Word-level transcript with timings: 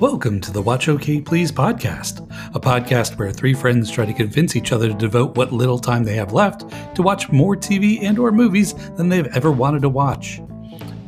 Welcome 0.00 0.40
to 0.40 0.50
the 0.50 0.62
Watch 0.62 0.88
OK 0.88 1.20
Please 1.20 1.52
podcast, 1.52 2.26
a 2.54 2.58
podcast 2.58 3.18
where 3.18 3.30
three 3.30 3.52
friends 3.52 3.90
try 3.90 4.06
to 4.06 4.14
convince 4.14 4.56
each 4.56 4.72
other 4.72 4.88
to 4.88 4.94
devote 4.94 5.36
what 5.36 5.52
little 5.52 5.78
time 5.78 6.04
they 6.04 6.14
have 6.14 6.32
left 6.32 6.64
to 6.96 7.02
watch 7.02 7.30
more 7.30 7.54
TV 7.54 8.02
and 8.02 8.18
or 8.18 8.32
movies 8.32 8.72
than 8.96 9.10
they've 9.10 9.26
ever 9.36 9.52
wanted 9.52 9.82
to 9.82 9.90
watch. 9.90 10.40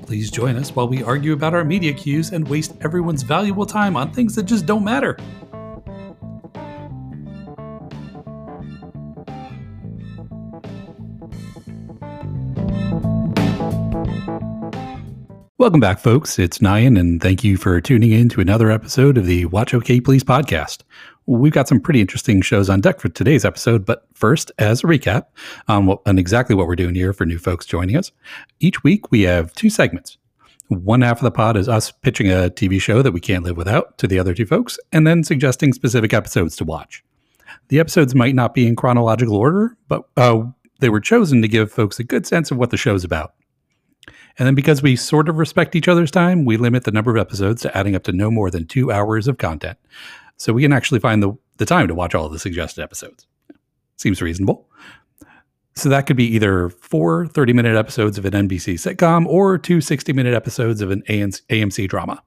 Please 0.02 0.30
join 0.30 0.56
us 0.56 0.77
while 0.77 0.88
we 0.88 1.02
argue 1.02 1.32
about 1.32 1.55
our 1.55 1.64
media 1.64 1.95
queues 1.95 2.32
and 2.32 2.46
waste 2.46 2.74
everyone's 2.82 3.23
valuable 3.23 3.64
time 3.64 3.96
on 3.96 4.12
things 4.12 4.34
that 4.34 4.42
just 4.42 4.66
don't 4.66 4.84
matter. 4.84 5.16
Welcome 15.62 15.79
back, 15.79 16.01
folks. 16.01 16.41
It's 16.41 16.59
Nyan, 16.59 16.98
and 16.98 17.23
thank 17.23 17.45
you 17.45 17.57
for 17.57 17.80
tuning 17.80 18.11
in 18.11 18.29
to 18.30 18.41
another 18.41 18.69
episode 18.69 19.16
of 19.16 19.27
the 19.27 19.45
Watch 19.45 19.73
OK 19.73 20.01
Please 20.01 20.25
podcast. 20.25 20.83
We've 21.27 21.52
got 21.52 21.69
some 21.69 21.79
pretty 21.79 22.01
interesting 22.01 22.43
shows 22.43 22.69
on 22.69 22.80
deck 22.80 22.98
for 22.98 23.09
today's 23.09 23.45
episode, 23.45 23.87
but 23.87 24.05
first, 24.12 24.51
as 24.59 24.83
a 24.83 24.88
recap 24.88 25.27
on, 25.69 25.87
what, 25.87 26.01
on 26.05 26.19
exactly 26.19 26.57
what 26.57 26.66
we're 26.66 26.75
doing 26.75 26.97
here 26.97 27.12
for 27.12 27.25
new 27.25 27.38
folks 27.38 27.65
joining 27.65 27.97
us, 27.97 28.11
each 28.59 28.83
week 28.83 29.12
we 29.12 29.23
have 29.23 29.55
two 29.55 29.71
segments. 29.71 30.19
One 30.66 31.02
half 31.02 31.19
of 31.19 31.23
the 31.23 31.30
pod 31.30 31.57
is 31.57 31.69
us 31.69 31.93
pitching 31.93 32.27
a 32.29 32.51
TV 32.51 32.80
show 32.80 33.01
that 33.01 33.13
we 33.13 33.21
can't 33.21 33.45
live 33.45 33.57
without 33.57 33.99
to 33.99 34.09
the 34.09 34.19
other 34.19 34.35
two 34.35 34.47
folks, 34.47 34.80
and 34.91 35.07
then 35.07 35.23
suggesting 35.23 35.73
specific 35.73 36.13
episodes 36.13 36.57
to 36.57 36.65
watch. 36.65 37.05
The 37.69 37.79
episodes 37.79 38.16
might 38.16 38.35
not 38.35 38.52
be 38.52 38.66
in 38.66 38.74
chronological 38.74 39.37
order, 39.37 39.77
but 39.87 40.09
uh, 40.16 40.43
they 40.80 40.88
were 40.88 40.99
chosen 40.99 41.41
to 41.41 41.47
give 41.47 41.71
folks 41.71 42.01
a 42.01 42.05
good 42.05 42.27
sense 42.27 42.51
of 42.51 42.57
what 42.57 42.71
the 42.71 42.77
show's 42.77 43.05
about. 43.05 43.35
And 44.38 44.47
then 44.47 44.55
because 44.55 44.83
we 44.83 44.97
sort 44.97 45.29
of 45.29 45.38
respect 45.38 45.77
each 45.77 45.88
other's 45.88 46.11
time, 46.11 46.45
we 46.45 46.57
limit 46.57 46.85
the 46.85 46.91
number 46.91 47.11
of 47.11 47.16
episodes 47.19 47.63
to 47.63 47.77
adding 47.77 47.95
up 47.95 48.05
to 48.05 48.13
no 48.13 48.30
more 48.30 48.51
than 48.51 48.66
two 48.66 48.91
hours 48.91 49.29
of 49.29 49.38
content. 49.38 49.79
So 50.37 50.52
we 50.52 50.63
can 50.63 50.73
actually 50.73 51.01
find 51.01 51.23
the, 51.23 51.33
the 51.59 51.66
time 51.66 51.88
to 51.88 51.95
watch 51.95 52.15
all 52.15 52.29
the 52.29 52.38
suggested 52.38 52.83
episodes. 52.83 53.27
Seems 53.97 54.23
reasonable. 54.23 54.69
So 55.75 55.88
that 55.88 56.07
could 56.07 56.16
be 56.16 56.27
either 56.27 56.69
four 56.69 57.27
30 57.27 57.53
minute 57.53 57.77
episodes 57.77 58.19
of 58.19 58.25
an 58.25 58.33
NBC 58.33 58.75
sitcom 58.75 59.27
or 59.27 59.59
two 59.59 59.80
60 59.80 60.13
minute 60.13 60.35
episodes 60.35 60.80
of 60.80 60.91
an 60.91 61.03
AMC 61.09 61.88
drama. 61.88 62.23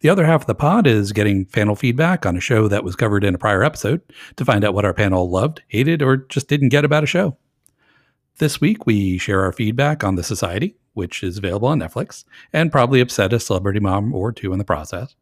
The 0.00 0.08
other 0.08 0.24
half 0.24 0.42
of 0.42 0.46
the 0.46 0.54
pod 0.54 0.86
is 0.86 1.12
getting 1.12 1.44
panel 1.44 1.76
feedback 1.76 2.24
on 2.24 2.34
a 2.36 2.40
show 2.40 2.68
that 2.68 2.84
was 2.84 2.96
covered 2.96 3.22
in 3.22 3.34
a 3.34 3.38
prior 3.38 3.62
episode 3.62 4.00
to 4.36 4.46
find 4.46 4.64
out 4.64 4.72
what 4.72 4.86
our 4.86 4.94
panel 4.94 5.28
loved, 5.28 5.62
hated, 5.68 6.00
or 6.00 6.16
just 6.16 6.48
didn't 6.48 6.70
get 6.70 6.86
about 6.86 7.04
a 7.04 7.06
show. 7.06 7.36
This 8.38 8.62
week, 8.62 8.86
we 8.86 9.18
share 9.18 9.44
our 9.44 9.52
feedback 9.52 10.02
on 10.02 10.14
The 10.14 10.22
Society, 10.22 10.74
which 10.94 11.22
is 11.22 11.38
available 11.38 11.68
on 11.68 11.78
Netflix, 11.78 12.24
and 12.52 12.72
probably 12.72 13.00
upset 13.00 13.32
a 13.32 13.40
celebrity 13.40 13.80
mom 13.80 14.14
or 14.14 14.32
two 14.32 14.52
in 14.52 14.58
the 14.58 14.64
process. 14.64 15.14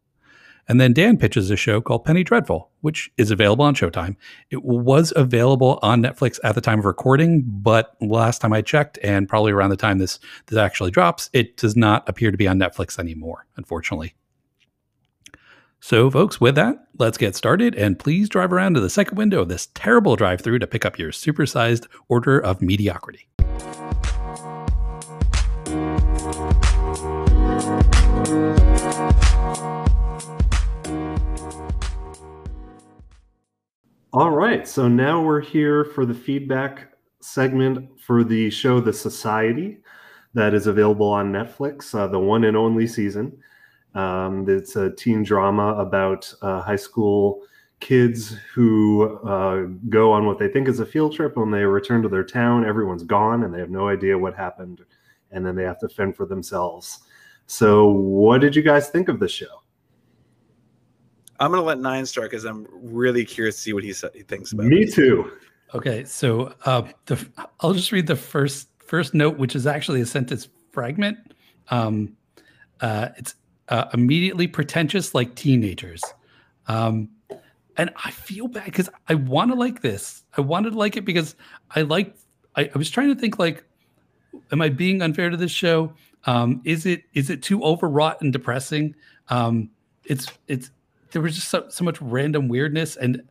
And 0.70 0.78
then 0.78 0.92
Dan 0.92 1.16
pitches 1.16 1.50
a 1.50 1.56
show 1.56 1.80
called 1.80 2.04
Penny 2.04 2.22
Dreadful, 2.22 2.70
which 2.82 3.10
is 3.16 3.30
available 3.30 3.64
on 3.64 3.74
Showtime. 3.74 4.16
It 4.50 4.62
was 4.62 5.14
available 5.16 5.78
on 5.80 6.02
Netflix 6.02 6.38
at 6.44 6.54
the 6.54 6.60
time 6.60 6.78
of 6.78 6.84
recording, 6.84 7.42
but 7.46 7.96
last 8.02 8.42
time 8.42 8.52
I 8.52 8.60
checked, 8.60 8.98
and 9.02 9.26
probably 9.26 9.52
around 9.52 9.70
the 9.70 9.76
time 9.76 9.96
this 9.96 10.18
this 10.46 10.58
actually 10.58 10.90
drops, 10.90 11.30
it 11.32 11.56
does 11.56 11.74
not 11.74 12.06
appear 12.06 12.30
to 12.30 12.36
be 12.36 12.46
on 12.46 12.58
Netflix 12.58 12.98
anymore, 12.98 13.46
unfortunately. 13.56 14.14
So, 15.80 16.10
folks, 16.10 16.40
with 16.40 16.56
that, 16.56 16.88
let's 16.98 17.16
get 17.16 17.36
started, 17.36 17.74
and 17.74 17.98
please 17.98 18.28
drive 18.28 18.52
around 18.52 18.74
to 18.74 18.80
the 18.80 18.90
second 18.90 19.16
window 19.16 19.42
of 19.42 19.48
this 19.48 19.68
terrible 19.74 20.16
drive-through 20.16 20.58
to 20.58 20.66
pick 20.66 20.84
up 20.84 20.98
your 20.98 21.12
supersized 21.12 21.86
order 22.08 22.38
of 22.38 22.60
mediocrity. 22.60 23.28
All 34.14 34.30
right, 34.30 34.66
so 34.66 34.88
now 34.88 35.22
we're 35.22 35.42
here 35.42 35.84
for 35.84 36.06
the 36.06 36.14
feedback 36.14 36.94
segment 37.20 38.00
for 38.00 38.24
the 38.24 38.48
show 38.48 38.80
The 38.80 38.92
Society 38.92 39.80
that 40.32 40.54
is 40.54 40.66
available 40.66 41.08
on 41.08 41.30
Netflix, 41.30 41.94
uh, 41.94 42.06
the 42.06 42.18
one 42.18 42.44
and 42.44 42.56
only 42.56 42.86
season. 42.86 43.36
Um, 43.94 44.46
it's 44.48 44.76
a 44.76 44.92
teen 44.92 45.24
drama 45.24 45.74
about 45.74 46.32
uh, 46.40 46.62
high 46.62 46.76
school 46.76 47.42
kids 47.80 48.34
who 48.54 49.18
uh, 49.28 49.66
go 49.90 50.10
on 50.10 50.24
what 50.24 50.38
they 50.38 50.48
think 50.48 50.68
is 50.68 50.80
a 50.80 50.86
field 50.86 51.14
trip. 51.14 51.36
When 51.36 51.50
they 51.50 51.64
return 51.64 52.00
to 52.00 52.08
their 52.08 52.24
town, 52.24 52.64
everyone's 52.64 53.02
gone 53.02 53.44
and 53.44 53.52
they 53.52 53.60
have 53.60 53.70
no 53.70 53.88
idea 53.88 54.16
what 54.16 54.34
happened. 54.34 54.86
And 55.32 55.44
then 55.44 55.54
they 55.54 55.64
have 55.64 55.80
to 55.80 55.88
fend 55.88 56.16
for 56.16 56.24
themselves. 56.24 57.00
So, 57.46 57.88
what 57.88 58.40
did 58.40 58.56
you 58.56 58.62
guys 58.62 58.88
think 58.88 59.10
of 59.10 59.20
the 59.20 59.28
show? 59.28 59.62
I'm 61.40 61.50
gonna 61.50 61.62
let 61.62 61.78
Nine 61.78 62.04
start 62.06 62.30
because 62.30 62.44
I'm 62.44 62.66
really 62.70 63.24
curious 63.24 63.56
to 63.56 63.60
see 63.62 63.72
what 63.72 63.84
he, 63.84 63.94
he 64.14 64.22
thinks 64.22 64.52
about. 64.52 64.66
Me 64.66 64.82
it. 64.82 64.94
too. 64.94 65.30
Okay, 65.74 66.04
so 66.04 66.54
uh, 66.64 66.82
the, 67.06 67.28
I'll 67.60 67.74
just 67.74 67.92
read 67.92 68.06
the 68.06 68.16
first 68.16 68.68
first 68.78 69.14
note, 69.14 69.38
which 69.38 69.54
is 69.54 69.66
actually 69.66 70.00
a 70.00 70.06
sentence 70.06 70.48
fragment. 70.72 71.18
Um, 71.70 72.16
uh, 72.80 73.10
it's 73.16 73.34
uh, 73.68 73.84
immediately 73.92 74.46
pretentious 74.46 75.14
like 75.14 75.34
teenagers, 75.34 76.02
um, 76.66 77.08
and 77.76 77.90
I 78.04 78.10
feel 78.10 78.48
bad 78.48 78.64
because 78.64 78.88
I 79.08 79.14
want 79.14 79.50
to 79.52 79.56
like 79.56 79.82
this. 79.82 80.24
I 80.36 80.40
wanted 80.40 80.70
to 80.70 80.78
like 80.78 80.96
it 80.96 81.04
because 81.04 81.36
I 81.70 81.82
like. 81.82 82.16
I, 82.56 82.70
I 82.74 82.78
was 82.78 82.90
trying 82.90 83.14
to 83.14 83.20
think 83.20 83.38
like, 83.38 83.62
am 84.50 84.62
I 84.62 84.70
being 84.70 85.02
unfair 85.02 85.30
to 85.30 85.36
this 85.36 85.52
show? 85.52 85.92
Um, 86.24 86.62
is 86.64 86.86
it 86.86 87.04
is 87.12 87.30
it 87.30 87.42
too 87.42 87.62
overwrought 87.62 88.20
and 88.22 88.32
depressing? 88.32 88.94
Um, 89.28 89.70
it's 90.04 90.26
it's 90.48 90.70
there 91.10 91.22
was 91.22 91.34
just 91.34 91.48
so, 91.48 91.66
so 91.68 91.84
much 91.84 92.00
random 92.00 92.48
weirdness. 92.48 92.96
And 92.96 93.22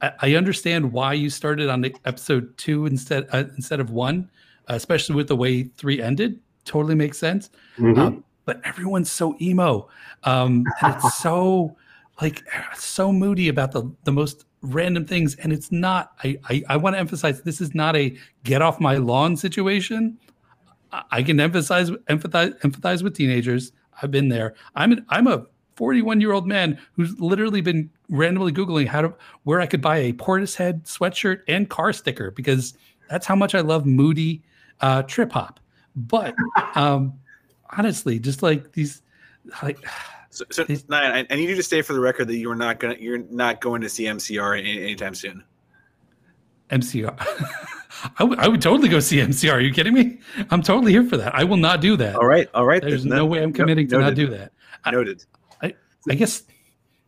I, 0.00 0.12
I, 0.20 0.34
understand 0.34 0.92
why 0.92 1.12
you 1.12 1.30
started 1.30 1.68
on 1.68 1.84
episode 2.04 2.56
two 2.56 2.86
instead 2.86 3.26
uh, 3.32 3.44
instead 3.56 3.80
of 3.80 3.90
one 3.90 4.30
uh, 4.68 4.74
especially 4.74 5.16
with 5.16 5.28
the 5.28 5.36
way 5.36 5.64
three 5.64 6.00
ended. 6.00 6.38
Totally 6.64 6.94
makes 6.94 7.18
sense. 7.18 7.50
Mm-hmm. 7.78 8.00
um, 8.00 8.24
but 8.44 8.62
everyone's 8.64 9.10
so 9.10 9.36
emo 9.42 9.88
um, 10.24 10.64
and 10.80 10.94
it's 10.94 11.18
so 11.22 11.76
like 12.22 12.42
so 12.74 13.12
moody 13.12 13.48
about 13.48 13.72
the 13.72 13.90
the 14.04 14.12
most 14.12 14.44
random 14.62 15.04
things. 15.04 15.36
And 15.36 15.52
it's 15.52 15.70
not 15.70 16.12
i 16.24 16.38
i, 16.48 16.62
I 16.68 16.76
want 16.76 16.94
to 16.94 17.00
emphasize 17.00 17.42
this 17.42 17.60
is 17.60 17.74
not 17.74 17.96
a 17.96 18.16
get 18.44 18.62
off 18.62 18.80
my 18.80 18.96
lawn 18.96 19.36
situation. 19.36 20.18
I, 20.92 21.02
I 21.10 21.22
can 21.22 21.40
emphasize 21.40 21.90
empathize 21.90 22.58
empathize 22.60 23.02
with 23.02 23.14
teenagers. 23.14 23.72
I've 24.00 24.10
been 24.10 24.28
there. 24.28 24.54
I'm 24.74 24.92
an, 24.92 25.06
i'm 25.08 25.26
a 25.26 25.44
41 25.78 26.20
year 26.20 26.32
old 26.32 26.44
man 26.44 26.76
who's 26.94 27.18
literally 27.20 27.60
been 27.60 27.88
randomly 28.08 28.52
Googling 28.52 28.88
how 28.88 29.00
to 29.00 29.14
where 29.44 29.60
I 29.60 29.66
could 29.66 29.80
buy 29.80 29.98
a 29.98 30.12
Portishead 30.12 30.82
sweatshirt 30.82 31.42
and 31.46 31.70
car 31.70 31.92
sticker 31.92 32.32
because 32.32 32.76
that's 33.08 33.24
how 33.24 33.36
much 33.36 33.54
I 33.54 33.60
love 33.60 33.86
moody 33.86 34.42
uh, 34.80 35.04
trip 35.04 35.30
hop. 35.30 35.60
But 35.94 36.34
um, 36.74 37.14
honestly, 37.70 38.18
just 38.18 38.42
like 38.42 38.72
these, 38.72 39.02
like. 39.62 39.78
So, 40.30 40.44
so 40.50 40.62
these, 40.62 40.84
I, 40.90 41.26
I, 41.28 41.34
need 41.34 41.48
you 41.48 41.56
to 41.56 41.62
stay 41.62 41.80
for 41.80 41.94
the 41.94 42.00
record 42.00 42.28
that 42.28 42.36
you're 42.36 42.54
not 42.54 42.78
gonna 42.78 42.96
you're 43.00 43.18
not 43.18 43.62
going 43.62 43.80
to 43.80 43.88
see 43.88 44.04
MCR 44.04 44.58
any, 44.58 44.78
anytime 44.78 45.14
soon. 45.14 45.42
MCR. 46.70 47.18
I, 48.04 48.10
w- 48.20 48.38
I 48.38 48.46
would 48.46 48.60
totally 48.60 48.90
go 48.90 49.00
see 49.00 49.16
MCR. 49.16 49.54
Are 49.54 49.60
you 49.60 49.72
kidding 49.72 49.94
me? 49.94 50.18
I'm 50.50 50.62
totally 50.62 50.92
here 50.92 51.02
for 51.02 51.16
that. 51.16 51.34
I 51.34 51.42
will 51.44 51.56
not 51.56 51.80
do 51.80 51.96
that. 51.96 52.14
All 52.14 52.26
right, 52.26 52.46
all 52.52 52.66
right. 52.66 52.80
There's 52.80 53.06
no, 53.06 53.16
no 53.16 53.26
way 53.26 53.42
I'm 53.42 53.54
committing 53.54 53.88
no, 53.88 53.98
to 53.98 54.04
not 54.04 54.14
do 54.14 54.28
that. 54.28 54.52
Noted. 54.86 55.24
I 55.24 55.37
guess 56.14 56.42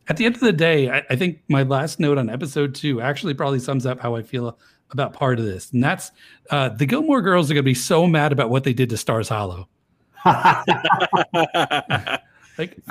at 0.09 0.17
the 0.17 0.27
end 0.27 0.35
of 0.35 0.41
the 0.41 0.53
day, 0.53 0.91
I, 0.91 1.05
I, 1.11 1.17
think 1.17 1.41
my 1.49 1.63
last 1.63 2.01
note 2.01 2.19
on 2.19 2.29
episode 2.29 2.75
two 2.75 3.01
actually 3.01 3.35
probably 3.35 3.61
sums 3.61 3.87
up 3.87 4.01
how 4.01 4.17
I 4.17 4.23
feel 4.23 4.59
about 4.91 5.13
part 5.13 5.39
of 5.39 5.45
this. 5.45 5.71
And 5.73 5.83
that's 5.83 6.11
uh, 6.51 6.71
the 6.71 6.87
Gilmore 6.87 7.23
girls 7.23 7.51
are 7.51 7.55
going 7.55 7.63
to 7.63 7.69
be 7.71 7.75
so 7.75 8.07
mad 8.07 8.33
about 8.33 8.51
what 8.51 8.65
they 8.65 8.73
did 8.73 8.91
to 8.91 8.97
Stars 8.97 9.29
Hollow. 9.29 9.69
like, 10.25 10.67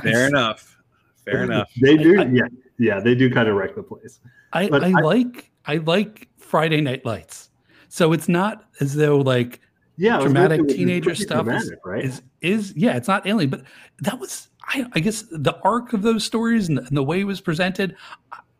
Fair 0.01 0.27
enough. 0.27 0.77
Fair 1.25 1.43
enough. 1.43 1.69
They 1.81 1.97
do. 1.97 2.21
I, 2.21 2.25
yeah. 2.25 2.47
Yeah. 2.77 2.99
They 3.01 3.15
do 3.15 3.29
kind 3.29 3.49
of 3.49 3.55
wreck 3.55 3.75
the 3.75 3.83
place. 3.83 4.19
I, 4.53 4.69
I 4.69 4.89
like, 5.01 5.51
I 5.65 5.75
like 5.77 6.29
Friday 6.37 6.81
Night 6.81 7.05
Lights. 7.05 7.49
So 7.89 8.13
it's 8.13 8.29
not 8.29 8.65
as 8.79 8.95
though 8.95 9.17
like 9.17 9.59
yeah, 9.97 10.19
dramatic 10.19 10.67
teenager 10.69 11.13
stuff 11.15 11.43
dramatic, 11.43 11.73
is, 11.73 11.79
right? 11.83 12.05
is, 12.05 12.21
is, 12.41 12.73
yeah, 12.77 12.95
it's 12.95 13.07
not 13.07 13.27
alien, 13.27 13.49
but 13.49 13.63
that 13.99 14.19
was 14.19 14.48
I, 14.69 14.85
I 14.93 14.99
guess 14.99 15.23
the 15.31 15.57
arc 15.63 15.93
of 15.93 16.03
those 16.03 16.23
stories 16.23 16.69
and 16.69 16.77
the, 16.77 16.81
and 16.83 16.95
the, 16.95 17.03
way 17.03 17.21
it 17.21 17.25
was 17.25 17.41
presented, 17.41 17.95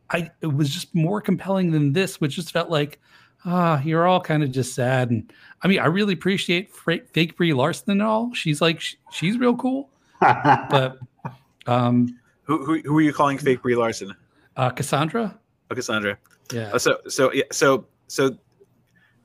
I 0.09 0.31
it 0.41 0.47
was 0.47 0.69
just 0.69 0.93
more 0.95 1.21
compelling 1.21 1.71
than 1.71 1.93
this, 1.93 2.19
which 2.19 2.35
just 2.35 2.51
felt 2.51 2.69
like, 2.69 2.99
ah, 3.45 3.79
you're 3.83 4.07
all 4.07 4.19
kind 4.19 4.43
of 4.43 4.51
just 4.51 4.73
sad. 4.73 5.11
And 5.11 5.31
I 5.61 5.67
mean, 5.67 5.79
I 5.79 5.85
really 5.85 6.13
appreciate 6.13 6.75
fake 6.75 7.37
Brie 7.37 7.53
Larson 7.53 7.91
and 7.91 8.01
all. 8.01 8.33
She's 8.33 8.59
like, 8.59 8.81
she, 8.81 8.97
she's 9.11 9.37
real 9.37 9.55
cool. 9.55 9.89
but 10.19 10.97
um, 11.67 12.19
who, 12.43 12.65
who 12.65 12.79
who 12.79 12.97
are 12.97 13.01
you 13.01 13.13
calling 13.13 13.37
fake 13.37 13.61
Brie 13.61 13.75
Larson? 13.75 14.15
Uh, 14.57 14.71
Cassandra. 14.71 15.37
Oh, 15.69 15.75
Cassandra. 15.75 16.17
Yeah. 16.51 16.71
Uh, 16.73 16.79
so 16.79 16.97
so 17.07 17.31
yeah 17.31 17.43
so 17.51 17.85
so 18.07 18.35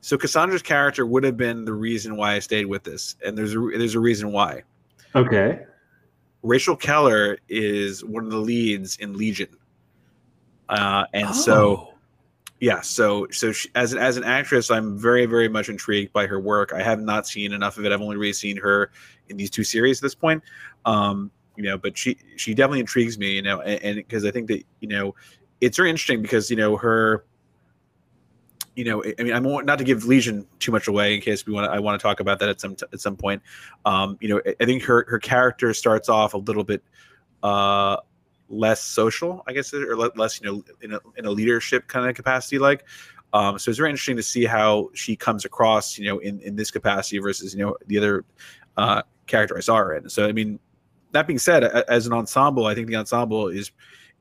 so 0.01 0.19
Cassandra's 0.19 0.61
character 0.61 1.07
would 1.07 1.23
have 1.23 1.35
been 1.35 1.65
the 1.65 1.73
reason 1.73 2.15
why 2.15 2.35
I 2.35 2.39
stayed 2.39 2.67
with 2.67 2.83
this, 2.83 3.15
and 3.25 3.35
there's 3.35 3.55
a 3.55 3.59
there's 3.75 3.95
a 3.95 3.99
reason 3.99 4.31
why. 4.31 4.61
Okay 5.15 5.65
Rachel 6.45 6.75
Keller 6.75 7.39
is 7.49 8.05
one 8.05 8.23
of 8.23 8.29
the 8.29 8.37
leads 8.37 8.97
in 8.97 9.17
Legion, 9.17 9.49
uh, 10.69 11.05
and 11.11 11.29
oh. 11.29 11.33
so 11.33 11.93
yeah, 12.59 12.81
so 12.81 13.27
so 13.31 13.51
she, 13.51 13.69
as 13.73 13.93
an, 13.93 13.99
as 13.99 14.15
an 14.15 14.23
actress, 14.23 14.69
I'm 14.69 14.95
very 14.95 15.25
very 15.25 15.49
much 15.49 15.69
intrigued 15.69 16.13
by 16.13 16.27
her 16.27 16.39
work. 16.39 16.71
I 16.71 16.83
have 16.83 17.01
not 17.01 17.25
seen 17.25 17.51
enough 17.51 17.79
of 17.79 17.85
it. 17.85 17.91
I've 17.91 18.01
only 18.01 18.15
really 18.15 18.31
seen 18.31 18.57
her 18.57 18.91
in 19.27 19.37
these 19.37 19.49
two 19.49 19.63
series 19.63 19.97
at 19.97 20.03
this 20.03 20.13
point. 20.13 20.43
Um, 20.85 21.31
you 21.55 21.63
know, 21.63 21.79
but 21.79 21.97
she 21.97 22.15
she 22.35 22.53
definitely 22.53 22.81
intrigues 22.81 23.17
me. 23.17 23.31
You 23.31 23.41
know, 23.41 23.61
and 23.61 23.95
because 23.95 24.23
I 24.23 24.29
think 24.29 24.47
that 24.49 24.63
you 24.81 24.87
know 24.87 25.15
it's 25.61 25.77
very 25.77 25.89
interesting 25.89 26.21
because 26.21 26.51
you 26.51 26.57
know 26.57 26.77
her 26.77 27.25
you 28.75 28.83
know, 28.83 29.03
I 29.03 29.23
mean, 29.23 29.33
I'm 29.33 29.43
not 29.65 29.77
to 29.77 29.83
give 29.83 30.05
Legion 30.05 30.45
too 30.59 30.71
much 30.71 30.87
away 30.87 31.15
in 31.15 31.21
case 31.21 31.45
we 31.45 31.53
want. 31.53 31.65
To, 31.65 31.71
I 31.71 31.79
want 31.79 31.99
to 31.99 32.03
talk 32.03 32.19
about 32.19 32.39
that 32.39 32.49
at 32.49 32.59
some 32.59 32.75
at 32.91 32.99
some 32.99 33.15
point. 33.15 33.41
Um, 33.85 34.17
you 34.19 34.27
know, 34.27 34.41
I 34.59 34.65
think 34.65 34.83
her 34.83 35.05
her 35.07 35.19
character 35.19 35.73
starts 35.73 36.09
off 36.09 36.33
a 36.33 36.37
little 36.37 36.63
bit 36.63 36.83
uh, 37.41 37.97
less 38.49 38.81
social, 38.81 39.43
I 39.47 39.53
guess, 39.53 39.73
or 39.73 39.95
less 39.95 40.41
you 40.41 40.47
know 40.47 40.63
in 40.81 40.93
a, 40.93 40.99
in 41.15 41.25
a 41.25 41.31
leadership 41.31 41.87
kind 41.87 42.09
of 42.09 42.15
capacity. 42.15 42.59
Like, 42.59 42.85
um, 43.33 43.57
so 43.57 43.69
it's 43.69 43.77
very 43.77 43.89
interesting 43.89 44.17
to 44.17 44.23
see 44.23 44.45
how 44.45 44.89
she 44.93 45.15
comes 45.15 45.45
across, 45.45 45.97
you 45.97 46.05
know, 46.05 46.19
in 46.19 46.39
in 46.41 46.55
this 46.55 46.69
capacity 46.69 47.19
versus 47.19 47.53
you 47.53 47.65
know 47.65 47.77
the 47.87 47.97
other 47.97 48.25
uh, 48.75 49.03
character 49.27 49.57
I 49.57 49.61
saw 49.61 49.77
her 49.77 49.95
in. 49.95 50.09
So 50.09 50.27
I 50.27 50.33
mean, 50.33 50.59
that 51.11 51.27
being 51.27 51.39
said, 51.39 51.63
as 51.63 52.07
an 52.07 52.13
ensemble, 52.13 52.65
I 52.65 52.75
think 52.75 52.87
the 52.87 52.97
ensemble 52.97 53.47
is 53.47 53.71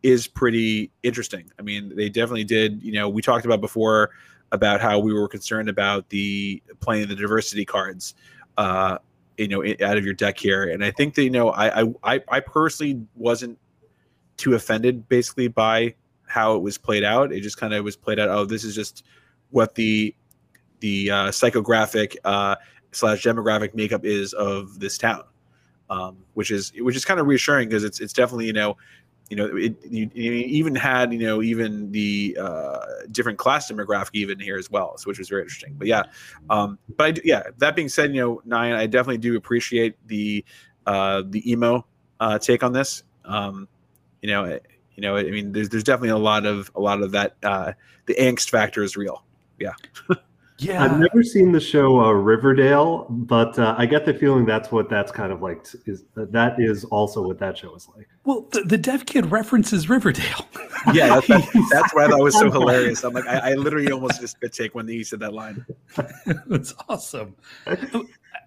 is 0.04 0.28
pretty 0.28 0.92
interesting. 1.02 1.50
I 1.58 1.62
mean, 1.62 1.96
they 1.96 2.08
definitely 2.08 2.44
did. 2.44 2.82
You 2.82 2.92
know, 2.92 3.08
we 3.08 3.22
talked 3.22 3.46
about 3.46 3.60
before 3.60 4.10
about 4.52 4.80
how 4.80 4.98
we 4.98 5.12
were 5.12 5.28
concerned 5.28 5.68
about 5.68 6.08
the 6.10 6.62
playing 6.80 7.08
the 7.08 7.16
diversity 7.16 7.64
cards, 7.64 8.14
uh, 8.56 8.98
you 9.36 9.48
know, 9.48 9.62
out 9.84 9.96
of 9.96 10.04
your 10.04 10.14
deck 10.14 10.38
here. 10.38 10.64
And 10.64 10.84
I 10.84 10.90
think 10.90 11.14
that 11.14 11.24
you 11.24 11.30
know, 11.30 11.50
I 11.50 11.82
I 12.02 12.22
I 12.28 12.40
personally 12.40 13.04
wasn't 13.16 13.58
too 14.36 14.54
offended 14.54 15.08
basically 15.08 15.48
by 15.48 15.94
how 16.26 16.54
it 16.56 16.62
was 16.62 16.78
played 16.78 17.04
out. 17.04 17.32
It 17.32 17.40
just 17.40 17.56
kind 17.56 17.74
of 17.74 17.84
was 17.84 17.96
played 17.96 18.18
out. 18.18 18.28
Oh, 18.28 18.44
this 18.44 18.64
is 18.64 18.74
just 18.74 19.04
what 19.50 19.74
the 19.74 20.14
the 20.80 21.10
uh, 21.10 21.28
psychographic 21.28 22.16
uh, 22.24 22.56
slash 22.92 23.22
demographic 23.22 23.74
makeup 23.74 24.04
is 24.04 24.32
of 24.34 24.80
this 24.80 24.98
town, 24.98 25.24
um, 25.90 26.18
which 26.34 26.50
is 26.50 26.72
which 26.78 26.96
is 26.96 27.04
kind 27.04 27.20
of 27.20 27.26
reassuring 27.26 27.68
because 27.68 27.84
it's 27.84 28.00
it's 28.00 28.12
definitely 28.12 28.46
you 28.46 28.52
know 28.52 28.76
you 29.30 29.36
know, 29.36 29.56
it, 29.56 29.74
you, 29.84 30.10
you, 30.14 30.32
even 30.32 30.74
had 30.74 31.12
you 31.12 31.18
know 31.18 31.42
even 31.42 31.90
the 31.92 32.36
uh, 32.40 32.84
different 33.10 33.38
class 33.38 33.70
demographic 33.70 34.10
even 34.12 34.38
here 34.38 34.56
as 34.56 34.70
well, 34.70 34.96
so 34.98 35.08
which 35.08 35.18
was 35.18 35.28
very 35.28 35.42
interesting. 35.42 35.74
But 35.78 35.88
yeah, 35.88 36.04
um, 36.50 36.78
but 36.96 37.04
I 37.04 37.10
do, 37.12 37.22
yeah. 37.24 37.44
That 37.58 37.74
being 37.74 37.88
said, 37.88 38.14
you 38.14 38.20
know, 38.20 38.42
Nyan, 38.46 38.76
I 38.76 38.86
definitely 38.86 39.18
do 39.18 39.36
appreciate 39.36 39.96
the 40.06 40.44
uh, 40.86 41.22
the 41.26 41.50
emo 41.50 41.86
uh, 42.20 42.38
take 42.38 42.62
on 42.62 42.72
this. 42.72 43.02
Um, 43.24 43.66
you 44.20 44.30
know, 44.30 44.44
you 44.94 45.00
know, 45.00 45.16
I 45.16 45.24
mean, 45.24 45.52
there's 45.52 45.68
there's 45.70 45.84
definitely 45.84 46.10
a 46.10 46.18
lot 46.18 46.44
of 46.46 46.70
a 46.74 46.80
lot 46.80 47.02
of 47.02 47.12
that. 47.12 47.36
Uh, 47.42 47.72
the 48.06 48.14
angst 48.14 48.50
factor 48.50 48.82
is 48.82 48.96
real. 48.96 49.24
Yeah. 49.58 49.72
Yeah, 50.58 50.84
I've 50.84 51.00
never 51.00 51.24
seen 51.24 51.50
the 51.50 51.60
show 51.60 52.00
uh, 52.00 52.12
Riverdale, 52.12 53.06
but 53.10 53.58
uh, 53.58 53.74
I 53.76 53.86
get 53.86 54.04
the 54.04 54.14
feeling 54.14 54.44
that's 54.46 54.70
what 54.70 54.88
that's 54.88 55.10
kind 55.10 55.32
of 55.32 55.42
like. 55.42 55.66
Is 55.86 56.04
that 56.14 56.54
is 56.60 56.84
also 56.84 57.26
what 57.26 57.40
that 57.40 57.58
show 57.58 57.74
is 57.74 57.88
like? 57.96 58.08
Well, 58.24 58.46
the, 58.52 58.62
the 58.62 58.78
deaf 58.78 59.04
kid 59.04 59.32
references 59.32 59.88
Riverdale. 59.88 60.46
yeah, 60.92 61.08
that's, 61.26 61.26
that's, 61.26 61.70
that's 61.70 61.94
why 61.94 62.06
that 62.06 62.18
was 62.18 62.38
so 62.38 62.50
hilarious. 62.52 63.02
I'm 63.02 63.14
like, 63.14 63.26
I, 63.26 63.50
I 63.50 63.54
literally 63.54 63.90
almost 63.90 64.20
just 64.20 64.36
spit 64.36 64.52
take 64.52 64.76
when 64.76 64.86
he 64.86 65.02
said 65.02 65.18
that 65.20 65.32
line. 65.32 65.66
that's 66.46 66.72
awesome 66.88 67.34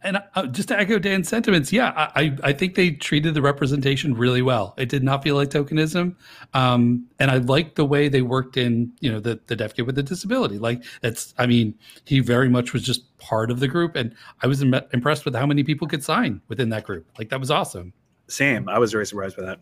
and 0.03 0.17
uh, 0.35 0.45
just 0.47 0.67
to 0.69 0.79
echo 0.79 0.99
Dan's 0.99 1.27
sentiments, 1.27 1.71
yeah, 1.73 2.11
I, 2.15 2.35
I 2.43 2.53
think 2.53 2.75
they 2.75 2.91
treated 2.91 3.33
the 3.33 3.41
representation 3.41 4.13
really 4.13 4.41
well. 4.41 4.73
It 4.77 4.89
did 4.89 5.03
not 5.03 5.23
feel 5.23 5.35
like 5.35 5.49
tokenism, 5.49 6.15
um, 6.53 7.07
and 7.19 7.31
I 7.31 7.37
liked 7.37 7.75
the 7.75 7.85
way 7.85 8.09
they 8.09 8.21
worked 8.21 8.57
in, 8.57 8.91
you 8.99 9.11
know, 9.11 9.19
the 9.19 9.39
the 9.47 9.55
deaf 9.55 9.73
kid 9.73 9.83
with 9.83 9.95
the 9.95 10.03
disability. 10.03 10.57
Like 10.57 10.83
that's, 11.01 11.33
I 11.37 11.45
mean, 11.45 11.73
he 12.05 12.19
very 12.19 12.49
much 12.49 12.73
was 12.73 12.83
just 12.83 13.17
part 13.17 13.51
of 13.51 13.59
the 13.59 13.67
group, 13.67 13.95
and 13.95 14.15
I 14.41 14.47
was 14.47 14.61
Im- 14.61 14.73
impressed 14.93 15.25
with 15.25 15.35
how 15.35 15.45
many 15.45 15.63
people 15.63 15.87
could 15.87 16.03
sign 16.03 16.41
within 16.47 16.69
that 16.69 16.83
group. 16.83 17.07
Like 17.17 17.29
that 17.29 17.39
was 17.39 17.51
awesome. 17.51 17.93
Same, 18.27 18.67
I 18.69 18.79
was 18.79 18.91
very 18.91 19.05
surprised 19.05 19.37
by 19.37 19.43
that. 19.43 19.59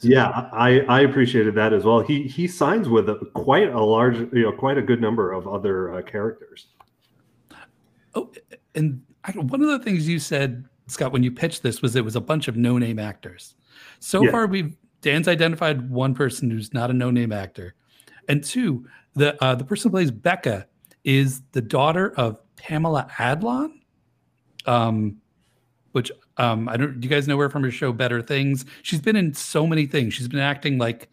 Yeah, 0.00 0.50
I, 0.52 0.80
I 0.80 1.00
appreciated 1.00 1.54
that 1.54 1.72
as 1.72 1.84
well. 1.84 2.00
He 2.00 2.24
he 2.24 2.46
signs 2.46 2.88
with 2.88 3.08
a, 3.08 3.16
quite 3.32 3.70
a 3.70 3.82
large, 3.82 4.16
you 4.32 4.42
know, 4.42 4.52
quite 4.52 4.76
a 4.76 4.82
good 4.82 5.00
number 5.00 5.32
of 5.32 5.48
other 5.48 5.94
uh, 5.94 6.02
characters. 6.02 6.66
Oh, 8.14 8.32
and 8.74 9.02
I, 9.24 9.32
one 9.32 9.62
of 9.62 9.68
the 9.68 9.78
things 9.78 10.08
you 10.08 10.18
said, 10.18 10.64
Scott, 10.86 11.12
when 11.12 11.22
you 11.22 11.32
pitched 11.32 11.62
this 11.62 11.82
was 11.82 11.96
it 11.96 12.04
was 12.04 12.16
a 12.16 12.20
bunch 12.20 12.48
of 12.48 12.56
no-name 12.56 12.98
actors. 12.98 13.54
So 14.00 14.22
yeah. 14.22 14.30
far, 14.30 14.46
we've 14.46 14.76
Dan's 15.00 15.28
identified 15.28 15.90
one 15.90 16.14
person 16.14 16.50
who's 16.50 16.72
not 16.72 16.90
a 16.90 16.94
no-name 16.94 17.32
actor, 17.32 17.74
and 18.28 18.42
two, 18.42 18.86
the 19.14 19.42
uh, 19.42 19.54
the 19.54 19.64
person 19.64 19.90
who 19.90 19.96
plays 19.96 20.10
Becca 20.10 20.66
is 21.04 21.42
the 21.52 21.60
daughter 21.60 22.14
of 22.16 22.38
Pamela 22.56 23.08
Adlon, 23.18 23.80
um, 24.66 25.18
which 25.92 26.10
um, 26.36 26.68
I 26.68 26.76
don't. 26.76 27.00
Do 27.00 27.06
you 27.06 27.10
guys 27.10 27.28
know 27.28 27.38
her 27.38 27.48
from 27.48 27.62
her 27.62 27.70
show 27.70 27.92
Better 27.92 28.22
Things? 28.22 28.64
She's 28.82 29.00
been 29.00 29.16
in 29.16 29.34
so 29.34 29.66
many 29.66 29.86
things. 29.86 30.14
She's 30.14 30.28
been 30.28 30.40
acting 30.40 30.78
like, 30.78 31.08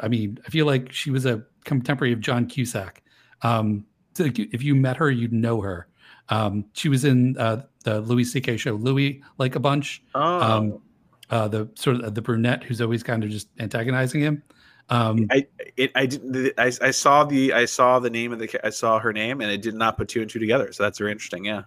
I 0.00 0.08
mean, 0.08 0.38
I 0.46 0.50
feel 0.50 0.66
like 0.66 0.92
she 0.92 1.10
was 1.10 1.26
a 1.26 1.42
contemporary 1.64 2.12
of 2.12 2.20
John 2.20 2.46
Cusack. 2.46 3.02
Um, 3.42 3.86
so 4.14 4.24
if 4.24 4.62
you 4.62 4.74
met 4.74 4.96
her, 4.96 5.10
you'd 5.10 5.32
know 5.32 5.60
her. 5.60 5.86
Um, 6.30 6.64
she 6.72 6.88
was 6.88 7.04
in 7.04 7.36
uh, 7.38 7.62
the 7.84 8.00
Louis 8.00 8.24
C.K. 8.24 8.56
show, 8.56 8.72
Louie 8.72 9.22
Like 9.38 9.54
a 9.54 9.60
Bunch. 9.60 10.02
Oh. 10.14 10.40
Um, 10.40 10.82
uh, 11.30 11.48
the 11.48 11.68
sort 11.74 12.00
of 12.00 12.14
the 12.14 12.22
brunette 12.22 12.64
who's 12.64 12.80
always 12.80 13.02
kind 13.02 13.22
of 13.22 13.30
just 13.30 13.48
antagonizing 13.58 14.20
him. 14.20 14.42
Um, 14.90 15.26
I 15.30 15.46
it, 15.76 15.90
I, 15.94 16.08
I 16.56 16.72
I 16.80 16.90
saw 16.90 17.24
the 17.24 17.52
I 17.52 17.66
saw 17.66 17.98
the 17.98 18.08
name 18.08 18.32
of 18.32 18.38
the 18.38 18.66
I 18.66 18.70
saw 18.70 18.98
her 18.98 19.12
name 19.12 19.42
and 19.42 19.50
I 19.50 19.56
did 19.56 19.74
not 19.74 19.98
put 19.98 20.08
two 20.08 20.22
and 20.22 20.30
two 20.30 20.38
together. 20.38 20.72
So 20.72 20.82
that's 20.82 20.98
very 20.98 21.12
interesting. 21.12 21.44
Yeah. 21.44 21.64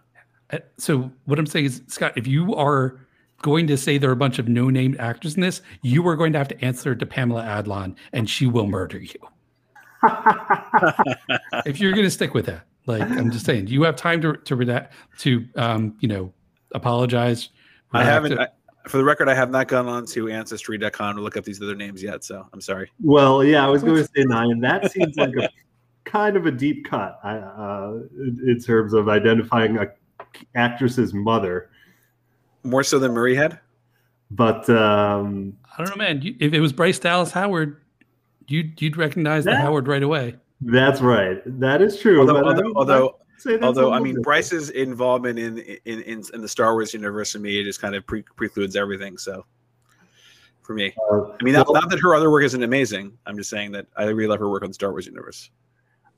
Uh, 0.49 0.57
so 0.77 1.11
what 1.25 1.37
I'm 1.37 1.45
saying 1.45 1.65
is, 1.65 1.83
Scott, 1.87 2.13
if 2.15 2.25
you 2.25 2.55
are 2.55 2.99
going 3.41 3.67
to 3.67 3.77
say 3.77 3.97
there 3.97 4.09
are 4.09 4.13
a 4.13 4.17
bunch 4.17 4.39
of 4.39 4.47
no-name 4.47 4.95
actors 4.99 5.35
in 5.35 5.41
this, 5.41 5.61
you 5.81 6.07
are 6.07 6.15
going 6.15 6.31
to 6.33 6.37
have 6.37 6.47
to 6.47 6.65
answer 6.65 6.93
to 6.95 7.05
Pamela 7.05 7.43
Adlon, 7.43 7.95
and 8.13 8.29
she 8.29 8.45
will 8.47 8.67
murder 8.67 8.99
you. 8.99 9.19
if 11.65 11.79
you're 11.79 11.93
going 11.93 12.03
to 12.03 12.11
stick 12.11 12.33
with 12.33 12.45
that. 12.47 12.65
Like 12.87 13.03
I'm 13.03 13.31
just 13.31 13.45
saying, 13.45 13.65
do 13.65 13.73
you 13.73 13.83
have 13.83 13.95
time 13.95 14.21
to 14.21 14.33
to 14.33 14.57
redact, 14.57 14.89
to 15.19 15.45
um, 15.55 15.95
you 15.99 16.07
know 16.07 16.33
apologize. 16.73 17.49
I 17.93 18.03
haven't. 18.03 18.39
I, 18.39 18.47
for 18.87 18.97
the 18.97 19.03
record, 19.03 19.29
I 19.29 19.35
have 19.35 19.51
not 19.51 19.67
gone 19.67 19.87
on 19.87 20.05
to 20.07 20.29
ancestry.com 20.29 21.15
to 21.15 21.21
look 21.21 21.37
up 21.37 21.43
these 21.43 21.61
other 21.61 21.75
names 21.75 22.01
yet. 22.01 22.23
So 22.23 22.47
I'm 22.51 22.61
sorry. 22.61 22.91
Well, 23.03 23.43
yeah, 23.43 23.65
I 23.65 23.69
was 23.69 23.83
going 23.83 23.95
to 23.95 24.03
say 24.03 24.23
nine. 24.23 24.59
That 24.59 24.91
seems 24.91 25.15
like 25.17 25.35
a 25.35 25.49
kind 26.03 26.35
of 26.35 26.45
a 26.45 26.51
deep 26.51 26.85
cut 26.85 27.19
uh, 27.23 27.93
in 28.13 28.59
terms 28.59 28.93
of 28.93 29.07
identifying 29.07 29.77
a 29.77 29.87
actress's 30.55 31.13
mother. 31.13 31.69
More 32.63 32.83
so 32.83 32.99
than 32.99 33.13
Murray 33.13 33.35
had. 33.35 33.59
But 34.31 34.69
um, 34.69 35.57
I 35.77 35.83
don't 35.83 35.89
know, 35.89 36.03
man. 36.03 36.21
if 36.39 36.53
it 36.53 36.59
was 36.59 36.73
Bryce 36.73 36.99
Dallas 36.99 37.31
Howard, 37.31 37.81
you'd 38.47 38.81
you'd 38.81 38.97
recognize 38.97 39.43
that, 39.43 39.51
the 39.51 39.57
Howard 39.57 39.87
right 39.87 40.03
away. 40.03 40.35
That's 40.61 41.01
right. 41.01 41.41
That 41.59 41.81
is 41.81 41.99
true. 41.99 42.21
Although, 42.21 42.43
although, 42.45 42.73
although, 42.75 43.19
although 43.61 43.91
I 43.91 43.97
mean, 43.99 44.09
different. 44.09 44.23
Bryce's 44.23 44.69
involvement 44.69 45.39
in, 45.39 45.57
in 45.57 46.01
in 46.03 46.23
in 46.33 46.41
the 46.41 46.47
Star 46.47 46.73
Wars 46.73 46.93
universe 46.93 47.31
to 47.33 47.39
me 47.39 47.63
just 47.63 47.81
kind 47.81 47.95
of 47.95 48.05
pre- 48.05 48.23
precludes 48.35 48.75
everything. 48.75 49.17
So, 49.17 49.45
for 50.61 50.75
me, 50.75 50.93
uh, 51.11 51.21
I 51.23 51.43
mean, 51.43 51.55
well, 51.55 51.65
not, 51.65 51.73
not, 51.73 51.89
that 51.89 51.99
her 51.99 52.13
other 52.13 52.29
work 52.29 52.43
isn't 52.43 52.61
amazing. 52.61 53.17
I'm 53.25 53.37
just 53.37 53.49
saying 53.49 53.71
that 53.71 53.87
I 53.97 54.03
really 54.03 54.27
love 54.27 54.39
her 54.39 54.49
work 54.49 54.63
on 54.63 54.69
the 54.69 54.75
Star 54.75 54.91
Wars 54.91 55.07
universe. 55.07 55.49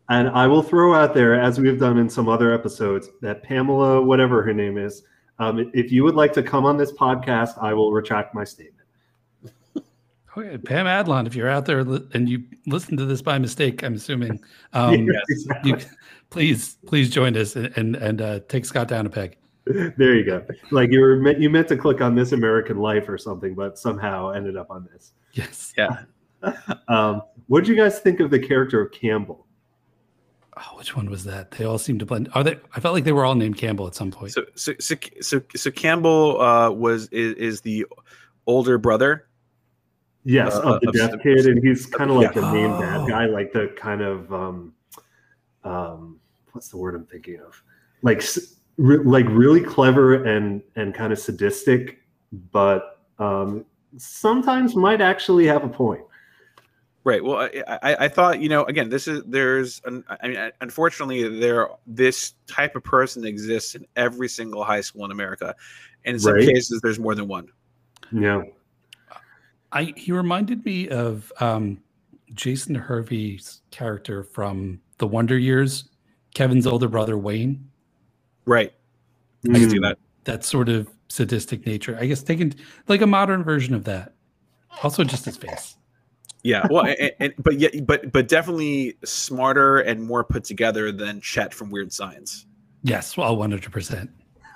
And 0.09 0.27
I 0.29 0.47
will 0.47 0.61
throw 0.61 0.93
out 0.93 1.13
there, 1.13 1.39
as 1.39 1.59
we've 1.59 1.79
done 1.79 1.97
in 1.97 2.09
some 2.09 2.27
other 2.27 2.53
episodes, 2.53 3.09
that 3.21 3.41
Pamela, 3.41 4.01
whatever 4.01 4.43
her 4.43 4.53
name 4.53 4.77
is, 4.77 5.03
um, 5.39 5.71
if 5.73 5.93
you 5.93 6.03
would 6.03 6.15
like 6.15 6.33
to 6.33 6.43
come 6.43 6.65
on 6.65 6.77
this 6.77 6.91
podcast, 6.91 7.57
I 7.61 7.73
will 7.73 7.93
retract 7.93 8.35
my 8.35 8.43
statement. 8.43 8.72
Okay, 10.35 10.57
Pam 10.57 10.87
Adlon, 10.87 11.27
if 11.27 11.35
you're 11.35 11.49
out 11.49 11.65
there 11.65 11.79
and 11.79 12.27
you 12.27 12.43
listen 12.65 12.97
to 12.97 13.05
this 13.05 13.21
by 13.21 13.37
mistake, 13.37 13.83
I'm 13.83 13.95
assuming, 13.95 14.39
um, 14.73 15.05
yes, 15.05 15.23
exactly. 15.29 15.71
you, 15.71 15.77
please, 16.29 16.77
please 16.87 17.09
join 17.09 17.37
us 17.37 17.55
and 17.55 17.71
and, 17.77 17.95
and 17.95 18.21
uh, 18.21 18.39
take 18.47 18.65
Scott 18.65 18.87
down 18.87 19.05
a 19.05 19.09
peg. 19.09 19.37
There 19.65 20.15
you 20.15 20.25
go. 20.25 20.45
Like 20.71 20.91
you 20.91 20.99
were 20.99 21.15
meant, 21.17 21.39
you 21.39 21.49
meant 21.49 21.67
to 21.69 21.77
click 21.77 22.01
on 22.01 22.15
This 22.15 22.33
American 22.33 22.79
Life 22.79 23.07
or 23.07 23.17
something, 23.17 23.55
but 23.55 23.79
somehow 23.79 24.31
ended 24.31 24.57
up 24.57 24.69
on 24.69 24.87
this. 24.91 25.13
Yes. 25.33 25.73
Yeah. 25.77 26.03
um, 26.89 27.21
what 27.47 27.61
did 27.61 27.69
you 27.69 27.75
guys 27.75 27.99
think 27.99 28.19
of 28.19 28.29
the 28.29 28.39
character 28.39 28.81
of 28.81 28.91
Campbell? 28.91 29.47
Oh, 30.57 30.77
which 30.77 30.95
one 30.95 31.09
was 31.09 31.23
that? 31.23 31.51
They 31.51 31.63
all 31.63 31.77
seem 31.77 31.97
to 31.99 32.05
blend. 32.05 32.29
Are 32.33 32.43
they? 32.43 32.59
I 32.75 32.79
felt 32.79 32.93
like 32.93 33.05
they 33.05 33.13
were 33.13 33.23
all 33.23 33.35
named 33.35 33.57
Campbell 33.57 33.87
at 33.87 33.95
some 33.95 34.11
point. 34.11 34.33
So, 34.33 34.43
so, 34.55 34.73
so, 34.79 34.95
so, 35.21 35.41
so 35.55 35.71
Campbell 35.71 36.41
uh, 36.41 36.69
was 36.69 37.07
is, 37.07 37.33
is 37.35 37.61
the 37.61 37.85
older 38.45 38.77
brother 38.77 39.27
Yes, 40.25 40.55
uh, 40.55 40.61
of 40.61 40.81
the 40.81 40.91
deaf 40.93 41.21
kid, 41.21 41.45
and 41.47 41.61
he's 41.65 41.85
kind 41.85 42.09
of 42.09 42.17
like 42.17 42.33
yeah. 42.35 42.41
the 42.41 42.51
main 42.53 42.71
oh. 42.71 42.79
bad 42.79 43.09
guy, 43.09 43.25
like 43.25 43.51
the 43.51 43.73
kind 43.75 44.01
of 44.01 44.33
um, 44.33 44.73
um, 45.63 46.19
what's 46.53 46.69
the 46.69 46.77
word 46.77 46.95
I'm 46.95 47.05
thinking 47.05 47.39
of? 47.41 47.61
Like, 48.03 48.23
re- 48.77 49.03
like 49.03 49.25
really 49.27 49.61
clever 49.61 50.23
and 50.23 50.61
and 50.75 50.93
kind 50.93 51.11
of 51.11 51.19
sadistic 51.19 52.03
but 52.51 53.01
um, 53.19 53.65
sometimes 53.97 54.75
might 54.75 55.01
actually 55.01 55.45
have 55.45 55.63
a 55.63 55.69
point. 55.69 56.01
Right. 57.05 57.23
Well, 57.23 57.37
I, 57.37 57.63
I, 57.67 57.95
I, 58.05 58.07
thought 58.07 58.39
you 58.39 58.47
know 58.47 58.63
again 58.63 58.87
this 58.87 59.09
is 59.09 59.23
there's 59.25 59.81
an, 59.83 60.05
I 60.21 60.27
mean 60.27 60.51
unfortunately 60.61 61.37
there 61.37 61.67
this 61.85 62.35
type 62.47 62.77
of 62.77 62.83
person 62.83 63.25
exists 63.25 63.75
in 63.75 63.85
every 63.97 64.29
single 64.29 64.63
high 64.63 64.79
school 64.79 65.03
in 65.03 65.11
America, 65.11 65.53
and 66.05 66.15
in 66.15 66.19
some 66.19 66.35
right. 66.35 66.47
cases 66.47 66.79
there's 66.81 66.99
more 66.99 67.13
than 67.13 67.27
one. 67.27 67.47
Yeah. 68.11 68.43
I 69.73 69.93
he 69.97 70.11
reminded 70.11 70.63
me 70.65 70.87
of 70.89 71.31
um, 71.39 71.79
Jason 72.33 72.75
Hervey's 72.75 73.61
character 73.71 74.23
from 74.23 74.79
The 74.99 75.07
Wonder 75.07 75.37
Years, 75.37 75.89
Kevin's 76.33 76.67
older 76.67 76.87
brother 76.87 77.17
Wayne. 77.17 77.69
Right. 78.45 78.73
I 79.49 79.53
can 79.53 79.69
see 79.69 79.79
that. 79.79 79.97
That 80.25 80.45
sort 80.45 80.69
of 80.69 80.87
sadistic 81.09 81.65
nature. 81.65 81.97
I 81.99 82.05
guess 82.05 82.23
taken 82.23 82.53
like 82.87 83.01
a 83.01 83.07
modern 83.07 83.43
version 83.43 83.75
of 83.75 83.83
that. 83.85 84.13
Also, 84.83 85.03
just 85.03 85.25
his 85.25 85.37
face. 85.37 85.75
Yeah, 86.43 86.67
well, 86.69 86.85
and, 86.85 87.11
and, 87.19 87.33
but 87.37 87.59
yeah, 87.59 87.69
but 87.81 88.11
but 88.11 88.27
definitely 88.27 88.97
smarter 89.05 89.79
and 89.79 90.03
more 90.03 90.23
put 90.23 90.43
together 90.43 90.91
than 90.91 91.21
Chet 91.21 91.53
from 91.53 91.71
Weird 91.71 91.93
Science. 91.93 92.45
Yes, 92.83 93.15
well, 93.15 93.35
one 93.35 93.51
hundred 93.51 93.71
percent. 93.71 94.09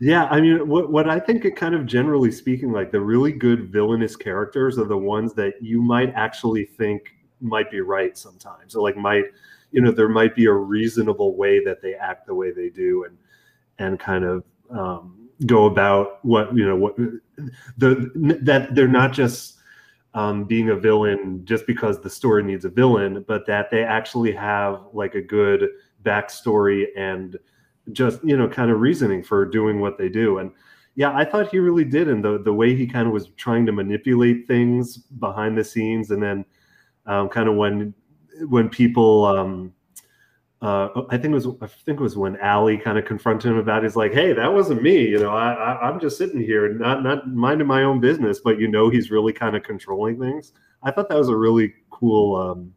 Yeah, 0.00 0.24
I 0.26 0.40
mean, 0.40 0.66
what 0.68 0.90
what 0.90 1.08
I 1.08 1.20
think 1.20 1.44
it 1.44 1.56
kind 1.56 1.74
of 1.74 1.86
generally 1.86 2.32
speaking, 2.32 2.72
like 2.72 2.90
the 2.90 3.00
really 3.00 3.32
good 3.32 3.70
villainous 3.70 4.16
characters 4.16 4.78
are 4.78 4.84
the 4.86 4.96
ones 4.96 5.34
that 5.34 5.54
you 5.60 5.82
might 5.82 6.12
actually 6.14 6.64
think 6.64 7.14
might 7.40 7.70
be 7.70 7.80
right 7.80 8.16
sometimes, 8.16 8.74
or 8.74 8.82
like 8.82 8.96
might, 8.96 9.24
you 9.72 9.82
know, 9.82 9.90
there 9.90 10.08
might 10.08 10.34
be 10.34 10.46
a 10.46 10.52
reasonable 10.52 11.36
way 11.36 11.62
that 11.64 11.82
they 11.82 11.94
act 11.94 12.26
the 12.26 12.34
way 12.34 12.50
they 12.50 12.70
do, 12.70 13.04
and 13.04 13.18
and 13.78 14.00
kind 14.00 14.24
of 14.24 14.44
um, 14.70 15.28
go 15.46 15.66
about 15.66 16.24
what 16.24 16.56
you 16.56 16.66
know 16.66 16.76
what 16.76 16.96
the 17.76 18.38
that 18.42 18.74
they're 18.74 18.88
not 18.88 19.12
just 19.12 19.58
um, 20.14 20.44
being 20.44 20.70
a 20.70 20.76
villain 20.76 21.44
just 21.44 21.66
because 21.66 22.00
the 22.00 22.10
story 22.10 22.42
needs 22.42 22.64
a 22.64 22.70
villain, 22.70 23.24
but 23.28 23.46
that 23.46 23.70
they 23.70 23.82
actually 23.82 24.32
have 24.32 24.80
like 24.94 25.14
a 25.14 25.20
good 25.20 25.68
backstory 26.04 26.86
and 26.96 27.36
just 27.92 28.22
you 28.24 28.36
know 28.36 28.48
kind 28.48 28.70
of 28.70 28.80
reasoning 28.80 29.22
for 29.22 29.44
doing 29.44 29.80
what 29.80 29.98
they 29.98 30.08
do 30.08 30.38
and 30.38 30.50
yeah 30.94 31.14
i 31.14 31.24
thought 31.24 31.48
he 31.48 31.58
really 31.58 31.84
did 31.84 32.08
and 32.08 32.24
the 32.24 32.38
the 32.38 32.52
way 32.52 32.74
he 32.74 32.86
kind 32.86 33.06
of 33.06 33.12
was 33.12 33.28
trying 33.36 33.66
to 33.66 33.72
manipulate 33.72 34.46
things 34.48 34.96
behind 34.96 35.56
the 35.56 35.64
scenes 35.64 36.10
and 36.10 36.22
then 36.22 36.44
um, 37.06 37.28
kind 37.28 37.48
of 37.48 37.56
when 37.56 37.92
when 38.48 38.68
people 38.68 39.26
um, 39.26 39.72
uh, 40.64 41.02
I 41.10 41.18
think 41.18 41.32
it 41.32 41.34
was 41.34 41.46
I 41.60 41.66
think 41.66 42.00
it 42.00 42.02
was 42.02 42.16
when 42.16 42.38
Allie 42.38 42.78
kind 42.78 42.96
of 42.96 43.04
confronted 43.04 43.50
him 43.50 43.58
about. 43.58 43.84
It. 43.84 43.88
He's 43.88 43.96
like, 43.96 44.14
"Hey, 44.14 44.32
that 44.32 44.50
wasn't 44.50 44.82
me. 44.82 45.06
You 45.06 45.18
know, 45.18 45.28
I, 45.28 45.86
am 45.86 46.00
just 46.00 46.16
sitting 46.16 46.40
here, 46.40 46.72
not 46.72 47.02
not 47.02 47.28
minding 47.28 47.66
my 47.66 47.82
own 47.82 48.00
business." 48.00 48.40
But 48.40 48.58
you 48.58 48.66
know, 48.66 48.88
he's 48.88 49.10
really 49.10 49.34
kind 49.34 49.56
of 49.56 49.62
controlling 49.62 50.18
things. 50.18 50.52
I 50.82 50.90
thought 50.90 51.10
that 51.10 51.18
was 51.18 51.28
a 51.28 51.36
really 51.36 51.74
cool, 51.90 52.36
um, 52.36 52.72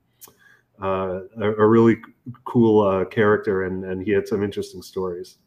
uh, 0.81 1.21
a, 1.39 1.51
a, 1.53 1.67
really 1.67 1.97
cool 2.45 2.85
uh, 2.85 3.05
character, 3.05 3.63
and 3.63 3.83
and 3.83 4.03
he 4.03 4.11
had 4.11 4.27
some 4.27 4.43
interesting 4.43 4.81
stories. 4.81 5.37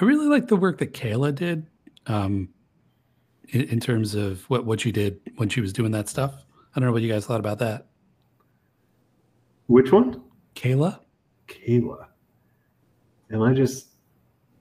I 0.00 0.04
really 0.04 0.26
like 0.26 0.48
the 0.48 0.56
work 0.56 0.78
that 0.78 0.92
Kayla 0.92 1.34
did, 1.34 1.66
um, 2.06 2.48
in, 3.48 3.62
in, 3.62 3.80
terms 3.80 4.14
of 4.14 4.42
what 4.50 4.64
what 4.64 4.80
she 4.80 4.92
did 4.92 5.20
when 5.36 5.48
she 5.48 5.60
was 5.60 5.72
doing 5.72 5.90
that 5.92 6.08
stuff. 6.08 6.44
I 6.74 6.80
don't 6.80 6.86
know 6.86 6.92
what 6.92 7.02
you 7.02 7.12
guys 7.12 7.26
thought 7.26 7.40
about 7.40 7.58
that. 7.58 7.86
Which 9.66 9.90
one? 9.90 10.22
Kayla. 10.54 11.00
Kayla. 11.48 12.06
Am 13.32 13.42
I 13.42 13.52
just 13.54 13.95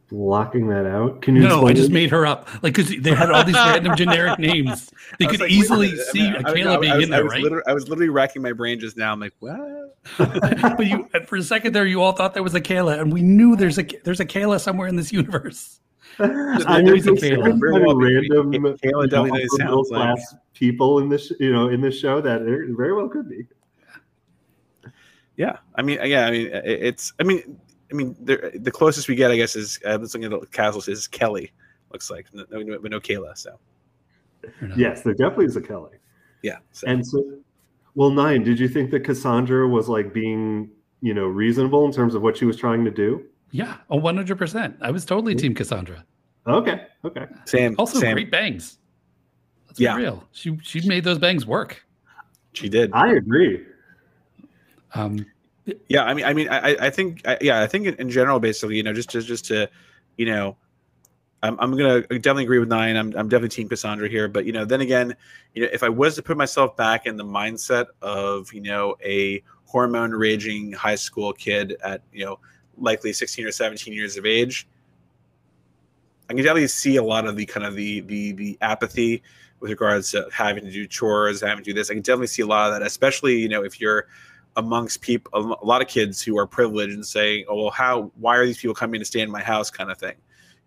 blocking 0.10 0.68
that 0.68 0.86
out? 0.86 1.22
Can 1.22 1.36
you? 1.36 1.44
No, 1.44 1.68
I 1.68 1.74
just 1.74 1.90
it? 1.90 1.94
made 1.94 2.12
her 2.12 2.26
up. 2.26 2.48
Like 2.64 2.76
because 2.76 2.96
they 3.00 3.14
had 3.14 3.32
all 3.32 3.44
these 3.44 3.56
random 3.56 3.96
generic 3.96 4.40
names. 4.40 4.92
They 5.20 5.28
could 5.28 5.40
like, 5.40 5.52
easily 5.52 5.96
see 5.96 6.28
I 6.28 6.52
mean, 6.52 6.66
Kayla 6.66 6.82
being 6.82 7.02
in 7.04 7.10
there, 7.10 7.24
I 7.24 7.28
right? 7.28 7.64
I 7.68 7.74
was 7.74 7.88
literally 7.88 8.10
racking 8.10 8.42
my 8.42 8.52
brain 8.52 8.80
just 8.80 8.98
now. 8.98 9.14
I'm 9.14 9.20
like, 9.20 9.34
what? 9.40 9.98
but 10.18 10.86
you, 10.86 11.08
for 11.28 11.38
a 11.38 11.44
second 11.44 11.74
there, 11.74 11.86
you 11.86 12.02
all 12.02 12.12
thought 12.12 12.34
there 12.34 12.44
was 12.44 12.56
a 12.56 12.60
Kayla, 12.60 13.00
and 13.00 13.14
we 13.14 13.22
knew 13.22 13.56
there's 13.56 13.78
a 13.78 13.84
there's 14.04 14.20
a 14.20 14.26
Kayla 14.26 14.60
somewhere 14.60 14.88
in 14.88 14.96
this 14.96 15.14
universe. 15.14 15.80
There's 16.18 16.66
always 16.66 17.06
a 17.08 17.12
Kayla. 17.12 17.60
Well 17.60 17.96
random 17.96 18.52
Kayla 18.78 19.10
definitely 19.10 19.48
sounds 19.58 19.90
like 19.92 20.18
people 20.54 21.00
in 21.00 21.10
this, 21.10 21.32
you 21.40 21.52
know, 21.52 21.68
in 21.68 21.82
this 21.82 22.00
show 22.00 22.22
that 22.22 22.42
very 22.42 22.94
well 22.94 23.10
could 23.10 23.30
be. 23.30 23.46
Yeah, 25.38 25.58
I 25.76 25.82
mean, 25.82 26.00
yeah, 26.04 26.28
I 26.28 26.32
mean, 26.32 26.50
it's, 26.54 27.12
I 27.20 27.24
mean, 27.24 27.60
I 27.92 27.94
mean, 27.94 28.16
the 28.20 28.72
closest 28.72 29.08
we 29.08 29.16
get, 29.16 29.32
I 29.32 29.36
guess, 29.36 29.56
is 29.56 29.80
I 29.88 29.96
was 29.98 30.14
looking 30.14 30.34
at 30.34 30.40
the 30.40 30.48
castles 30.48 30.88
is 30.88 31.08
Kelly. 31.08 31.52
Looks 31.92 32.10
like 32.10 32.28
no, 32.34 32.46
no, 32.52 32.78
no 32.78 33.00
Kayla. 33.00 33.38
So 33.38 33.58
yes, 34.76 35.04
there 35.04 35.14
definitely 35.14 35.46
is 35.46 35.56
a 35.56 35.62
Kelly. 35.62 35.98
Yeah, 36.42 36.58
so. 36.72 36.88
and 36.88 37.06
so, 37.06 37.24
well, 37.94 38.10
nine. 38.10 38.44
Did 38.44 38.60
you 38.60 38.68
think 38.68 38.92
that 38.92 39.02
Cassandra 39.02 39.68
was 39.68 39.88
like 39.88 40.14
being, 40.14 40.70
you 41.02 41.14
know, 41.14 41.26
reasonable 41.26 41.86
in 41.86 41.92
terms 41.92 42.16
of 42.16 42.22
what 42.22 42.38
she 42.38 42.46
was 42.46 42.58
trying 42.58 42.84
to 42.86 42.92
do? 42.92 43.24
Yeah, 43.52 43.78
one 43.88 44.16
hundred 44.16 44.38
percent. 44.38 44.76
I 44.82 44.92
was 44.92 45.06
totally 45.06 45.36
Team 45.36 45.54
Cassandra. 45.54 46.04
Okay. 46.48 46.88
Okay. 47.04 47.26
Sam. 47.46 47.76
Also, 47.78 48.00
same. 48.00 48.14
great 48.14 48.32
bangs. 48.32 48.80
Let's 49.68 49.80
yeah. 49.80 49.96
real. 49.96 50.24
She 50.32 50.58
she 50.62 50.88
made 50.88 51.04
those 51.04 51.20
bangs 51.20 51.46
work. 51.46 51.86
She 52.54 52.70
did. 52.70 52.92
I 52.94 53.14
agree. 53.14 53.66
Um, 54.94 55.26
yeah, 55.88 56.04
I 56.04 56.14
mean, 56.14 56.26
I 56.26 56.34
mean, 56.34 56.50
I, 56.50 56.76
I 56.80 56.90
think, 56.90 57.22
I, 57.28 57.38
yeah, 57.42 57.62
I 57.62 57.68
think 57.68 57.88
in 57.88 58.10
general, 58.10 58.40
basically, 58.40 58.78
you 58.78 58.84
know, 58.84 58.94
just, 58.94 59.10
just, 59.10 59.28
just 59.28 59.46
to, 59.46 59.70
you 60.18 60.26
know, 60.26 60.58
I'm, 61.44 61.60
I'm 61.60 61.78
gonna 61.78 62.02
definitely 62.02 62.44
agree 62.44 62.60
with 62.60 62.70
nine. 62.70 62.96
I'm, 62.96 63.08
I'm 63.16 63.30
definitely 63.30 63.50
team 63.50 63.70
Cassandra 63.70 64.10
here, 64.10 64.28
but 64.28 64.46
you 64.46 64.52
know, 64.52 64.66
then 64.66 64.82
again, 64.82 65.16
you 65.54 65.64
know, 65.64 65.70
if 65.72 65.84
I 65.84 65.90
was 65.90 66.16
to 66.16 66.24
put 66.24 66.38
myself 66.38 66.76
back 66.76 67.06
in 67.06 67.18
the 67.18 67.24
mindset 67.24 67.86
of, 68.02 68.52
you 68.52 68.62
know, 68.62 68.96
a 69.04 69.44
hormone 69.66 70.12
raging 70.12 70.72
high 70.72 70.96
school 70.96 71.34
kid 71.34 71.76
at, 71.84 72.02
you 72.12 72.26
know, 72.26 72.40
likely 72.78 73.14
16 73.14 73.46
or 73.46 73.52
17 73.52 73.94
years 73.94 74.18
of 74.18 74.26
age, 74.26 74.68
I 76.30 76.34
can 76.34 76.38
definitely 76.38 76.68
see 76.68 76.96
a 76.96 77.04
lot 77.04 77.28
of 77.28 77.36
the 77.36 77.46
kind 77.46 77.66
of 77.66 77.76
the 77.76 78.02
the 78.02 78.32
the 78.32 78.58
apathy 78.62 79.22
with 79.60 79.70
regards 79.70 80.12
to 80.12 80.28
having 80.34 80.64
to 80.66 80.72
do 80.72 80.88
chores, 80.88 81.42
having 81.42 81.64
to 81.64 81.70
do 81.70 81.74
this. 81.74 81.92
I 81.92 81.94
can 81.94 82.02
definitely 82.02 82.28
see 82.28 82.42
a 82.42 82.48
lot 82.48 82.72
of 82.72 82.80
that, 82.80 82.86
especially 82.86 83.38
you 83.38 83.50
know 83.50 83.64
if 83.64 83.80
you're 83.80 84.08
amongst 84.56 85.02
people, 85.02 85.32
a 85.62 85.66
lot 85.66 85.82
of 85.82 85.88
kids 85.88 86.22
who 86.22 86.38
are 86.38 86.48
privileged 86.48 86.94
and 86.94 87.06
saying, 87.06 87.46
"Oh, 87.48 87.56
well, 87.56 87.72
how? 87.72 88.12
Why 88.16 88.38
are 88.38 88.46
these 88.46 88.58
people 88.58 88.76
coming 88.76 89.00
to 89.00 89.06
stay 89.06 89.22
in 89.22 89.30
my 89.30 89.42
house?" 89.42 89.70
kind 89.70 89.92
of 89.92 89.98
thing, 89.98 90.16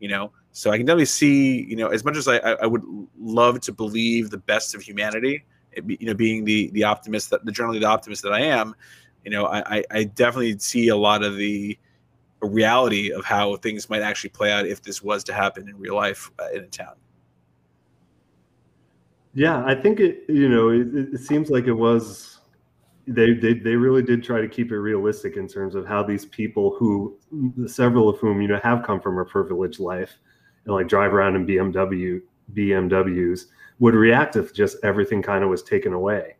you 0.00 0.08
know. 0.08 0.32
So 0.52 0.70
I 0.70 0.76
can 0.76 0.86
definitely 0.86 1.06
see, 1.06 1.64
you 1.64 1.76
know, 1.76 1.88
as 1.88 2.04
much 2.04 2.16
as 2.16 2.28
I, 2.28 2.38
I 2.38 2.66
would 2.66 2.84
love 3.18 3.60
to 3.62 3.72
believe 3.72 4.30
the 4.30 4.38
best 4.38 4.74
of 4.74 4.82
humanity, 4.82 5.44
be, 5.86 5.96
you 6.00 6.06
know, 6.06 6.14
being 6.14 6.44
the 6.44 6.70
the 6.70 6.84
optimist 6.84 7.30
that 7.30 7.44
the 7.44 7.52
generally 7.52 7.78
the 7.78 7.86
optimist 7.86 8.22
that 8.22 8.32
I 8.32 8.40
am, 8.40 8.74
you 9.24 9.30
know, 9.30 9.46
I 9.46 9.84
I 9.90 10.04
definitely 10.04 10.58
see 10.58 10.88
a 10.88 10.96
lot 10.96 11.22
of 11.22 11.36
the 11.36 11.78
reality 12.40 13.12
of 13.12 13.24
how 13.24 13.56
things 13.56 13.90
might 13.90 14.02
actually 14.02 14.30
play 14.30 14.52
out 14.52 14.66
if 14.66 14.82
this 14.82 15.02
was 15.02 15.24
to 15.24 15.32
happen 15.32 15.68
in 15.68 15.76
real 15.78 15.96
life 15.96 16.30
uh, 16.38 16.48
in 16.54 16.64
a 16.64 16.68
town. 16.68 16.94
Yeah, 19.34 19.64
I 19.64 19.74
think 19.74 20.00
it. 20.00 20.24
You 20.28 20.48
know, 20.48 20.70
it, 20.70 21.14
it 21.14 21.20
seems 21.20 21.50
like 21.50 21.66
it 21.66 21.72
was 21.72 22.37
they, 23.08 23.32
they 23.32 23.54
they 23.54 23.74
really 23.74 24.02
did 24.02 24.22
try 24.22 24.40
to 24.40 24.48
keep 24.48 24.70
it 24.70 24.78
realistic 24.78 25.36
in 25.36 25.48
terms 25.48 25.74
of 25.74 25.86
how 25.86 26.02
these 26.02 26.26
people 26.26 26.76
who 26.78 27.16
several 27.66 28.08
of 28.08 28.18
whom 28.18 28.40
you 28.42 28.48
know 28.48 28.60
have 28.62 28.82
come 28.84 29.00
from 29.00 29.18
a 29.18 29.24
privileged 29.24 29.80
life 29.80 30.18
and 30.64 30.74
like 30.74 30.88
drive 30.88 31.14
around 31.14 31.34
in 31.36 31.46
BMW 31.46 32.20
BMWs 32.52 33.46
would 33.78 33.94
react 33.94 34.36
if 34.36 34.52
just 34.52 34.76
everything 34.82 35.22
kind 35.22 35.42
of 35.42 35.50
was 35.50 35.62
taken 35.62 35.92
away. 35.92 36.36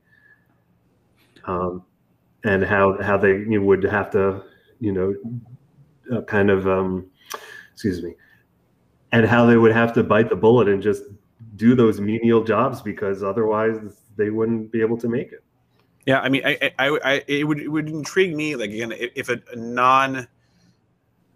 Um, 1.44 1.84
and 2.44 2.64
how 2.64 3.00
how 3.02 3.16
they 3.16 3.30
you 3.30 3.58
know, 3.58 3.62
would 3.62 3.82
have 3.84 4.10
to 4.10 4.42
you 4.80 4.92
know 4.92 5.14
uh, 6.14 6.22
kind 6.22 6.50
of 6.50 6.68
um, 6.68 7.10
excuse 7.72 8.02
me 8.02 8.14
and 9.12 9.26
how 9.26 9.46
they 9.46 9.56
would 9.56 9.72
have 9.72 9.92
to 9.94 10.04
bite 10.04 10.28
the 10.28 10.36
bullet 10.36 10.68
and 10.68 10.82
just 10.82 11.04
do 11.56 11.74
those 11.74 12.00
menial 12.00 12.44
jobs 12.44 12.82
because 12.82 13.22
otherwise 13.22 13.76
they 14.16 14.30
wouldn't 14.30 14.70
be 14.70 14.80
able 14.80 14.98
to 14.98 15.08
make 15.08 15.32
it 15.32 15.42
yeah, 16.08 16.20
I 16.20 16.30
mean, 16.30 16.40
I, 16.42 16.72
I, 16.78 16.88
I, 17.04 17.24
it 17.28 17.46
would 17.46 17.60
it 17.60 17.68
would 17.68 17.86
intrigue 17.86 18.34
me, 18.34 18.56
like 18.56 18.70
again, 18.70 18.94
if 18.96 19.28
a, 19.28 19.42
non, 19.54 20.26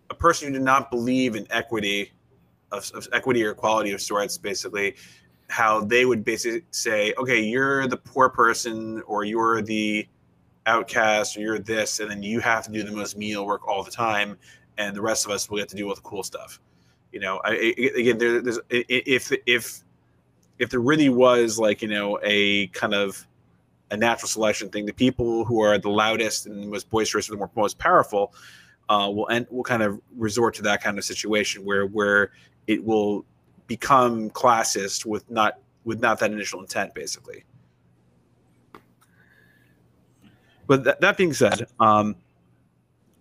a 0.08 0.14
person 0.14 0.48
who 0.48 0.54
did 0.54 0.62
not 0.62 0.90
believe 0.90 1.36
in 1.36 1.46
equity, 1.50 2.10
of, 2.70 2.90
of, 2.94 3.06
equity 3.12 3.44
or 3.44 3.50
equality 3.50 3.92
of 3.92 4.00
sorts, 4.00 4.38
basically, 4.38 4.94
how 5.50 5.82
they 5.82 6.06
would 6.06 6.24
basically 6.24 6.62
say, 6.70 7.12
okay, 7.18 7.38
you're 7.38 7.86
the 7.86 7.98
poor 7.98 8.30
person, 8.30 9.02
or 9.02 9.24
you're 9.24 9.60
the 9.60 10.08
outcast, 10.64 11.36
or 11.36 11.40
you're 11.40 11.58
this, 11.58 12.00
and 12.00 12.10
then 12.10 12.22
you 12.22 12.40
have 12.40 12.64
to 12.64 12.72
do 12.72 12.82
the 12.82 12.92
most 12.92 13.18
menial 13.18 13.44
work 13.44 13.68
all 13.68 13.82
the 13.82 13.90
time, 13.90 14.38
and 14.78 14.96
the 14.96 15.02
rest 15.02 15.26
of 15.26 15.32
us 15.32 15.50
will 15.50 15.58
get 15.58 15.68
to 15.68 15.76
do 15.76 15.86
all 15.86 15.94
the 15.94 16.00
cool 16.00 16.22
stuff. 16.22 16.60
You 17.12 17.20
know, 17.20 17.42
I, 17.44 17.74
again, 17.94 18.16
there, 18.16 18.40
there's 18.40 18.58
if 18.70 19.30
if 19.44 19.84
if 20.58 20.70
there 20.70 20.80
really 20.80 21.10
was 21.10 21.58
like 21.58 21.82
you 21.82 21.88
know 21.88 22.18
a 22.22 22.68
kind 22.68 22.94
of 22.94 23.26
a 23.92 23.96
natural 23.96 24.28
selection 24.28 24.70
thing. 24.70 24.86
The 24.86 24.92
people 24.92 25.44
who 25.44 25.60
are 25.60 25.78
the 25.78 25.90
loudest 25.90 26.46
and 26.46 26.70
most 26.70 26.90
boisterous 26.90 27.30
or 27.30 27.36
the 27.36 27.48
most 27.54 27.78
powerful 27.78 28.34
uh, 28.88 29.08
will 29.14 29.28
end, 29.28 29.46
will 29.50 29.62
kind 29.62 29.82
of 29.82 30.00
resort 30.16 30.54
to 30.54 30.62
that 30.62 30.82
kind 30.82 30.98
of 30.98 31.04
situation 31.04 31.64
where 31.64 31.86
where 31.86 32.32
it 32.66 32.82
will 32.82 33.24
become 33.66 34.30
classist 34.30 35.04
with 35.04 35.30
not 35.30 35.58
with 35.84 36.00
not 36.00 36.18
that 36.20 36.32
initial 36.32 36.60
intent, 36.60 36.94
basically. 36.94 37.44
But 40.66 40.84
that, 40.84 41.00
that 41.00 41.16
being 41.16 41.34
said, 41.34 41.66
um, 41.78 42.16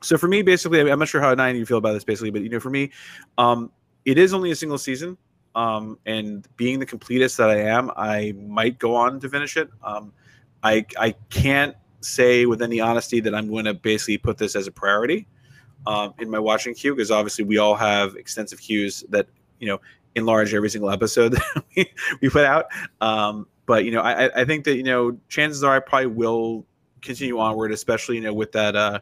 so 0.01 0.17
for 0.17 0.27
me, 0.27 0.41
basically, 0.41 0.79
I'm 0.79 0.99
not 0.99 1.07
sure 1.07 1.19
how 1.19 1.33
nine 1.33 1.55
you 1.57 1.65
feel 1.65 1.79
about 1.79 1.93
this, 1.93 2.03
basically, 2.03 2.31
but 2.31 2.43
you 2.43 2.49
know, 2.49 2.59
for 2.59 2.69
me, 2.69 2.91
um, 3.37 3.71
it 4.05 4.17
is 4.17 4.33
only 4.33 4.51
a 4.51 4.55
single 4.55 4.77
season. 4.77 5.17
Um, 5.53 5.99
and 6.05 6.47
being 6.55 6.79
the 6.79 6.85
completist 6.85 7.35
that 7.35 7.49
I 7.49 7.57
am, 7.57 7.91
I 7.97 8.33
might 8.37 8.79
go 8.79 8.95
on 8.95 9.19
to 9.19 9.27
finish 9.27 9.57
it. 9.57 9.69
Um, 9.83 10.13
I 10.63 10.85
I 10.99 11.15
can't 11.29 11.75
say 12.01 12.45
with 12.45 12.61
any 12.61 12.79
honesty 12.79 13.19
that 13.21 13.35
I'm 13.35 13.49
going 13.49 13.65
to 13.65 13.73
basically 13.73 14.17
put 14.17 14.37
this 14.37 14.55
as 14.55 14.67
a 14.67 14.71
priority 14.71 15.27
um, 15.87 16.13
in 16.19 16.29
my 16.29 16.39
watching 16.39 16.73
queue 16.73 16.95
because 16.95 17.11
obviously 17.11 17.45
we 17.45 17.57
all 17.57 17.75
have 17.75 18.15
extensive 18.15 18.59
queues 18.59 19.03
that 19.09 19.27
you 19.59 19.67
know 19.67 19.79
enlarge 20.15 20.53
every 20.53 20.69
single 20.69 20.89
episode 20.89 21.29
that 21.33 21.63
we, 21.75 21.91
we 22.21 22.29
put 22.29 22.45
out. 22.45 22.65
Um, 22.99 23.47
but 23.65 23.85
you 23.85 23.91
know, 23.91 24.01
I, 24.01 24.41
I 24.41 24.45
think 24.45 24.65
that 24.65 24.75
you 24.75 24.83
know 24.83 25.17
chances 25.29 25.63
are 25.63 25.75
I 25.75 25.79
probably 25.79 26.07
will 26.07 26.65
continue 27.01 27.39
onward, 27.39 27.71
especially 27.71 28.15
you 28.15 28.21
know 28.21 28.33
with 28.33 28.51
that 28.51 28.75
uh, 28.75 28.99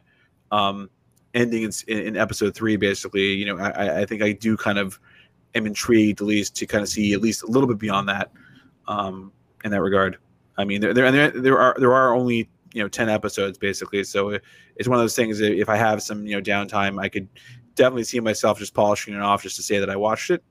um, 0.52 0.88
ending 1.34 1.62
in, 1.62 1.72
in, 1.88 2.16
episode 2.16 2.54
three. 2.54 2.76
Basically, 2.76 3.34
you 3.34 3.46
know, 3.46 3.58
I, 3.58 4.02
I 4.02 4.06
think 4.06 4.22
I 4.22 4.32
do 4.32 4.56
kind 4.56 4.78
of 4.78 5.00
am 5.54 5.66
intrigued 5.66 6.20
at 6.20 6.26
least 6.26 6.54
to 6.56 6.66
kind 6.66 6.82
of 6.82 6.88
see 6.88 7.12
at 7.12 7.20
least 7.20 7.42
a 7.42 7.46
little 7.46 7.68
bit 7.68 7.78
beyond 7.78 8.08
that 8.08 8.30
um, 8.86 9.32
in 9.64 9.70
that 9.72 9.82
regard. 9.82 10.18
I 10.60 10.64
mean, 10.64 10.80
there, 10.80 10.94
there 10.94 11.30
there 11.30 11.58
are 11.58 11.74
there 11.78 11.92
are 11.92 12.14
only 12.14 12.48
you 12.72 12.82
know 12.82 12.88
10 12.88 13.08
episodes 13.08 13.58
basically. 13.58 14.04
So 14.04 14.38
it's 14.76 14.88
one 14.88 14.98
of 14.98 15.02
those 15.02 15.16
things 15.16 15.40
if 15.40 15.68
i 15.68 15.76
have 15.76 16.02
some 16.02 16.26
you 16.26 16.34
know 16.34 16.40
downtime 16.42 17.00
i 17.00 17.08
could 17.08 17.28
definitely 17.74 18.04
see 18.04 18.20
myself 18.20 18.58
just 18.58 18.72
polishing 18.74 19.14
it 19.14 19.20
off 19.20 19.42
just 19.42 19.56
to 19.56 19.62
say 19.62 19.78
that 19.78 19.90
i 19.90 19.96
watched 19.96 20.30
it. 20.30 20.42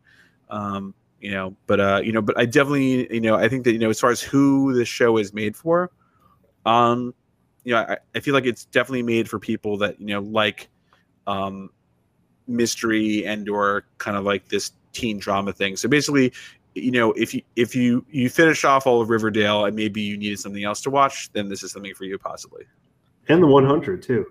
Um 0.50 0.94
you 1.20 1.32
know 1.32 1.56
but 1.68 1.80
uh 1.80 2.02
you 2.04 2.12
know 2.12 2.22
but 2.22 2.38
i 2.38 2.46
definitely 2.46 3.14
you 3.14 3.20
know 3.20 3.36
i 3.36 3.50
think 3.50 3.64
that 3.66 3.74
you 3.74 3.80
know 3.80 3.90
as 3.90 4.00
far 4.00 4.10
as 4.10 4.22
who 4.22 4.74
the 4.74 4.86
show 4.86 5.18
is 5.18 5.34
made 5.34 5.54
for 5.56 5.92
um 6.66 7.14
you 7.66 7.74
know 7.74 7.80
I, 7.80 7.98
I 8.16 8.20
feel 8.22 8.34
like 8.34 8.46
it's 8.46 8.66
definitely 8.66 9.04
made 9.04 9.30
for 9.30 9.38
people 9.38 9.78
that 9.78 10.00
you 10.00 10.08
know 10.08 10.22
like 10.22 10.70
um 11.28 11.72
mystery 12.48 13.26
and 13.26 13.50
or 13.50 13.86
kind 13.98 14.18
of 14.18 14.24
like 14.26 14.50
this 14.50 14.72
teen 14.92 15.20
drama 15.20 15.54
thing. 15.54 15.76
So 15.78 15.88
basically 15.88 16.34
you 16.84 16.92
know, 16.92 17.12
if 17.14 17.34
you 17.34 17.42
if 17.56 17.76
you 17.76 18.06
you 18.10 18.30
finish 18.30 18.64
off 18.64 18.88
all 18.88 19.02
of 19.02 19.10
Riverdale 19.10 19.66
and 19.66 19.76
maybe 19.76 20.02
you 20.02 20.18
needed 20.18 20.40
something 20.40 20.64
else 20.64 20.82
to 20.82 20.90
watch, 20.90 21.32
then 21.34 21.50
this 21.50 21.64
is 21.64 21.72
something 21.72 21.94
for 21.94 22.06
you 22.06 22.18
possibly. 22.18 22.66
And 23.28 23.44
the 23.44 23.48
100 23.48 24.02
too. 24.02 24.26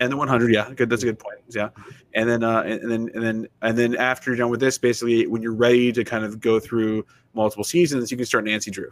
And 0.00 0.10
the 0.10 0.16
100, 0.16 0.52
yeah, 0.52 0.70
good. 0.74 0.88
That's 0.88 1.02
a 1.02 1.06
good 1.06 1.18
point. 1.18 1.38
Yeah, 1.50 1.68
and 2.14 2.28
then 2.28 2.42
uh, 2.42 2.62
and 2.62 2.90
then 2.90 3.10
and 3.14 3.22
then 3.22 3.48
and 3.60 3.76
then 3.76 3.96
after 3.96 4.30
you're 4.30 4.38
done 4.38 4.50
with 4.50 4.60
this, 4.60 4.78
basically, 4.78 5.26
when 5.26 5.42
you're 5.42 5.54
ready 5.54 5.92
to 5.92 6.04
kind 6.04 6.24
of 6.24 6.40
go 6.40 6.58
through 6.58 7.04
multiple 7.34 7.64
seasons, 7.64 8.10
you 8.10 8.16
can 8.16 8.24
start 8.24 8.44
Nancy 8.44 8.70
Drew. 8.70 8.90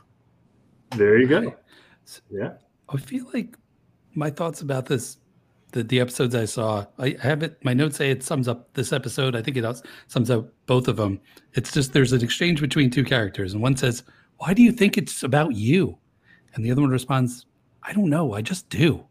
There 0.97 1.19
you 1.19 1.27
go. 1.27 1.55
Yeah, 2.31 2.55
I 2.91 2.99
feel 2.99 3.25
like 3.33 3.57
my 4.15 4.29
thoughts 4.29 4.61
about 4.61 4.85
this 4.85 5.17
the, 5.79 5.85
the 5.85 6.01
episodes 6.01 6.35
I 6.35 6.45
saw. 6.45 6.85
I 6.99 7.17
have 7.23 7.43
it. 7.43 7.63
My 7.65 7.73
notes 7.73 7.97
say 7.97 8.11
it 8.11 8.23
sums 8.23 8.49
up 8.49 8.73
this 8.75 8.93
episode. 8.93 9.37
I 9.37 9.43
think 9.43 9.57
it 9.57 9.83
sums 10.09 10.31
up 10.31 10.49
both 10.67 10.89
of 10.89 10.97
them. 10.97 11.21
It's 11.55 11.73
just 11.73 11.93
there's 11.93 12.13
an 12.13 12.23
exchange 12.23 12.61
between 12.61 12.91
two 12.91 13.05
characters, 13.05 13.53
and 13.53 13.63
one 13.63 13.77
says, 13.77 14.03
"Why 14.39 14.55
do 14.55 14.63
you 14.63 14.73
think 14.73 14.99
it's 14.99 15.23
about 15.23 15.55
you?" 15.55 15.97
And 16.55 16.65
the 16.65 16.73
other 16.73 16.83
one 16.83 16.91
responds, 16.91 17.47
"I 17.85 17.93
don't 17.93 18.11
know. 18.11 18.35
I 18.35 18.43
just 18.43 18.69
do." 18.69 19.05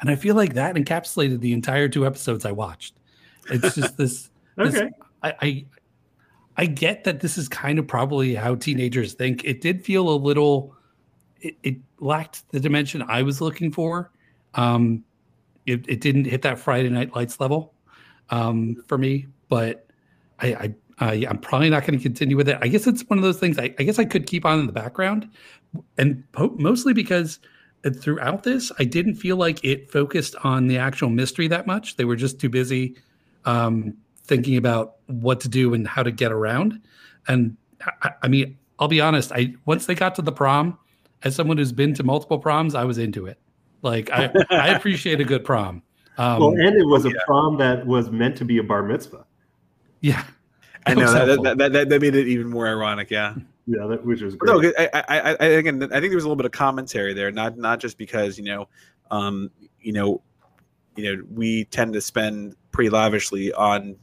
And 0.00 0.10
I 0.10 0.14
feel 0.14 0.36
like 0.36 0.54
that 0.54 0.76
encapsulated 0.76 1.40
the 1.40 1.52
entire 1.52 1.88
two 1.88 2.06
episodes 2.06 2.44
I 2.44 2.52
watched. 2.52 2.94
It's 3.50 3.74
just 3.74 3.96
this. 3.98 4.30
okay. 4.58 4.70
This, 4.70 4.90
I, 5.22 5.34
I 5.42 5.66
I 6.58 6.66
get 6.66 7.04
that 7.04 7.20
this 7.20 7.36
is 7.36 7.48
kind 7.48 7.78
of 7.78 7.88
probably 7.88 8.34
how 8.34 8.54
teenagers 8.54 9.14
think. 9.14 9.44
It 9.44 9.60
did 9.60 9.84
feel 9.84 10.08
a 10.08 10.16
little. 10.16 10.74
It, 11.40 11.56
it 11.64 11.76
lacked 11.98 12.48
the 12.50 12.60
dimension 12.60 13.02
I 13.02 13.22
was 13.22 13.40
looking 13.40 13.72
for. 13.72 14.12
Um, 14.54 15.04
it, 15.66 15.84
it 15.88 16.00
didn't 16.00 16.24
hit 16.24 16.42
that 16.42 16.58
Friday 16.58 16.88
Night 16.88 17.14
Lights 17.14 17.40
level 17.40 17.74
um, 18.30 18.82
for 18.86 18.98
me, 18.98 19.26
but 19.48 19.86
I, 20.40 20.48
I, 20.48 20.74
I 20.98 21.14
am 21.28 21.38
probably 21.38 21.70
not 21.70 21.86
going 21.86 21.98
to 21.98 22.02
continue 22.02 22.36
with 22.36 22.48
it. 22.48 22.58
I 22.60 22.68
guess 22.68 22.86
it's 22.86 23.02
one 23.02 23.18
of 23.18 23.24
those 23.24 23.38
things. 23.38 23.58
I, 23.58 23.74
I 23.78 23.82
guess 23.82 23.98
I 23.98 24.04
could 24.04 24.26
keep 24.26 24.44
on 24.44 24.60
in 24.60 24.66
the 24.66 24.72
background, 24.72 25.28
and 25.98 26.24
po- 26.32 26.54
mostly 26.58 26.92
because 26.92 27.38
throughout 28.00 28.42
this, 28.42 28.72
I 28.78 28.84
didn't 28.84 29.14
feel 29.14 29.36
like 29.36 29.62
it 29.64 29.90
focused 29.90 30.34
on 30.42 30.66
the 30.66 30.78
actual 30.78 31.10
mystery 31.10 31.48
that 31.48 31.66
much. 31.66 31.96
They 31.96 32.04
were 32.04 32.16
just 32.16 32.40
too 32.40 32.48
busy 32.48 32.96
um, 33.44 33.94
thinking 34.24 34.56
about 34.56 34.96
what 35.06 35.40
to 35.40 35.48
do 35.48 35.74
and 35.74 35.86
how 35.86 36.02
to 36.02 36.10
get 36.10 36.32
around. 36.32 36.80
And 37.28 37.56
I, 38.02 38.10
I 38.22 38.28
mean, 38.28 38.58
I'll 38.78 38.88
be 38.88 39.00
honest. 39.00 39.32
I 39.32 39.54
once 39.66 39.86
they 39.86 39.94
got 39.94 40.14
to 40.16 40.22
the 40.22 40.32
prom, 40.32 40.78
as 41.22 41.34
someone 41.34 41.58
who's 41.58 41.72
been 41.72 41.94
to 41.94 42.02
multiple 42.02 42.38
proms, 42.38 42.74
I 42.74 42.84
was 42.84 42.98
into 42.98 43.26
it. 43.26 43.38
Like 43.82 44.10
I, 44.10 44.32
I 44.50 44.68
appreciate 44.68 45.20
a 45.20 45.24
good 45.24 45.44
prom. 45.44 45.82
Um, 46.18 46.40
well, 46.40 46.50
and 46.50 46.76
it 46.76 46.86
was 46.86 47.04
a 47.04 47.10
yeah. 47.10 47.16
prom 47.26 47.58
that 47.58 47.86
was 47.86 48.10
meant 48.10 48.36
to 48.38 48.44
be 48.44 48.58
a 48.58 48.62
bar 48.62 48.82
mitzvah. 48.82 49.26
Yeah, 50.00 50.24
I 50.86 50.94
know 50.94 51.12
that 51.12 51.42
that, 51.42 51.58
that, 51.58 51.72
that, 51.72 51.88
that, 51.90 52.00
made 52.00 52.14
it 52.14 52.26
even 52.26 52.48
more 52.48 52.66
ironic. 52.66 53.10
Yeah, 53.10 53.34
yeah, 53.66 53.86
that, 53.86 54.04
which 54.04 54.22
was 54.22 54.34
great. 54.34 54.62
No, 54.62 54.72
I, 54.78 54.88
I, 55.08 55.36
I, 55.40 55.44
again, 55.46 55.82
I 55.82 56.00
think 56.00 56.10
there 56.10 56.14
was 56.14 56.24
a 56.24 56.28
little 56.28 56.36
bit 56.36 56.46
of 56.46 56.52
commentary 56.52 57.12
there, 57.12 57.30
not 57.30 57.58
not 57.58 57.80
just 57.80 57.98
because 57.98 58.38
you 58.38 58.44
know, 58.44 58.68
um, 59.10 59.50
you 59.80 59.92
know, 59.92 60.22
you 60.96 61.16
know, 61.16 61.22
we 61.34 61.64
tend 61.64 61.92
to 61.94 62.00
spend 62.00 62.56
pretty 62.72 62.88
lavishly 62.88 63.52
on 63.52 63.96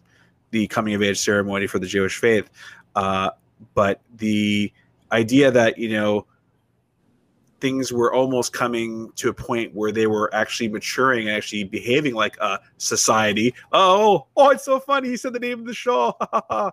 the 0.52 0.68
coming 0.68 0.94
of 0.94 1.02
age 1.02 1.20
ceremony 1.20 1.66
for 1.66 1.80
the 1.80 1.88
Jewish 1.88 2.18
faith, 2.18 2.50
uh, 2.96 3.32
but 3.74 4.02
the 4.18 4.72
idea 5.12 5.50
that 5.50 5.78
you 5.78 5.90
know 5.90 6.28
things 7.64 7.94
were 7.94 8.14
almost 8.14 8.52
coming 8.52 9.10
to 9.16 9.30
a 9.30 9.34
point 9.34 9.74
where 9.74 9.90
they 9.90 10.06
were 10.06 10.30
actually 10.36 10.68
maturing 10.68 11.30
and 11.30 11.38
actually 11.38 11.64
behaving 11.64 12.14
like 12.14 12.36
a 12.42 12.60
society. 12.78 13.56
Oh, 13.72 14.28
oh, 14.36 14.50
it's 14.50 14.66
so 14.66 14.82
funny. 14.82 15.08
He 15.08 15.16
said 15.16 15.32
the 15.32 15.40
name 15.40 15.62
of 15.62 15.66
the 15.66 15.74
show. 15.74 16.14
uh, 16.50 16.72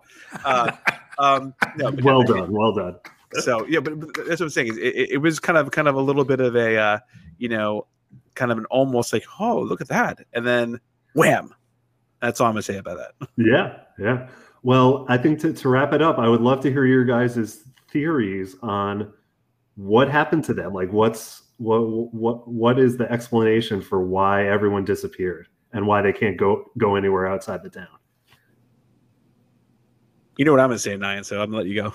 um, 1.17 1.53
no, 1.77 1.91
well 2.03 2.23
done, 2.23 2.51
well 2.51 2.73
done. 2.73 2.97
So 3.35 3.65
yeah, 3.67 3.79
but, 3.79 4.01
but, 4.01 4.13
that's 4.27 4.41
what 4.41 4.47
I'm 4.47 4.49
saying. 4.49 4.77
It, 4.81 5.11
it, 5.11 5.17
was 5.19 5.39
kind 5.39 5.57
of 5.57 5.71
kind 5.71 5.87
of 5.87 5.95
a 5.95 6.01
little 6.01 6.25
bit 6.25 6.41
of 6.41 6.57
a 6.57 6.77
uh, 6.77 6.99
you 7.37 7.47
know, 7.47 7.87
kind 8.35 8.51
of 8.51 8.57
an 8.57 8.65
almost 8.65 9.13
like, 9.13 9.23
oh, 9.39 9.61
look 9.61 9.79
at 9.79 9.87
that, 9.87 10.19
and 10.33 10.45
then 10.45 10.77
wham. 11.15 11.55
That's 12.21 12.41
all 12.41 12.47
I'm 12.47 12.53
gonna 12.53 12.63
say 12.63 12.75
about 12.75 12.97
that. 12.97 13.29
Yeah, 13.37 13.77
yeah. 13.97 14.27
Well, 14.61 15.05
I 15.07 15.17
think 15.17 15.39
to, 15.39 15.53
to 15.53 15.69
wrap 15.69 15.93
it 15.93 16.01
up, 16.01 16.19
I 16.19 16.27
would 16.27 16.41
love 16.41 16.59
to 16.63 16.69
hear 16.69 16.85
your 16.85 17.05
guys' 17.05 17.63
theories 17.89 18.57
on 18.61 19.13
what 19.75 20.09
happened 20.09 20.43
to 20.45 20.53
them? 20.53 20.73
Like, 20.73 20.91
what's 20.91 21.43
what 21.57 21.79
what 22.13 22.47
what 22.47 22.79
is 22.79 22.97
the 22.97 23.11
explanation 23.11 23.81
for 23.81 24.01
why 24.01 24.47
everyone 24.47 24.83
disappeared 24.85 25.47
and 25.73 25.85
why 25.85 26.01
they 26.01 26.13
can't 26.13 26.37
go 26.37 26.65
go 26.77 26.95
anywhere 26.95 27.27
outside 27.27 27.63
the 27.63 27.69
town? 27.69 27.87
You 30.37 30.45
know 30.45 30.51
what 30.51 30.59
I'm 30.59 30.69
gonna 30.69 30.79
say, 30.79 30.97
Nyan. 30.97 31.25
So 31.25 31.41
I'm 31.41 31.51
gonna 31.51 31.63
let 31.63 31.67
you 31.67 31.81
go. 31.81 31.93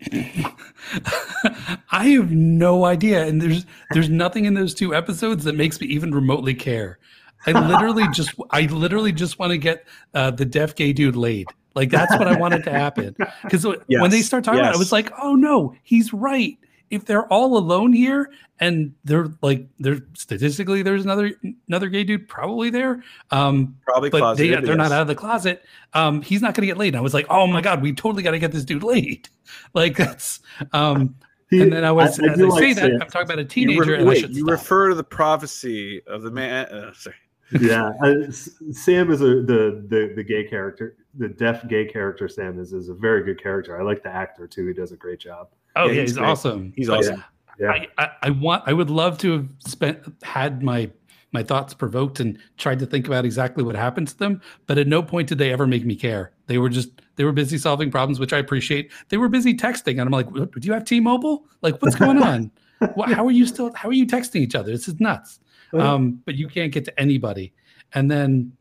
I 1.90 2.08
have 2.08 2.30
no 2.30 2.84
idea, 2.84 3.26
and 3.26 3.40
there's 3.40 3.66
there's 3.90 4.08
nothing 4.08 4.44
in 4.44 4.54
those 4.54 4.74
two 4.74 4.94
episodes 4.94 5.44
that 5.44 5.54
makes 5.54 5.80
me 5.80 5.86
even 5.88 6.14
remotely 6.14 6.54
care. 6.54 6.98
I 7.46 7.52
literally 7.52 8.06
just 8.12 8.34
I 8.50 8.62
literally 8.62 9.12
just 9.12 9.38
want 9.38 9.50
to 9.50 9.58
get 9.58 9.86
uh, 10.14 10.30
the 10.30 10.44
deaf 10.44 10.74
gay 10.74 10.92
dude 10.92 11.16
laid. 11.16 11.46
Like 11.74 11.90
that's 11.90 12.16
what 12.16 12.28
I 12.28 12.38
wanted 12.38 12.64
to 12.64 12.70
happen. 12.70 13.16
Because 13.42 13.64
yes. 13.64 14.00
when 14.00 14.10
they 14.10 14.22
start 14.22 14.44
talking 14.44 14.58
yes. 14.58 14.66
about 14.66 14.74
it, 14.74 14.76
I 14.76 14.78
was 14.78 14.92
like, 14.92 15.12
oh 15.20 15.34
no, 15.34 15.74
he's 15.82 16.12
right 16.12 16.58
if 16.90 17.04
they're 17.04 17.26
all 17.32 17.56
alone 17.56 17.92
here 17.92 18.30
and 18.60 18.94
they're 19.04 19.28
like 19.42 19.66
they're 19.80 20.00
statistically 20.14 20.82
there's 20.82 21.04
another 21.04 21.32
another 21.68 21.88
gay 21.88 22.04
dude 22.04 22.28
probably 22.28 22.70
there 22.70 23.02
um 23.30 23.76
probably 23.84 24.10
but 24.10 24.34
they, 24.34 24.48
they're 24.48 24.64
yes. 24.64 24.76
not 24.76 24.92
out 24.92 25.02
of 25.02 25.08
the 25.08 25.14
closet 25.14 25.64
um 25.94 26.22
he's 26.22 26.40
not 26.40 26.54
gonna 26.54 26.66
get 26.66 26.78
laid 26.78 26.88
and 26.88 26.96
i 26.96 27.00
was 27.00 27.14
like 27.14 27.26
oh 27.30 27.46
my 27.46 27.60
god 27.60 27.82
we 27.82 27.92
totally 27.92 28.22
got 28.22 28.30
to 28.30 28.38
get 28.38 28.52
this 28.52 28.64
dude 28.64 28.82
laid 28.82 29.28
like 29.74 29.96
that's 29.96 30.40
um 30.72 31.14
he, 31.50 31.62
and 31.62 31.72
then 31.72 31.84
I 31.84 31.92
was, 31.92 32.18
I, 32.18 32.24
I 32.26 32.32
as 32.32 32.40
I 32.40 32.44
like 32.44 32.62
say 32.62 32.72
that, 32.72 32.92
I'm 32.92 33.08
talking 33.08 33.22
about 33.22 33.38
a 33.38 33.44
teenager. 33.44 33.84
You, 33.84 33.96
re- 33.98 34.04
wait, 34.04 34.30
you 34.30 34.46
refer 34.46 34.88
to 34.88 34.94
the 34.94 35.04
prophecy 35.04 36.02
of 36.06 36.22
the 36.22 36.30
man. 36.30 36.66
Uh, 36.66 36.92
sorry. 36.94 37.16
yeah, 37.60 37.92
uh, 38.02 38.30
Sam 38.72 39.12
is 39.12 39.20
a 39.20 39.42
the, 39.42 39.84
the 39.88 40.12
the 40.16 40.24
gay 40.24 40.44
character, 40.44 40.96
the 41.14 41.28
deaf 41.28 41.68
gay 41.68 41.84
character. 41.84 42.28
Sam 42.28 42.58
is 42.58 42.72
is 42.72 42.88
a 42.88 42.94
very 42.94 43.22
good 43.24 43.40
character. 43.40 43.78
I 43.78 43.84
like 43.84 44.02
the 44.02 44.08
actor 44.08 44.46
too. 44.46 44.66
He 44.66 44.72
does 44.72 44.92
a 44.92 44.96
great 44.96 45.20
job. 45.20 45.48
Oh, 45.76 45.86
yeah, 45.86 46.02
he's, 46.02 46.10
he's 46.10 46.18
awesome. 46.18 46.72
He's 46.76 46.88
awesome. 46.88 47.22
Yeah. 47.58 47.70
I, 47.70 47.88
I, 47.98 48.10
I, 48.22 48.30
want. 48.30 48.64
I 48.66 48.72
would 48.72 48.90
love 48.90 49.18
to 49.18 49.32
have 49.32 49.48
spent 49.66 50.00
had 50.22 50.62
my 50.62 50.90
my 51.32 51.42
thoughts 51.42 51.74
provoked 51.74 52.20
and 52.20 52.38
tried 52.58 52.78
to 52.78 52.86
think 52.86 53.06
about 53.08 53.24
exactly 53.24 53.64
what 53.64 53.74
happened 53.74 54.08
to 54.08 54.18
them. 54.18 54.40
But 54.66 54.78
at 54.78 54.86
no 54.86 55.02
point 55.02 55.28
did 55.28 55.38
they 55.38 55.52
ever 55.52 55.66
make 55.66 55.84
me 55.84 55.96
care. 55.96 56.32
They 56.46 56.58
were 56.58 56.68
just 56.68 56.90
they 57.16 57.24
were 57.24 57.32
busy 57.32 57.58
solving 57.58 57.90
problems, 57.90 58.18
which 58.18 58.32
I 58.32 58.38
appreciate. 58.38 58.90
They 59.08 59.16
were 59.16 59.28
busy 59.28 59.54
texting, 59.54 60.00
and 60.00 60.02
I'm 60.02 60.10
like, 60.10 60.32
"Do 60.32 60.48
you 60.62 60.72
have 60.72 60.84
T-Mobile? 60.84 61.44
Like, 61.62 61.80
what's 61.82 61.96
going 61.96 62.22
on? 62.22 62.50
how 62.80 63.26
are 63.26 63.32
you 63.32 63.46
still? 63.46 63.72
How 63.74 63.88
are 63.88 63.94
you 63.94 64.06
texting 64.06 64.40
each 64.40 64.54
other? 64.54 64.70
This 64.70 64.88
is 64.88 64.98
nuts." 65.00 65.40
Um, 65.72 66.22
but 66.24 66.36
you 66.36 66.48
can't 66.48 66.72
get 66.72 66.84
to 66.84 67.00
anybody. 67.00 67.52
And 67.94 68.10
then 68.10 68.52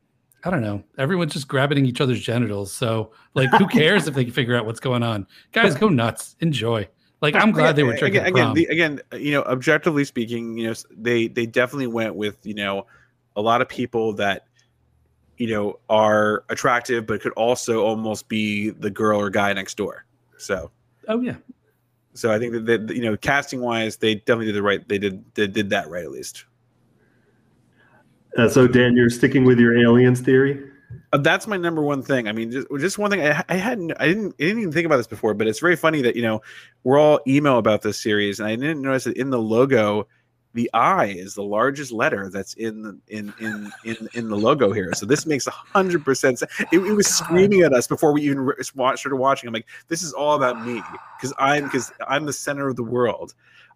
I 0.43 0.49
don't 0.49 0.61
know. 0.61 0.83
Everyone's 0.97 1.33
just 1.33 1.47
grabbing 1.47 1.85
each 1.85 2.01
other's 2.01 2.21
genitals. 2.21 2.73
So, 2.73 3.11
like, 3.33 3.49
who 3.51 3.67
cares 3.79 4.07
if 4.07 4.15
they 4.15 4.25
can 4.25 4.33
figure 4.33 4.55
out 4.55 4.65
what's 4.65 4.79
going 4.79 5.03
on? 5.03 5.27
Guys, 5.51 5.75
go 5.75 5.89
nuts. 5.89 6.35
Enjoy. 6.39 6.87
Like, 7.23 7.35
I'm 7.35 7.53
glad 7.53 7.77
they 7.77 7.83
were 7.83 7.95
drinking. 7.95 8.25
Again, 8.25 8.33
again, 8.33 8.53
the, 8.53 8.65
again, 8.65 9.01
you 9.13 9.31
know, 9.31 9.43
objectively 9.43 10.03
speaking, 10.03 10.57
you 10.57 10.67
know, 10.67 10.73
they 10.91 11.29
they 11.29 11.45
definitely 11.45 11.87
went 11.87 12.15
with 12.15 12.45
you 12.45 12.53
know 12.53 12.85
a 13.37 13.41
lot 13.41 13.61
of 13.61 13.69
people 13.69 14.11
that 14.15 14.47
you 15.37 15.47
know 15.47 15.79
are 15.89 16.43
attractive, 16.49 17.07
but 17.07 17.21
could 17.21 17.31
also 17.31 17.85
almost 17.85 18.27
be 18.27 18.71
the 18.71 18.89
girl 18.89 19.21
or 19.21 19.29
guy 19.29 19.53
next 19.53 19.77
door. 19.77 20.03
So, 20.37 20.69
oh 21.07 21.21
yeah. 21.21 21.35
So 22.13 22.29
I 22.29 22.39
think 22.39 22.51
that, 22.51 22.65
that 22.65 22.93
you 22.93 23.01
know, 23.03 23.15
casting 23.15 23.61
wise, 23.61 23.95
they 23.95 24.15
definitely 24.15 24.47
did 24.47 24.55
the 24.55 24.63
right. 24.63 24.85
They 24.85 24.97
did 24.97 25.23
they 25.35 25.47
did 25.47 25.69
that 25.69 25.89
right 25.89 26.03
at 26.03 26.11
least. 26.11 26.43
Uh, 28.37 28.49
so 28.49 28.67
Dan, 28.67 28.97
you're 28.97 29.09
sticking 29.09 29.45
with 29.45 29.61
your 29.61 29.77
aliens 29.77 30.19
theory. 30.19 30.61
Uh, 31.13 31.17
that's 31.19 31.45
my 31.45 31.57
number 31.57 31.81
one 31.83 32.01
thing. 32.01 32.27
I 32.27 32.31
mean, 32.31 32.51
just, 32.51 32.67
just 32.79 32.97
one 32.97 33.11
thing 33.11 33.21
I, 33.21 33.43
I, 33.47 33.55
hadn't, 33.55 33.93
I 33.99 34.07
didn't, 34.07 34.35
I 34.39 34.43
didn't 34.43 34.59
even 34.59 34.71
think 34.71 34.87
about 34.87 34.97
this 34.97 35.07
before, 35.07 35.35
but 35.35 35.47
it's 35.47 35.59
very 35.59 35.75
funny 35.75 36.01
that 36.01 36.15
you 36.15 36.23
know 36.23 36.41
we're 36.83 36.99
all 36.99 37.19
email 37.27 37.59
about 37.59 37.83
this 37.83 38.01
series, 38.01 38.39
and 38.39 38.49
I 38.49 38.55
didn't 38.55 38.81
notice 38.81 39.03
that 39.03 39.15
in 39.15 39.29
the 39.29 39.37
logo, 39.37 40.07
the 40.55 40.69
I 40.73 41.05
is 41.05 41.35
the 41.35 41.43
largest 41.43 41.91
letter 41.91 42.29
that's 42.31 42.55
in 42.55 42.81
the, 42.81 42.99
in 43.09 43.31
in 43.39 43.71
in 43.85 44.09
in 44.13 44.29
the 44.29 44.35
logo 44.35 44.71
here. 44.71 44.91
So 44.93 45.05
this 45.05 45.27
makes 45.27 45.45
a 45.45 45.51
hundred 45.51 46.03
percent 46.03 46.39
sense. 46.39 46.51
It, 46.71 46.79
it 46.79 46.93
was 46.93 47.07
God. 47.07 47.25
screaming 47.25 47.61
at 47.61 47.73
us 47.73 47.85
before 47.85 48.11
we 48.11 48.23
even 48.23 48.51
watched, 48.73 48.99
started 48.99 49.17
watching. 49.17 49.47
I'm 49.47 49.53
like, 49.53 49.67
this 49.89 50.01
is 50.01 50.13
all 50.13 50.35
about 50.35 50.65
me 50.65 50.81
because 51.17 51.31
I'm 51.37 51.65
because 51.65 51.91
I'm 52.07 52.25
the 52.25 52.33
center 52.33 52.67
of 52.67 52.75
the 52.75 52.83
world. 52.83 53.35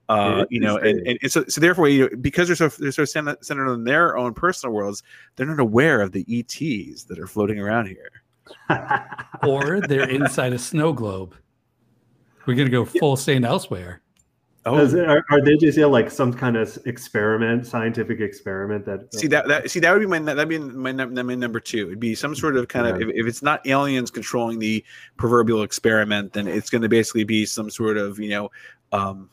Uh, 0.10 0.46
you 0.50 0.60
know, 0.60 0.78
and, 0.78 1.06
and, 1.06 1.20
and, 1.22 1.32
so, 1.32 1.44
so 1.48 1.60
therefore, 1.60 1.90
you 1.90 2.10
know, 2.10 2.18
because 2.22 2.48
they're 2.48 2.56
so 2.56 2.70
they're 2.70 2.92
so 2.94 3.04
centered 3.04 3.68
on 3.68 3.84
their 3.84 4.18
own 4.18 4.34
personal 4.34 4.74
worlds, 4.74 5.04
they're 5.36 5.46
not 5.46 5.60
aware 5.60 6.02
of 6.02 6.14
the 6.14 6.26
ETs 6.30 7.04
that 7.04 7.20
are 7.20 7.28
floating 7.28 7.60
around 7.60 7.88
here, 7.88 8.24
or 9.44 9.82
they're 9.82 10.10
inside 10.10 10.54
a 10.54 10.60
snow 10.60 10.94
globe. 10.94 11.36
We're 12.46 12.56
gonna 12.56 12.70
go 12.70 12.86
full 12.86 13.18
St. 13.18 13.44
Elsewhere. 13.44 14.02
Oh, 14.68 14.76
are, 14.76 15.24
are, 15.32 15.42
they 15.42 15.56
just 15.56 15.78
yeah, 15.78 15.86
like 15.86 16.12
some 16.12 16.34
kind 16.34 16.58
of 16.58 16.78
experiment, 16.86 17.66
scientific 17.66 18.20
experiment 18.20 18.86
that? 18.86 19.14
See 19.14 19.28
that 19.28 19.48
that 19.48 19.72
see 19.72 19.80
that 19.80 19.94
would 19.94 20.02
be 20.02 20.06
my 20.06 20.20
that'd 20.20 20.50
be 20.50 20.60
my, 20.60 20.92
my 20.92 21.36
number 21.36 21.62
two. 21.62 21.88
It'd 21.88 22.02
be 22.02 22.16
some 22.16 22.36
sort 22.36 22.58
of 22.58 22.68
kind 22.68 22.86
yeah. 22.86 22.96
of 22.96 23.02
if, 23.02 23.10
if 23.16 23.28
it's 23.28 23.42
not 23.42 23.66
aliens 23.66 24.12
controlling 24.12 24.60
the 24.60 24.84
proverbial 25.16 25.64
experiment, 25.64 26.34
then 26.34 26.48
it's 26.48 26.70
going 26.70 26.82
to 26.82 26.90
basically 26.90 27.24
be 27.24 27.46
some 27.46 27.70
sort 27.70 27.98
of 27.98 28.20
you 28.20 28.30
know. 28.30 28.52
Um, 28.92 29.30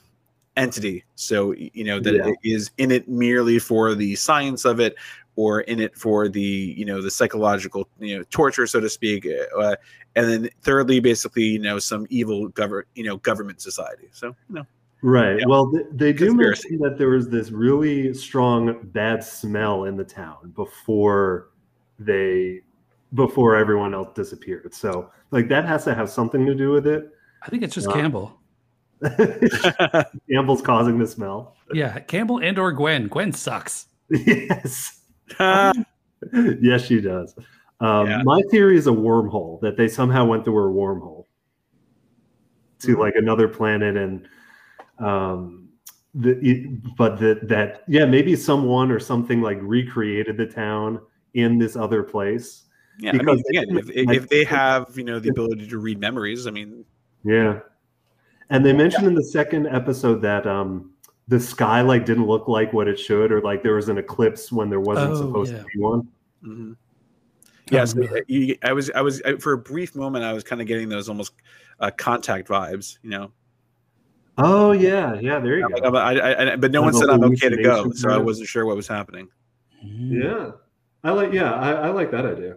entity. 0.56 1.04
So 1.14 1.52
you 1.52 1.84
know 1.84 2.00
that 2.00 2.14
yeah. 2.14 2.28
it 2.28 2.36
is 2.42 2.70
in 2.78 2.90
it 2.90 3.08
merely 3.08 3.58
for 3.58 3.94
the 3.94 4.14
science 4.16 4.64
of 4.64 4.80
it, 4.80 4.94
or 5.36 5.62
in 5.62 5.80
it 5.80 5.96
for 5.96 6.28
the 6.28 6.74
you 6.76 6.84
know 6.84 7.02
the 7.02 7.10
psychological 7.10 7.88
you 7.98 8.18
know 8.18 8.24
torture, 8.30 8.66
so 8.66 8.80
to 8.80 8.88
speak. 8.88 9.26
Uh, 9.58 9.76
and 10.16 10.30
then 10.30 10.50
thirdly, 10.62 11.00
basically, 11.00 11.44
you 11.44 11.58
know, 11.58 11.78
some 11.78 12.06
evil 12.10 12.48
govern 12.48 12.84
you 12.94 13.04
know 13.04 13.16
government 13.18 13.60
society. 13.60 14.08
So 14.12 14.28
you 14.48 14.56
know. 14.56 14.66
Right. 15.02 15.38
Yeah. 15.38 15.44
Well, 15.46 15.66
they, 15.66 15.82
they 15.92 16.12
do 16.14 16.34
mention 16.34 16.78
that 16.78 16.96
there 16.96 17.10
was 17.10 17.28
this 17.28 17.50
really 17.50 18.14
strong 18.14 18.78
bad 18.84 19.22
smell 19.22 19.84
in 19.84 19.98
the 19.98 20.04
town 20.04 20.54
before 20.56 21.50
they 21.98 22.62
before 23.12 23.54
everyone 23.54 23.92
else 23.92 24.08
disappeared. 24.14 24.72
So, 24.72 25.10
like 25.30 25.48
that 25.48 25.66
has 25.66 25.84
to 25.84 25.94
have 25.94 26.08
something 26.08 26.46
to 26.46 26.54
do 26.54 26.70
with 26.70 26.86
it. 26.86 27.10
I 27.42 27.50
think 27.50 27.62
it's 27.62 27.74
just 27.74 27.88
uh, 27.88 27.92
Campbell. 27.92 28.40
Campbell's 30.30 30.62
causing 30.62 30.98
the 30.98 31.06
smell. 31.06 31.56
Yeah, 31.72 31.98
Campbell 32.00 32.38
and 32.38 32.58
or 32.58 32.72
Gwen. 32.72 33.08
Gwen 33.08 33.32
sucks. 33.32 33.86
Yes. 34.10 35.00
yes, 35.40 36.84
she 36.84 37.00
does. 37.00 37.34
Um, 37.80 38.06
yeah. 38.06 38.22
My 38.22 38.42
theory 38.50 38.76
is 38.76 38.86
a 38.86 38.90
wormhole 38.90 39.60
that 39.62 39.76
they 39.76 39.88
somehow 39.88 40.24
went 40.24 40.44
through 40.44 40.70
a 40.70 40.72
wormhole 40.72 41.26
to 42.80 42.88
mm-hmm. 42.88 43.00
like 43.00 43.14
another 43.16 43.48
planet 43.48 43.96
and 43.96 44.28
um 44.98 45.68
the, 46.14 46.78
but 46.96 47.18
that 47.18 47.48
that 47.48 47.82
yeah 47.88 48.04
maybe 48.04 48.36
someone 48.36 48.90
or 48.90 49.00
something 49.00 49.40
like 49.40 49.58
recreated 49.60 50.36
the 50.36 50.46
town 50.46 51.00
in 51.34 51.58
this 51.58 51.74
other 51.74 52.04
place 52.04 52.64
yeah 53.00 53.10
I 53.10 53.14
mean, 53.14 53.42
again 53.50 53.76
if, 53.76 54.06
like, 54.06 54.16
if 54.16 54.28
they 54.28 54.44
have 54.44 54.96
you 54.96 55.02
know 55.02 55.18
the 55.18 55.30
ability 55.30 55.66
to 55.66 55.78
read 55.78 55.98
memories 55.98 56.46
i 56.46 56.52
mean 56.52 56.84
yeah 57.24 57.60
and 58.50 58.64
they 58.64 58.72
mentioned 58.72 59.06
in 59.06 59.14
the 59.14 59.24
second 59.24 59.66
episode 59.66 60.20
that 60.22 60.46
um, 60.46 60.92
the 61.28 61.40
sky 61.40 61.80
like 61.80 62.04
didn't 62.04 62.26
look 62.26 62.48
like 62.48 62.72
what 62.72 62.88
it 62.88 62.98
should, 62.98 63.32
or 63.32 63.40
like 63.40 63.62
there 63.62 63.74
was 63.74 63.88
an 63.88 63.98
eclipse 63.98 64.52
when 64.52 64.68
there 64.70 64.80
wasn't 64.80 65.12
oh, 65.12 65.16
supposed 65.16 65.52
yeah. 65.52 65.58
to 65.58 65.64
be 65.64 65.78
one. 65.78 66.08
Mm-hmm. 66.44 66.72
Yes, 67.70 67.94
yeah, 68.28 68.54
I 68.62 68.72
was. 68.74 68.90
I 68.90 69.00
was 69.00 69.22
I, 69.22 69.36
for 69.36 69.54
a 69.54 69.58
brief 69.58 69.96
moment. 69.96 70.24
I 70.24 70.34
was 70.34 70.44
kind 70.44 70.60
of 70.60 70.66
getting 70.66 70.88
those 70.90 71.08
almost 71.08 71.32
uh, 71.80 71.90
contact 71.96 72.48
vibes. 72.48 72.98
You 73.02 73.10
know. 73.10 73.32
Oh 74.36 74.72
yeah, 74.72 75.18
yeah. 75.18 75.38
There 75.38 75.58
you 75.58 75.68
go. 75.68 75.96
I, 75.96 76.52
I, 76.52 76.56
but 76.56 76.72
no 76.72 76.82
one 76.82 76.92
said 76.92 77.08
I'm 77.08 77.24
okay 77.24 77.48
to 77.48 77.62
go, 77.62 77.90
so 77.92 78.10
I 78.10 78.18
wasn't 78.18 78.48
sure 78.48 78.66
what 78.66 78.76
was 78.76 78.86
happening. 78.86 79.28
Yeah, 79.82 80.50
I 81.04 81.12
like. 81.12 81.32
Yeah, 81.32 81.52
I, 81.52 81.72
I 81.72 81.88
like 81.88 82.10
that 82.10 82.26
idea. 82.26 82.56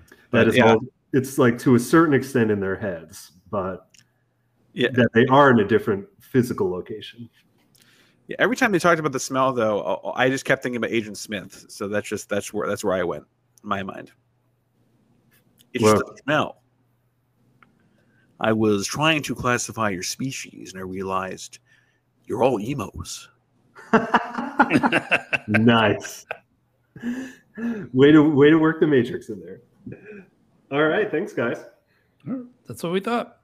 That 0.00 0.06
but, 0.30 0.48
is 0.48 0.56
yeah. 0.56 0.72
all. 0.72 0.80
It's 1.12 1.38
like 1.38 1.56
to 1.60 1.76
a 1.76 1.78
certain 1.78 2.14
extent 2.14 2.50
in 2.50 2.58
their 2.58 2.76
heads, 2.76 3.32
but 3.50 3.87
yeah. 4.72 4.88
that 4.92 5.12
they 5.14 5.26
are 5.26 5.50
in 5.50 5.60
a 5.60 5.64
different 5.64 6.06
physical 6.20 6.70
location. 6.70 7.28
Yeah, 8.28 8.36
every 8.38 8.56
time 8.56 8.72
they 8.72 8.78
talked 8.78 9.00
about 9.00 9.12
the 9.12 9.20
smell, 9.20 9.52
though, 9.52 9.80
uh, 9.80 10.00
uh, 10.04 10.12
I 10.14 10.28
just 10.28 10.44
kept 10.44 10.62
thinking 10.62 10.76
about 10.76 10.90
Agent 10.90 11.16
Smith. 11.16 11.64
So 11.68 11.88
that's 11.88 12.06
just 12.06 12.28
that's 12.28 12.52
where 12.52 12.68
that's 12.68 12.84
where 12.84 12.94
I 12.94 13.02
went 13.02 13.24
in 13.62 13.68
my 13.68 13.82
mind. 13.82 14.12
It's 15.72 15.82
well, 15.82 15.94
just 15.94 16.06
the 16.06 16.16
smell. 16.24 16.62
I 18.40 18.52
was 18.52 18.86
trying 18.86 19.22
to 19.22 19.34
classify 19.34 19.90
your 19.90 20.02
species, 20.02 20.72
and 20.72 20.80
I 20.80 20.84
realized 20.84 21.58
you're 22.26 22.42
all 22.42 22.60
emos. 22.60 23.28
nice. 25.48 26.26
Way 27.92 28.12
to 28.12 28.22
way 28.22 28.50
to 28.50 28.58
work 28.58 28.80
the 28.80 28.86
matrix 28.86 29.30
in 29.30 29.40
there. 29.40 29.60
All 30.70 30.86
right, 30.86 31.10
thanks, 31.10 31.32
guys. 31.32 31.64
That's 32.66 32.82
what 32.82 32.92
we 32.92 33.00
thought. 33.00 33.37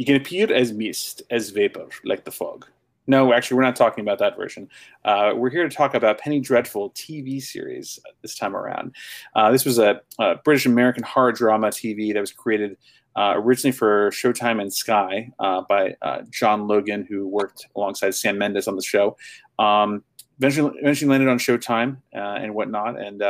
He 0.00 0.06
can 0.06 0.16
appear 0.16 0.50
as 0.50 0.72
mist, 0.72 1.22
as 1.28 1.50
vapor, 1.50 1.86
like 2.06 2.24
the 2.24 2.30
fog. 2.30 2.66
No, 3.06 3.34
actually, 3.34 3.58
we're 3.58 3.64
not 3.64 3.76
talking 3.76 4.00
about 4.00 4.18
that 4.20 4.34
version. 4.34 4.66
Uh, 5.04 5.34
we're 5.36 5.50
here 5.50 5.68
to 5.68 5.76
talk 5.76 5.92
about 5.92 6.16
Penny 6.16 6.40
Dreadful 6.40 6.88
TV 6.92 7.38
series 7.42 7.98
this 8.22 8.34
time 8.34 8.56
around. 8.56 8.94
Uh, 9.36 9.52
this 9.52 9.66
was 9.66 9.78
a, 9.78 10.00
a, 10.18 10.36
British 10.36 10.64
American 10.64 11.02
horror 11.02 11.32
drama 11.32 11.66
TV 11.66 12.14
that 12.14 12.20
was 12.20 12.32
created 12.32 12.78
uh, 13.14 13.34
originally 13.36 13.72
for 13.72 14.08
Showtime 14.08 14.62
and 14.62 14.72
Sky 14.72 15.30
uh, 15.38 15.64
by 15.68 15.94
uh, 16.00 16.22
John 16.30 16.66
Logan, 16.66 17.04
who 17.06 17.28
worked 17.28 17.66
alongside 17.76 18.14
Sam 18.14 18.38
Mendes 18.38 18.68
on 18.68 18.76
the 18.76 18.82
show. 18.82 19.18
Um, 19.58 20.02
eventually, 20.38 20.78
eventually 20.80 21.10
landed 21.10 21.28
on 21.28 21.38
Showtime 21.38 21.98
uh, 22.14 22.38
and 22.40 22.54
whatnot, 22.54 22.98
and 22.98 23.20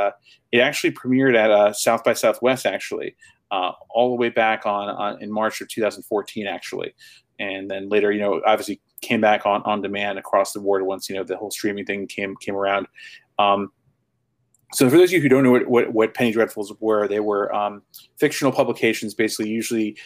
it 0.53 0.61
actually 0.61 0.93
premiered 0.93 1.35
at 1.35 1.75
South 1.75 2.05
by 2.05 2.13
Southwest, 2.13 2.65
actually 2.65 3.17
uh, 3.51 3.73
all 3.89 4.11
the 4.11 4.17
way 4.17 4.29
back 4.29 4.67
on, 4.67 4.89
on, 4.89 5.23
in 5.23 5.31
March 5.31 5.61
of 5.61 5.69
2014, 5.69 6.47
actually, 6.47 6.95
and 7.39 7.71
then 7.71 7.89
later, 7.89 8.13
you 8.13 8.21
know, 8.21 8.41
obviously 8.47 8.81
came 9.01 9.21
back 9.21 9.47
on 9.47 9.63
on 9.65 9.81
demand 9.81 10.19
across 10.19 10.53
the 10.53 10.61
board 10.61 10.83
once 10.83 11.09
you 11.09 11.17
know 11.17 11.25
the 11.25 11.37
whole 11.37 11.51
streaming 11.51 11.87
thing 11.87 12.07
came 12.07 12.37
came 12.37 12.55
around. 12.55 12.87
Um, 13.39 13.73
so 14.73 14.89
for 14.89 14.97
those 14.97 15.09
of 15.09 15.15
you 15.15 15.21
who 15.21 15.29
don't 15.29 15.43
know 15.43 15.51
what, 15.51 15.67
what, 15.67 15.93
what 15.93 16.15
Penny 16.15 16.33
Dreadfuls 16.33 16.75
were, 16.79 17.09
they 17.09 17.19
were 17.19 17.53
um, 17.53 17.83
fictional 18.19 18.53
publications, 18.53 19.15
basically 19.15 19.49
usually 19.49 19.97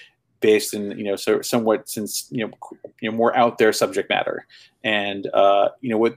based 0.40 0.74
in 0.74 0.90
you 0.98 1.04
know 1.04 1.16
so 1.16 1.40
somewhat 1.40 1.88
since 1.88 2.28
you 2.30 2.46
know 2.46 2.52
you 3.00 3.10
know 3.10 3.16
more 3.16 3.36
out 3.36 3.58
there 3.58 3.72
subject 3.72 4.08
matter, 4.10 4.46
and 4.82 5.28
uh, 5.34 5.68
you 5.80 5.90
know 5.90 5.98
what 5.98 6.16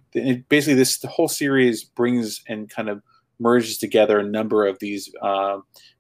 basically 0.50 0.76
this 0.76 1.02
whole 1.04 1.28
series 1.28 1.84
brings 1.84 2.42
and 2.48 2.70
kind 2.70 2.90
of 2.90 3.02
merges 3.40 3.78
together 3.78 4.20
a 4.20 4.24
number 4.24 4.66
of 4.66 4.80
these 4.80 5.14
uh, 5.22 5.60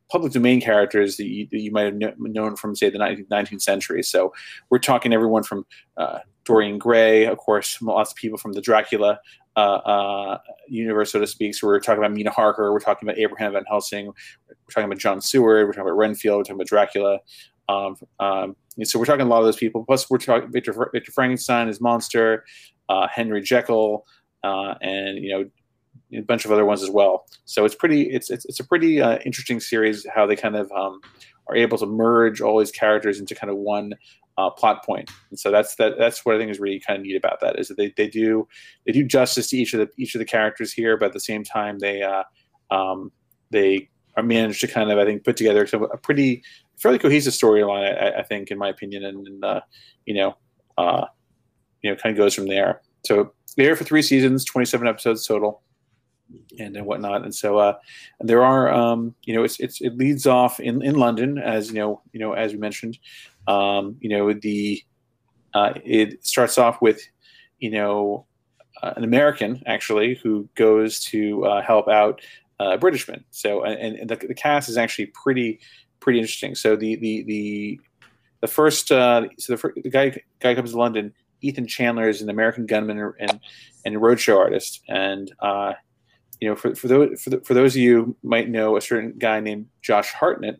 public 0.09 0.31
domain 0.31 0.61
characters 0.61 1.17
that 1.17 1.27
you, 1.27 1.47
that 1.51 1.59
you 1.59 1.71
might 1.71 1.85
have 1.85 2.17
known 2.19 2.55
from, 2.55 2.75
say, 2.75 2.89
the 2.89 2.97
19th 2.97 3.61
century. 3.61 4.03
So 4.03 4.33
we're 4.69 4.79
talking 4.79 5.13
everyone 5.13 5.43
from 5.43 5.65
uh, 5.97 6.19
Dorian 6.45 6.77
Gray, 6.77 7.25
of 7.25 7.37
course, 7.37 7.81
lots 7.81 8.11
of 8.11 8.15
people 8.15 8.37
from 8.37 8.53
the 8.53 8.61
Dracula 8.61 9.19
uh, 9.57 9.59
uh, 9.59 10.37
universe, 10.67 11.11
so 11.11 11.19
to 11.19 11.27
speak. 11.27 11.55
So 11.55 11.67
we're 11.67 11.79
talking 11.79 11.99
about 11.99 12.13
Mina 12.13 12.31
Harker, 12.31 12.71
we're 12.71 12.79
talking 12.79 13.07
about 13.07 13.19
Abraham 13.19 13.53
Van 13.53 13.65
Helsing, 13.67 14.05
we're 14.05 14.55
talking 14.71 14.85
about 14.85 14.99
John 14.99 15.19
Seward, 15.19 15.67
we're 15.67 15.73
talking 15.73 15.87
about 15.87 15.97
Renfield, 15.97 16.37
we're 16.37 16.43
talking 16.43 16.55
about 16.55 16.67
Dracula. 16.67 17.19
Um, 17.69 17.95
um, 18.19 18.55
so 18.83 18.99
we're 18.99 19.05
talking 19.05 19.25
a 19.25 19.29
lot 19.29 19.39
of 19.39 19.45
those 19.45 19.57
people. 19.57 19.83
Plus, 19.83 20.09
we're 20.09 20.19
talking 20.19 20.51
Victor, 20.51 20.89
Victor 20.93 21.11
Frankenstein, 21.11 21.67
his 21.67 21.81
monster, 21.81 22.45
uh, 22.87 23.07
Henry 23.07 23.41
Jekyll, 23.41 24.05
uh, 24.43 24.75
and 24.81 25.17
you 25.17 25.31
know 25.31 25.49
a 26.13 26.21
bunch 26.21 26.45
of 26.45 26.51
other 26.51 26.65
ones 26.65 26.83
as 26.83 26.89
well. 26.89 27.25
So 27.45 27.65
it's 27.65 27.75
pretty 27.75 28.03
it's 28.03 28.29
it's, 28.29 28.45
it's 28.45 28.59
a 28.59 28.63
pretty 28.63 29.01
uh, 29.01 29.19
interesting 29.25 29.59
series 29.59 30.05
how 30.13 30.25
they 30.25 30.35
kind 30.35 30.55
of 30.55 30.71
um, 30.71 31.01
are 31.47 31.55
able 31.55 31.77
to 31.77 31.85
merge 31.85 32.41
all 32.41 32.59
these 32.59 32.71
characters 32.71 33.19
into 33.19 33.35
kind 33.35 33.51
of 33.51 33.57
one 33.57 33.93
uh, 34.37 34.49
plot 34.49 34.85
point. 34.85 35.09
And 35.29 35.39
so 35.39 35.51
that's 35.51 35.75
that. 35.75 35.97
That's 35.97 36.25
what 36.25 36.35
I 36.35 36.37
think 36.37 36.51
is 36.51 36.59
really 36.59 36.79
kind 36.79 36.99
of 36.99 37.05
neat 37.05 37.15
about 37.15 37.39
that 37.41 37.59
is 37.59 37.67
that 37.69 37.77
they, 37.77 37.93
they 37.97 38.07
do 38.07 38.47
they 38.85 38.91
do 38.91 39.03
justice 39.03 39.49
to 39.49 39.57
each 39.57 39.73
of 39.73 39.79
the 39.79 39.89
each 39.97 40.15
of 40.15 40.19
the 40.19 40.25
characters 40.25 40.71
here, 40.71 40.97
but 40.97 41.07
at 41.07 41.13
the 41.13 41.19
same 41.19 41.43
time 41.43 41.79
they 41.79 42.03
uh, 42.03 42.23
um, 42.69 43.11
they 43.49 43.89
are 44.15 44.23
managed 44.23 44.61
to 44.61 44.67
kind 44.67 44.91
of 44.91 44.97
I 44.97 45.05
think 45.05 45.23
put 45.23 45.37
together 45.37 45.67
a 45.73 45.97
pretty 45.97 46.43
fairly 46.77 46.99
cohesive 46.99 47.33
storyline. 47.33 48.01
I, 48.01 48.19
I, 48.19 48.23
think, 48.23 48.51
in 48.51 48.57
my 48.57 48.69
opinion, 48.69 49.03
and, 49.03 49.27
and 49.27 49.43
uh, 49.43 49.61
you 50.05 50.13
know, 50.13 50.37
uh, 50.77 51.05
you 51.81 51.89
know, 51.89 51.95
kind 51.95 52.13
of 52.13 52.17
goes 52.17 52.35
from 52.35 52.47
there. 52.47 52.81
So 53.05 53.33
there 53.55 53.75
for 53.75 53.83
three 53.83 54.01
seasons, 54.03 54.45
twenty 54.45 54.65
seven 54.65 54.87
episodes 54.87 55.25
total 55.25 55.63
and 56.59 56.75
and 56.75 56.85
whatnot. 56.85 57.23
And 57.23 57.33
so 57.33 57.57
uh, 57.57 57.77
there 58.19 58.43
are 58.43 58.71
um, 58.71 59.15
you 59.23 59.33
know 59.35 59.43
it's, 59.43 59.59
it's 59.59 59.81
it 59.81 59.97
leads 59.97 60.25
off 60.25 60.59
in, 60.59 60.83
in 60.83 60.95
London 60.95 61.37
as 61.37 61.69
you 61.69 61.75
know 61.75 62.01
you 62.13 62.19
know 62.19 62.33
as 62.33 62.53
we 62.53 62.59
mentioned 62.59 62.97
um, 63.47 63.97
you 63.99 64.09
know 64.09 64.33
the 64.33 64.83
uh, 65.53 65.73
it 65.83 66.25
starts 66.25 66.57
off 66.57 66.81
with 66.81 67.01
you 67.59 67.71
know 67.71 68.25
uh, 68.83 68.93
an 68.95 69.03
American 69.03 69.61
actually 69.65 70.15
who 70.15 70.47
goes 70.55 70.99
to 70.99 71.45
uh, 71.45 71.61
help 71.61 71.87
out 71.87 72.21
a 72.59 72.77
Britishman. 72.77 73.23
So 73.31 73.63
and, 73.63 73.95
and 73.95 74.09
the, 74.09 74.15
the, 74.15 74.33
cast 74.33 74.69
is 74.69 74.77
actually 74.77 75.07
pretty 75.07 75.59
pretty 75.99 76.19
interesting. 76.19 76.55
So 76.55 76.75
the 76.75 76.95
the 76.95 77.23
the 77.23 77.79
the 78.41 78.47
first 78.47 78.91
uh, 78.91 79.27
so 79.37 79.55
the, 79.55 79.71
the 79.83 79.89
guy 79.89 80.19
guy 80.39 80.55
comes 80.55 80.71
to 80.71 80.77
London. 80.77 81.13
Ethan 81.41 81.67
Chandler 81.67 82.09
is 82.09 82.23
an 82.23 82.29
American 82.29 82.65
gunman 82.65 83.13
and 83.19 83.39
and 83.85 83.95
roadshow 83.95 84.37
artist, 84.37 84.81
and 84.87 85.31
uh, 85.39 85.73
you 86.39 86.49
know, 86.49 86.55
for, 86.55 86.75
for 86.75 86.87
those 86.87 87.21
for, 87.21 87.29
the, 87.31 87.41
for 87.41 87.53
those 87.53 87.75
of 87.75 87.81
you 87.81 88.15
might 88.23 88.49
know 88.49 88.77
a 88.77 88.81
certain 88.81 89.13
guy 89.17 89.39
named 89.39 89.67
Josh 89.81 90.11
Hartnett, 90.11 90.59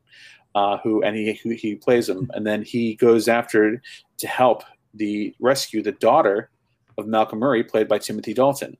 uh, 0.55 0.77
who 0.77 1.03
and 1.03 1.15
he 1.15 1.33
who 1.33 1.51
he 1.51 1.75
plays 1.75 2.09
him, 2.09 2.29
and 2.33 2.45
then 2.45 2.63
he 2.63 2.95
goes 2.95 3.27
after 3.27 3.81
to 4.17 4.27
help 4.27 4.63
the 4.93 5.35
rescue 5.39 5.83
the 5.83 5.91
daughter 5.93 6.49
of 6.97 7.07
Malcolm 7.07 7.39
Murray, 7.39 7.63
played 7.63 7.87
by 7.87 7.99
Timothy 7.99 8.33
Dalton, 8.33 8.75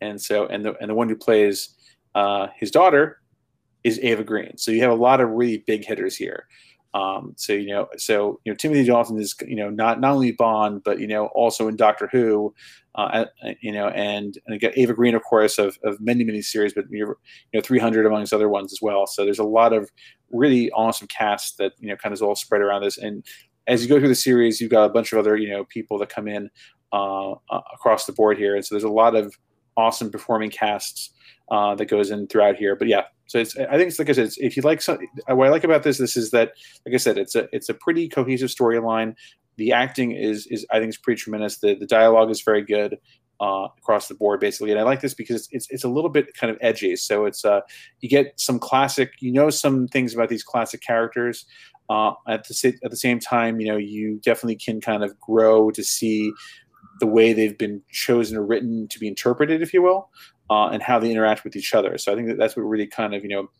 and 0.00 0.20
so 0.20 0.46
and 0.46 0.64
the 0.64 0.74
and 0.80 0.90
the 0.90 0.94
one 0.94 1.08
who 1.08 1.16
plays 1.16 1.76
uh, 2.14 2.48
his 2.56 2.70
daughter 2.70 3.20
is 3.84 3.98
Eva 4.00 4.24
Green. 4.24 4.56
So 4.56 4.70
you 4.70 4.80
have 4.82 4.90
a 4.92 4.94
lot 4.94 5.20
of 5.20 5.30
really 5.30 5.58
big 5.58 5.84
hitters 5.84 6.16
here. 6.16 6.46
Um, 6.92 7.34
so 7.36 7.52
you 7.52 7.68
know, 7.68 7.88
so 7.96 8.40
you 8.44 8.52
know, 8.52 8.56
Timothy 8.56 8.84
Dalton 8.84 9.18
is 9.18 9.34
you 9.46 9.56
know 9.56 9.70
not 9.70 10.00
not 10.00 10.12
only 10.12 10.32
Bond, 10.32 10.82
but 10.82 10.98
you 10.98 11.06
know 11.06 11.26
also 11.26 11.68
in 11.68 11.76
Doctor 11.76 12.08
Who, 12.10 12.52
uh, 12.96 13.26
you 13.60 13.70
know, 13.70 13.88
and 13.88 14.36
and 14.46 14.56
again 14.56 14.72
Eva 14.74 14.94
Green, 14.94 15.14
of 15.14 15.22
course, 15.22 15.58
of, 15.58 15.78
of 15.84 16.00
many 16.00 16.24
many 16.24 16.42
series, 16.42 16.74
but 16.74 16.86
you 16.90 17.16
know 17.54 17.60
300 17.60 18.06
amongst 18.06 18.32
other 18.32 18.48
ones 18.48 18.72
as 18.72 18.82
well. 18.82 19.06
So 19.06 19.24
there's 19.24 19.38
a 19.38 19.44
lot 19.44 19.72
of 19.72 19.90
really 20.32 20.70
awesome 20.72 21.06
casts 21.06 21.56
that 21.56 21.72
you 21.78 21.88
know 21.88 21.96
kind 21.96 22.12
of 22.12 22.22
all 22.22 22.34
spread 22.34 22.60
around 22.60 22.82
this. 22.82 22.98
And 22.98 23.24
as 23.68 23.82
you 23.82 23.88
go 23.88 23.98
through 23.98 24.08
the 24.08 24.14
series, 24.16 24.60
you've 24.60 24.70
got 24.70 24.84
a 24.84 24.92
bunch 24.92 25.12
of 25.12 25.18
other 25.18 25.36
you 25.36 25.48
know 25.48 25.64
people 25.64 25.96
that 25.98 26.08
come 26.08 26.26
in 26.26 26.50
uh, 26.92 27.32
uh, 27.32 27.60
across 27.72 28.06
the 28.06 28.12
board 28.12 28.36
here, 28.36 28.56
and 28.56 28.64
so 28.64 28.74
there's 28.74 28.84
a 28.84 28.88
lot 28.88 29.14
of 29.14 29.32
awesome 29.76 30.10
performing 30.10 30.50
casts 30.50 31.10
uh, 31.50 31.74
that 31.74 31.86
goes 31.86 32.10
in 32.10 32.26
throughout 32.28 32.56
here. 32.56 32.76
But 32.76 32.88
yeah, 32.88 33.04
so 33.26 33.38
it's 33.38 33.56
I 33.56 33.76
think 33.76 33.88
it's 33.88 33.98
like 33.98 34.08
I 34.08 34.12
said, 34.12 34.30
if 34.38 34.56
you 34.56 34.62
like 34.62 34.80
some, 34.80 34.98
what 35.28 35.46
I 35.46 35.50
like 35.50 35.64
about 35.64 35.82
this, 35.82 35.98
this 35.98 36.16
is 36.16 36.30
that 36.30 36.52
like 36.86 36.94
I 36.94 36.98
said, 36.98 37.18
it's 37.18 37.34
a 37.34 37.48
it's 37.52 37.68
a 37.68 37.74
pretty 37.74 38.08
cohesive 38.08 38.50
storyline. 38.50 39.14
The 39.56 39.72
acting 39.72 40.12
is 40.12 40.46
is 40.46 40.66
I 40.70 40.78
think 40.78 40.90
is 40.90 40.96
pretty 40.96 41.20
tremendous. 41.20 41.58
The 41.58 41.74
the 41.74 41.86
dialogue 41.86 42.30
is 42.30 42.42
very 42.42 42.62
good. 42.62 42.98
Uh, 43.42 43.68
across 43.78 44.06
the 44.06 44.14
board, 44.14 44.38
basically, 44.38 44.70
and 44.70 44.78
I 44.78 44.82
like 44.82 45.00
this 45.00 45.14
because 45.14 45.48
it's, 45.50 45.66
it's, 45.70 45.82
a 45.82 45.88
little 45.88 46.10
bit 46.10 46.34
kind 46.34 46.50
of 46.50 46.58
edgy. 46.60 46.94
So 46.96 47.24
it's 47.24 47.42
uh, 47.42 47.62
you 48.00 48.08
get 48.10 48.38
some 48.38 48.58
classic, 48.58 49.14
you 49.20 49.32
know, 49.32 49.48
some 49.48 49.88
things 49.88 50.12
about 50.12 50.28
these 50.28 50.42
classic 50.42 50.82
characters. 50.82 51.46
Uh, 51.88 52.12
at 52.28 52.46
the 52.46 52.78
at 52.84 52.90
the 52.90 52.98
same 52.98 53.18
time, 53.18 53.58
you 53.58 53.66
know, 53.66 53.78
you 53.78 54.20
definitely 54.22 54.56
can 54.56 54.78
kind 54.78 55.02
of 55.02 55.18
grow 55.20 55.70
to 55.70 55.82
see 55.82 56.30
the 57.00 57.06
way 57.06 57.32
they've 57.32 57.56
been 57.56 57.80
chosen 57.90 58.36
or 58.36 58.44
written 58.44 58.86
to 58.88 58.98
be 58.98 59.08
interpreted, 59.08 59.62
if 59.62 59.72
you 59.72 59.80
will 59.80 60.10
uh, 60.50 60.68
and 60.68 60.82
how 60.82 60.98
they 60.98 61.10
interact 61.10 61.44
with 61.44 61.56
each 61.56 61.74
other. 61.74 61.96
So 61.96 62.12
I 62.12 62.16
think 62.16 62.28
that 62.28 62.36
that's 62.36 62.56
what 62.56 62.62
really 62.62 62.86
kind 62.86 63.14
of 63.14 63.22
you 63.22 63.30
know 63.30 63.50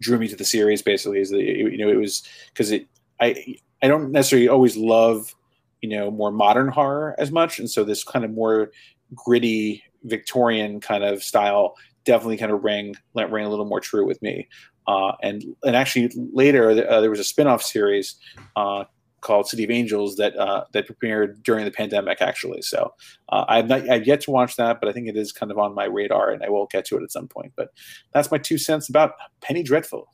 drew 0.00 0.18
me 0.18 0.28
to 0.28 0.36
the 0.36 0.44
series. 0.44 0.82
Basically, 0.82 1.20
is 1.20 1.30
that 1.30 1.40
it, 1.40 1.72
you 1.72 1.78
know 1.78 1.90
it 1.90 1.98
was 1.98 2.22
because 2.48 2.72
it 2.72 2.88
I 3.20 3.56
I 3.82 3.88
don't 3.88 4.10
necessarily 4.10 4.48
always 4.48 4.76
love 4.76 5.34
you 5.82 5.90
know 5.90 6.10
more 6.10 6.32
modern 6.32 6.68
horror 6.68 7.14
as 7.18 7.30
much, 7.30 7.58
and 7.58 7.70
so 7.70 7.84
this 7.84 8.02
kind 8.02 8.24
of 8.24 8.32
more 8.32 8.70
gritty 9.14 9.84
Victorian 10.04 10.80
kind 10.80 11.04
of 11.04 11.22
style 11.22 11.76
definitely 12.04 12.38
kind 12.38 12.50
of 12.50 12.64
rang 12.64 12.94
rang 13.14 13.44
a 13.44 13.50
little 13.50 13.66
more 13.66 13.80
true 13.80 14.06
with 14.06 14.20
me. 14.22 14.48
Uh, 14.86 15.12
and 15.22 15.44
and 15.62 15.76
actually 15.76 16.10
later 16.32 16.70
uh, 16.70 17.00
there 17.00 17.10
was 17.10 17.20
a 17.20 17.24
spin-off 17.24 17.62
series 17.62 18.16
uh, 18.56 18.84
called 19.20 19.48
City 19.48 19.64
of 19.64 19.70
Angels 19.70 20.16
that 20.16 20.36
uh, 20.36 20.64
that 20.72 20.86
premiered 20.88 21.42
during 21.42 21.64
the 21.64 21.70
pandemic, 21.70 22.20
actually. 22.20 22.62
So 22.62 22.94
uh, 23.28 23.44
I've 23.48 23.68
not 23.68 23.88
I've 23.88 24.06
yet 24.06 24.20
to 24.22 24.30
watch 24.30 24.56
that, 24.56 24.80
but 24.80 24.88
I 24.88 24.92
think 24.92 25.08
it 25.08 25.16
is 25.16 25.32
kind 25.32 25.50
of 25.52 25.58
on 25.58 25.74
my 25.74 25.84
radar, 25.84 26.30
and 26.30 26.42
I 26.42 26.48
will 26.48 26.66
get 26.66 26.84
to 26.86 26.96
it 26.96 27.02
at 27.02 27.12
some 27.12 27.28
point. 27.28 27.52
But 27.56 27.70
that's 28.12 28.30
my 28.30 28.38
two 28.38 28.58
cents 28.58 28.88
about 28.88 29.12
Penny 29.40 29.62
Dreadful. 29.62 30.08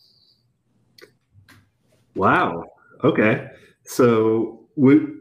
Wow. 2.14 2.64
Okay. 3.05 3.49
So 3.85 4.66
would 4.77 5.16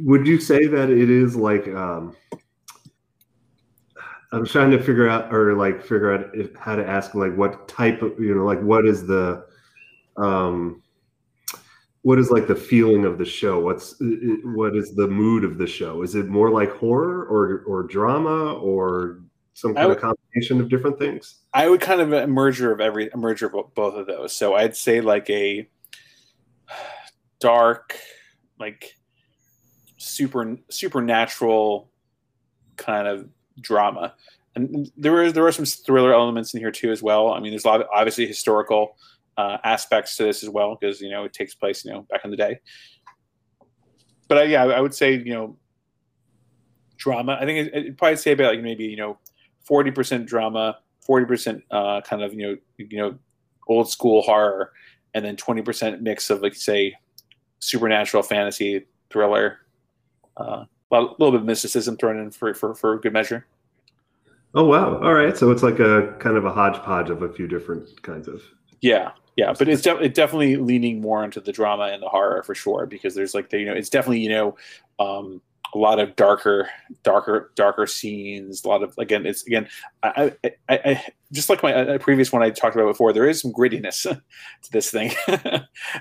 would 0.00 0.26
you 0.26 0.40
say 0.40 0.66
that 0.66 0.90
it 0.90 1.10
is 1.10 1.36
like? 1.36 1.68
Um, 1.68 2.16
I'm 4.30 4.44
trying 4.44 4.70
to 4.72 4.78
figure 4.78 5.08
out, 5.08 5.32
or 5.32 5.54
like 5.54 5.80
figure 5.80 6.12
out 6.12 6.34
if, 6.34 6.54
how 6.54 6.76
to 6.76 6.86
ask, 6.86 7.14
like 7.14 7.34
what 7.34 7.66
type 7.66 8.02
of, 8.02 8.20
you 8.20 8.34
know, 8.34 8.44
like 8.44 8.60
what 8.60 8.84
is 8.84 9.06
the, 9.06 9.46
um, 10.18 10.82
what 12.08 12.18
is 12.18 12.30
like 12.30 12.46
the 12.46 12.56
feeling 12.56 13.04
of 13.04 13.18
the 13.18 13.24
show? 13.26 13.60
What's 13.60 13.94
what 14.00 14.74
is 14.74 14.94
the 14.94 15.06
mood 15.06 15.44
of 15.44 15.58
the 15.58 15.66
show? 15.66 16.00
Is 16.00 16.14
it 16.14 16.26
more 16.28 16.50
like 16.50 16.74
horror 16.74 17.26
or 17.26 17.62
or 17.66 17.82
drama 17.82 18.54
or 18.54 19.20
some 19.52 19.74
kind 19.74 19.88
would, 19.88 19.98
of 19.98 20.02
combination 20.02 20.58
of 20.58 20.70
different 20.70 20.98
things? 20.98 21.42
I 21.52 21.68
would 21.68 21.82
kind 21.82 22.00
of 22.00 22.10
a 22.14 22.26
merger 22.26 22.72
of 22.72 22.80
every 22.80 23.10
a 23.10 23.18
merger 23.18 23.54
of 23.54 23.74
both 23.74 23.94
of 23.94 24.06
those. 24.06 24.32
So 24.32 24.54
i'd 24.54 24.74
say 24.74 25.02
like 25.02 25.28
a 25.28 25.68
dark 27.40 27.94
like 28.58 28.94
super 29.98 30.56
supernatural 30.70 31.90
kind 32.76 33.06
of 33.06 33.28
drama. 33.60 34.14
And 34.54 34.90
there 34.96 35.22
is 35.24 35.34
there 35.34 35.46
are 35.46 35.52
some 35.52 35.66
thriller 35.66 36.14
elements 36.14 36.54
in 36.54 36.60
here 36.60 36.72
too 36.72 36.90
as 36.90 37.02
well. 37.02 37.34
I 37.34 37.40
mean 37.40 37.52
there's 37.52 37.66
a 37.66 37.68
lot 37.68 37.82
of 37.82 37.86
obviously 37.92 38.26
historical 38.26 38.96
uh, 39.38 39.56
aspects 39.62 40.16
to 40.16 40.24
this 40.24 40.42
as 40.42 40.50
well 40.50 40.76
because 40.78 41.00
you 41.00 41.08
know 41.08 41.24
it 41.24 41.32
takes 41.32 41.54
place 41.54 41.84
you 41.84 41.92
know 41.92 42.02
back 42.10 42.24
in 42.24 42.30
the 42.30 42.36
day. 42.36 42.60
But 44.26 44.38
uh, 44.38 44.42
yeah, 44.42 44.64
I, 44.64 44.80
would 44.80 44.94
say 44.94 45.14
you 45.14 45.32
know 45.32 45.56
drama. 46.98 47.38
I 47.40 47.46
think 47.46 47.72
it, 47.72 47.84
would 47.84 47.98
probably 47.98 48.16
say 48.16 48.32
about 48.32 48.52
like 48.54 48.62
maybe 48.62 48.84
you 48.84 48.96
know 48.96 49.18
forty 49.64 49.90
percent 49.90 50.26
drama, 50.26 50.78
forty 51.00 51.24
percent 51.24 51.62
uh, 51.70 52.00
kind 52.02 52.22
of 52.22 52.34
you 52.34 52.42
know 52.42 52.56
you 52.76 52.98
know 52.98 53.18
old 53.68 53.88
school 53.88 54.22
horror, 54.22 54.72
and 55.14 55.24
then 55.24 55.36
twenty 55.36 55.62
percent 55.62 56.02
mix 56.02 56.28
of 56.28 56.42
like 56.42 56.54
say 56.54 56.94
supernatural 57.60 58.22
fantasy 58.22 58.86
thriller. 59.08 59.60
Uh, 60.36 60.64
a 60.90 61.00
little 61.00 61.32
bit 61.32 61.40
of 61.40 61.44
mysticism 61.44 61.96
thrown 61.96 62.18
in 62.18 62.30
for, 62.30 62.54
for, 62.54 62.74
for 62.74 62.98
good 62.98 63.12
measure. 63.12 63.46
Oh 64.54 64.64
wow! 64.64 64.98
All 65.02 65.12
right, 65.12 65.36
so 65.36 65.50
it's 65.50 65.62
like 65.62 65.78
a 65.78 66.16
kind 66.20 66.38
of 66.38 66.46
a 66.46 66.50
hodgepodge 66.50 67.10
of 67.10 67.22
a 67.22 67.30
few 67.30 67.46
different 67.46 68.02
kinds 68.02 68.28
of. 68.28 68.42
Yeah, 68.80 69.10
yeah, 69.38 69.54
but 69.56 69.68
it's, 69.68 69.82
de- 69.82 70.08
definitely 70.08 70.56
leaning 70.56 71.00
more 71.00 71.22
into 71.22 71.40
the 71.40 71.52
drama 71.52 71.84
and 71.92 72.02
the 72.02 72.08
horror 72.08 72.42
for 72.42 72.56
sure 72.56 72.86
because 72.86 73.14
there's 73.14 73.34
like 73.34 73.50
the 73.50 73.60
you 73.60 73.66
know 73.66 73.72
it's 73.72 73.88
definitely 73.88 74.18
you 74.18 74.30
know 74.30 74.56
um, 74.98 75.40
a 75.72 75.78
lot 75.78 76.00
of 76.00 76.16
darker, 76.16 76.68
darker, 77.04 77.52
darker 77.54 77.86
scenes. 77.86 78.64
A 78.64 78.68
lot 78.68 78.82
of 78.82 78.98
again, 78.98 79.26
it's 79.26 79.46
again, 79.46 79.68
I, 80.02 80.32
I, 80.44 80.52
I 80.68 81.04
just 81.30 81.48
like 81.48 81.62
my 81.62 81.98
previous 81.98 82.32
one 82.32 82.42
I 82.42 82.50
talked 82.50 82.74
about 82.74 82.88
before. 82.88 83.12
There 83.12 83.28
is 83.28 83.40
some 83.40 83.52
grittiness 83.52 84.02
to 84.62 84.72
this 84.72 84.90
thing, 84.90 85.12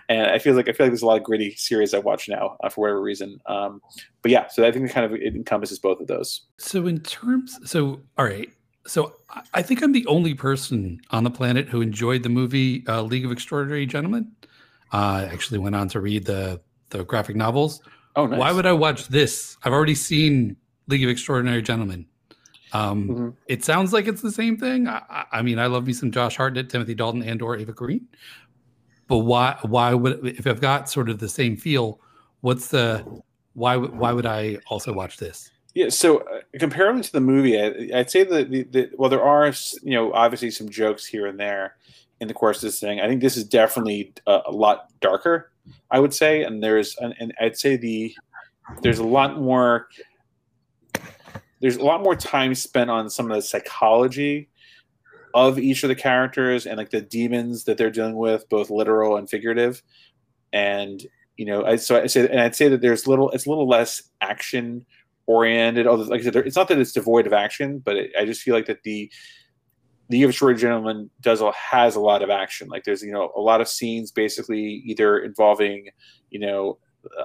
and 0.09 0.31
I 0.31 0.39
feel 0.39 0.55
like 0.55 0.67
I 0.67 0.71
feel 0.71 0.87
like 0.87 0.91
there's 0.91 1.03
a 1.03 1.05
lot 1.05 1.17
of 1.17 1.23
gritty 1.23 1.53
series 1.57 1.93
I 1.93 1.99
watch 1.99 2.27
now 2.27 2.57
uh, 2.63 2.69
for 2.69 2.81
whatever 2.81 3.03
reason. 3.03 3.39
Um, 3.45 3.83
but 4.23 4.31
yeah, 4.31 4.47
so 4.47 4.65
I 4.65 4.71
think 4.71 4.89
it 4.89 4.93
kind 4.93 5.05
of 5.05 5.13
it 5.13 5.35
encompasses 5.35 5.77
both 5.77 5.99
of 5.99 6.07
those. 6.07 6.41
So 6.57 6.87
in 6.87 7.01
terms, 7.01 7.59
so 7.69 8.01
all 8.17 8.25
right, 8.25 8.49
so 8.87 9.13
I 9.53 9.61
think 9.61 9.81
I'm 9.81 9.91
the 9.91 10.05
only 10.07 10.33
person 10.33 11.01
on 11.11 11.23
the 11.23 11.29
planet 11.29 11.67
who 11.67 11.81
enjoyed 11.81 12.23
the 12.23 12.29
movie 12.29 12.83
uh, 12.87 13.01
League 13.01 13.25
of 13.25 13.31
Extraordinary 13.31 13.85
Gentlemen. 13.85 14.31
Uh, 14.93 15.25
I 15.27 15.29
actually 15.31 15.59
went 15.59 15.75
on 15.75 15.89
to 15.89 15.99
read 15.99 16.25
the 16.25 16.61
the 16.89 17.03
graphic 17.03 17.35
novels. 17.35 17.81
Oh, 18.15 18.25
nice. 18.25 18.39
Why 18.39 18.51
would 18.51 18.65
I 18.65 18.71
watch 18.71 19.09
this? 19.09 19.57
I've 19.63 19.73
already 19.73 19.93
seen 19.93 20.55
League 20.87 21.03
of 21.03 21.09
Extraordinary 21.09 21.61
Gentlemen. 21.61 22.05
Um, 22.73 23.07
mm-hmm. 23.07 23.29
It 23.47 23.63
sounds 23.63 23.93
like 23.93 24.07
it's 24.07 24.21
the 24.21 24.31
same 24.31 24.57
thing. 24.57 24.87
I, 24.87 25.25
I, 25.31 25.41
mean, 25.41 25.59
I 25.59 25.67
love 25.67 25.85
me 25.85 25.93
some 25.93 26.11
Josh 26.11 26.35
Hartnett, 26.37 26.69
Timothy 26.69 26.95
Dalton, 26.95 27.23
and 27.23 27.41
or 27.41 27.57
Eva 27.57 27.73
Green. 27.73 28.07
But 29.07 29.19
why? 29.19 29.57
Why 29.63 29.93
would 29.93 30.25
if 30.25 30.47
I've 30.47 30.61
got 30.61 30.89
sort 30.89 31.09
of 31.09 31.19
the 31.19 31.29
same 31.29 31.57
feel? 31.57 32.01
What's 32.41 32.67
the 32.67 33.05
why? 33.53 33.75
Why 33.77 34.13
would 34.13 34.25
I 34.25 34.59
also 34.67 34.93
watch 34.93 35.17
this? 35.17 35.51
Yeah, 35.77 35.89
so 35.89 36.19
uh, 36.19 36.39
comparing 36.59 37.01
to 37.01 37.11
the 37.11 37.21
movie, 37.21 37.59
I, 37.61 37.97
would 37.97 38.09
say 38.09 38.23
that 38.23 38.49
the, 38.49 38.63
the, 38.63 38.89
well, 38.97 39.09
there 39.09 39.23
are 39.23 39.51
you 39.83 39.91
know 39.91 40.11
obviously 40.13 40.49
some 40.49 40.69
jokes 40.69 41.05
here 41.05 41.27
and 41.27 41.39
there 41.39 41.75
in 42.19 42.27
the 42.27 42.33
course 42.33 42.57
of 42.57 42.63
this 42.63 42.79
thing. 42.79 42.99
I 42.99 43.07
think 43.07 43.21
this 43.21 43.37
is 43.37 43.43
definitely 43.43 44.13
a, 44.25 44.39
a 44.47 44.51
lot 44.51 44.87
darker 45.01 45.51
I 45.91 45.99
would 45.99 46.13
say, 46.13 46.43
and 46.43 46.61
there's 46.61 46.95
and, 46.97 47.13
and 47.19 47.33
I'd 47.39 47.57
say 47.57 47.77
the 47.77 48.15
there's 48.81 48.99
a 48.99 49.05
lot 49.05 49.39
more 49.39 49.87
there's 51.61 51.77
a 51.77 51.83
lot 51.83 52.03
more 52.03 52.15
time 52.15 52.53
spent 52.55 52.89
on 52.89 53.09
some 53.09 53.31
of 53.31 53.35
the 53.35 53.41
psychology 53.41 54.49
of 55.33 55.59
each 55.59 55.83
of 55.83 55.89
the 55.89 55.95
characters 55.95 56.65
and 56.65 56.77
like 56.77 56.89
the 56.89 57.01
demons 57.01 57.63
that 57.65 57.77
they're 57.77 57.91
dealing 57.91 58.17
with, 58.17 58.47
both 58.49 58.69
literal 58.69 59.17
and 59.17 59.29
figurative. 59.29 59.81
And 60.53 61.05
you 61.35 61.45
know, 61.45 61.65
I, 61.65 61.75
so 61.75 62.01
I 62.01 62.07
say, 62.07 62.27
and 62.27 62.39
I'd 62.39 62.55
say 62.55 62.67
that 62.67 62.81
there's 62.81 63.05
little, 63.05 63.29
it's 63.29 63.45
a 63.45 63.49
little 63.49 63.67
less 63.67 64.01
action 64.21 64.85
oriented. 65.27 65.85
Although, 65.85 66.03
like 66.03 66.21
I 66.21 66.23
said, 66.23 66.35
it's 66.37 66.55
not 66.55 66.67
that 66.69 66.79
it's 66.79 66.91
devoid 66.91 67.27
of 67.27 67.33
action, 67.33 67.79
but 67.79 67.95
it, 67.95 68.11
I 68.19 68.25
just 68.25 68.41
feel 68.41 68.55
like 68.55 68.65
that 68.65 68.83
the 68.83 69.11
the 70.09 70.17
League 70.17 70.23
of 70.23 70.29
Extraordinary 70.29 70.61
Gentlemen 70.61 71.09
does 71.21 71.41
has 71.53 71.95
a 71.95 71.99
lot 71.99 72.23
of 72.23 72.29
action. 72.29 72.69
Like 72.69 72.85
there's 72.85 73.03
you 73.03 73.11
know 73.11 73.31
a 73.35 73.41
lot 73.41 73.61
of 73.61 73.67
scenes 73.67 74.11
basically 74.11 74.81
either 74.85 75.19
involving 75.19 75.89
you 76.31 76.39
know 76.39 76.79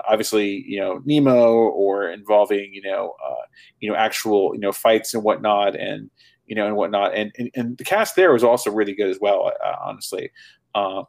obviously 0.08 0.64
you 0.66 0.80
know 0.80 1.00
Nemo 1.04 1.52
or 1.52 2.10
involving 2.10 2.72
you 2.72 2.82
know 2.82 3.14
uh, 3.24 3.44
you 3.80 3.88
know 3.88 3.96
actual 3.96 4.54
you 4.54 4.60
know 4.60 4.72
fights 4.72 5.14
and 5.14 5.22
whatnot 5.22 5.76
and 5.76 6.10
you 6.46 6.54
know 6.54 6.66
and 6.66 6.76
whatnot 6.76 7.14
and 7.14 7.32
and, 7.38 7.50
and 7.54 7.78
the 7.78 7.84
cast 7.84 8.16
there 8.16 8.32
was 8.32 8.44
also 8.44 8.70
really 8.70 8.94
good 8.94 9.08
as 9.08 9.18
well 9.20 9.50
uh, 9.64 9.76
honestly 9.84 10.30
uh, 10.74 11.02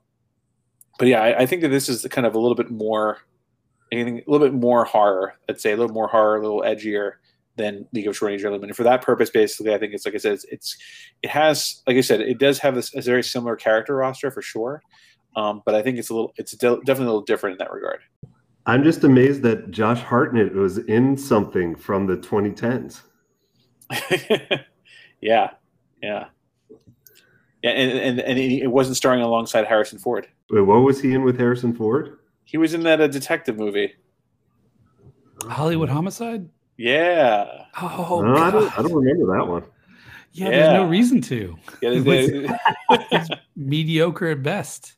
but 0.98 1.08
yeah 1.08 1.22
I, 1.22 1.42
I, 1.42 1.46
think 1.46 1.62
that 1.62 1.70
this 1.70 1.90
is 1.90 2.06
kind 2.10 2.26
of 2.28 2.36
a 2.36 2.40
little 2.40 2.56
bit 2.56 2.72
more 2.72 3.20
anything 3.94 4.20
a 4.20 4.32
little 4.32 4.48
bit 4.48 4.54
more 4.54 4.86
horror 4.86 5.36
I'd 5.50 5.62
say 5.62 5.72
a 5.72 5.78
little 5.78 5.94
more 5.94 6.08
horror 6.08 6.38
a 6.38 6.42
little 6.42 6.62
edgier 6.62 7.14
than 7.56 7.88
League 7.94 8.08
of 8.08 8.12
Extraordinary 8.12 8.42
Gentlemen. 8.42 8.70
And 8.70 8.76
for 8.76 8.84
that 8.84 9.02
purpose, 9.02 9.30
basically, 9.30 9.74
I 9.74 9.78
think 9.78 9.94
it's 9.94 10.06
like 10.06 10.16
I 10.16 10.18
said, 10.18 10.34
it's, 10.34 10.46
it's 10.46 10.78
it 11.22 11.30
has 11.30 11.82
like 11.88 11.98
I 11.98 12.02
said, 12.02 12.22
it 12.22 12.40
does 12.40 12.60
have 12.60 12.76
this 12.76 12.94
a 12.96 13.02
very 13.02 13.24
similar 13.24 13.56
character 13.56 13.96
roster 13.96 14.32
for 14.32 14.42
sure. 14.42 14.82
Um, 15.36 15.62
but 15.66 15.76
I 15.76 15.82
think 15.82 15.98
it's 15.98 16.10
a 16.10 16.14
little, 16.14 16.34
it's 16.38 16.52
de- 16.52 16.78
definitely 16.78 17.06
a 17.06 17.10
little 17.10 17.22
different 17.22 17.54
in 17.54 17.58
that 17.60 17.72
regard. 17.72 18.02
I'm 18.66 18.84
just 18.84 19.04
amazed 19.04 19.42
that 19.44 19.72
Josh 19.72 20.00
Hartnett 20.00 20.54
was 20.54 20.78
in 20.78 21.18
something 21.18 21.76
from 21.76 22.08
the 22.08 22.18
2010s. 22.18 23.02
yeah, 25.22 25.50
yeah, 26.02 26.26
yeah, 27.62 27.72
and, 27.72 27.92
and 27.92 28.20
and 28.22 28.40
it 28.40 28.68
wasn't 28.68 28.96
starring 28.96 29.22
alongside 29.22 29.66
Harrison 29.66 30.00
Ford. 30.00 30.28
Wait, 30.50 30.62
what 30.62 30.78
was 30.78 31.02
he 31.02 31.14
in 31.14 31.24
with 31.24 31.38
Harrison 31.38 31.74
Ford? 31.74 32.18
He 32.54 32.60
was 32.60 32.76
in 32.76 32.84
that 32.84 33.02
a 33.02 33.06
uh, 33.06 33.08
detective 33.08 33.58
movie, 33.58 33.96
Hollywood 35.42 35.90
Homicide. 35.90 36.48
Yeah. 36.78 37.66
Oh, 37.82 38.22
no, 38.24 38.36
I 38.36 38.52
don't, 38.52 38.78
I 38.78 38.84
don't 38.84 38.94
remember 38.94 39.36
that 39.36 39.48
one. 39.48 39.64
Yeah, 40.34 40.46
yeah. 40.46 40.52
there's 40.52 40.74
no 40.74 40.86
reason 40.88 41.20
to. 41.22 41.58
Yeah, 41.82 41.90
it's 42.92 43.30
mediocre 43.56 44.28
at 44.28 44.44
best. 44.44 44.94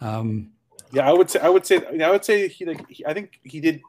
Um, 0.00 0.50
yeah, 0.90 1.08
I 1.08 1.12
would 1.12 1.30
say 1.30 1.38
I 1.38 1.48
would 1.48 1.64
say 1.64 1.80
I 2.02 2.10
would 2.10 2.24
say 2.24 2.48
he 2.48 2.64
like 2.64 2.84
he, 2.90 3.06
I 3.06 3.14
think 3.14 3.38
he 3.44 3.60
did. 3.60 3.80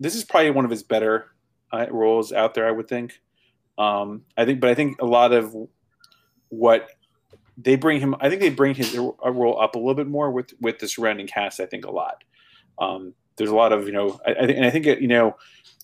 This 0.00 0.16
is 0.16 0.24
probably 0.24 0.50
one 0.50 0.64
of 0.64 0.72
his 0.72 0.82
better 0.82 1.26
uh, 1.72 1.86
roles 1.88 2.32
out 2.32 2.54
there. 2.54 2.66
I 2.66 2.72
would 2.72 2.88
think. 2.88 3.20
Um, 3.78 4.24
I 4.36 4.44
think, 4.44 4.58
but 4.58 4.70
I 4.70 4.74
think 4.74 5.00
a 5.00 5.06
lot 5.06 5.32
of 5.32 5.54
what 6.48 6.90
they 7.56 7.76
bring 7.76 8.00
him, 8.00 8.14
I 8.20 8.28
think 8.28 8.40
they 8.40 8.50
bring 8.50 8.74
his 8.74 8.96
role 8.96 9.60
up 9.60 9.74
a 9.74 9.78
little 9.78 9.94
bit 9.94 10.08
more 10.08 10.30
with 10.30 10.52
with 10.60 10.78
the 10.78 10.88
surrounding 10.88 11.26
cast. 11.26 11.60
I 11.60 11.66
think 11.66 11.84
a 11.86 11.90
lot. 11.90 12.24
Um, 12.78 13.14
there's 13.36 13.50
a 13.50 13.54
lot 13.54 13.72
of 13.72 13.86
you 13.86 13.92
know, 13.92 14.20
I, 14.26 14.46
think, 14.46 14.56
and 14.56 14.64
I 14.64 14.70
think 14.70 14.86
you 14.86 15.08
know, 15.08 15.36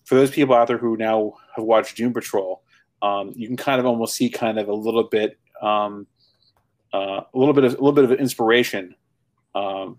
for 0.04 0.14
those 0.14 0.30
people 0.30 0.54
out 0.54 0.68
there 0.68 0.78
who 0.78 0.96
now 0.96 1.34
have 1.56 1.64
watched 1.64 1.96
Doom 1.96 2.12
Patrol, 2.12 2.62
um, 3.00 3.32
you 3.34 3.46
can 3.46 3.56
kind 3.56 3.80
of 3.80 3.86
almost 3.86 4.14
see 4.14 4.28
kind 4.28 4.58
of 4.58 4.68
a 4.68 4.74
little 4.74 5.04
bit, 5.04 5.38
um, 5.60 6.06
uh, 6.92 7.22
a 7.32 7.38
little 7.38 7.54
bit 7.54 7.64
of 7.64 7.72
a 7.72 7.76
little 7.76 7.92
bit 7.92 8.04
of 8.04 8.12
inspiration 8.12 8.94
um, 9.54 9.98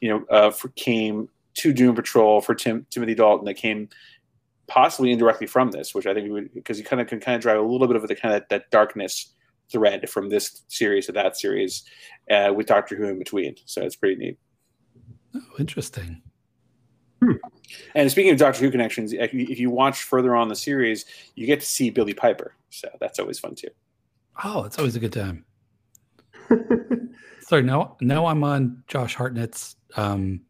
you 0.00 0.08
know, 0.08 0.24
uh, 0.30 0.50
for, 0.50 0.68
came 0.68 1.28
to 1.54 1.72
Doom 1.72 1.94
Patrol 1.94 2.40
for 2.40 2.54
Tim, 2.54 2.86
Timothy 2.90 3.14
Dalton 3.14 3.44
that 3.46 3.54
came 3.54 3.88
possibly 4.66 5.10
indirectly 5.10 5.46
from 5.46 5.70
this, 5.70 5.94
which 5.94 6.06
I 6.06 6.14
think 6.14 6.54
because 6.54 6.78
you 6.78 6.84
kind 6.84 7.00
of 7.00 7.08
can 7.08 7.20
kind 7.20 7.36
of 7.36 7.42
drive 7.42 7.58
a 7.58 7.62
little 7.62 7.86
bit 7.86 7.96
of 7.96 8.06
the 8.06 8.14
kind 8.14 8.34
of 8.34 8.44
that 8.50 8.70
darkness 8.70 9.32
thread 9.70 10.08
from 10.08 10.28
this 10.28 10.62
series 10.68 11.06
to 11.06 11.12
that 11.12 11.36
series 11.36 11.84
uh, 12.30 12.52
with 12.54 12.66
Doctor 12.66 12.96
Who 12.96 13.04
in 13.04 13.18
between. 13.18 13.56
So 13.64 13.82
it's 13.82 13.96
pretty 13.96 14.16
neat. 14.16 14.38
Oh, 15.34 15.40
interesting. 15.58 16.22
Hmm. 17.22 17.32
And 17.94 18.10
speaking 18.10 18.32
of 18.32 18.38
Doctor 18.38 18.64
Who 18.64 18.70
connections, 18.70 19.12
if 19.12 19.32
you, 19.34 19.70
watch 19.70 20.02
further 20.02 20.34
on 20.34 20.48
the 20.48 20.56
series, 20.56 21.04
you 21.34 21.46
get 21.46 21.60
to 21.60 21.66
see 21.66 21.90
Billie 21.90 22.14
Piper. 22.14 22.54
So 22.70 22.88
that's 23.00 23.18
always 23.18 23.38
fun 23.38 23.54
too. 23.54 23.68
Oh, 24.42 24.64
it's 24.64 24.78
always 24.78 24.96
a 24.96 25.00
good 25.00 25.12
time. 25.12 25.44
Sorry, 27.40 27.62
now 27.62 27.96
now 28.00 28.26
I'm 28.26 28.42
on 28.44 28.82
Josh 28.86 29.14
Hartnett's 29.14 29.76
um, 29.96 30.40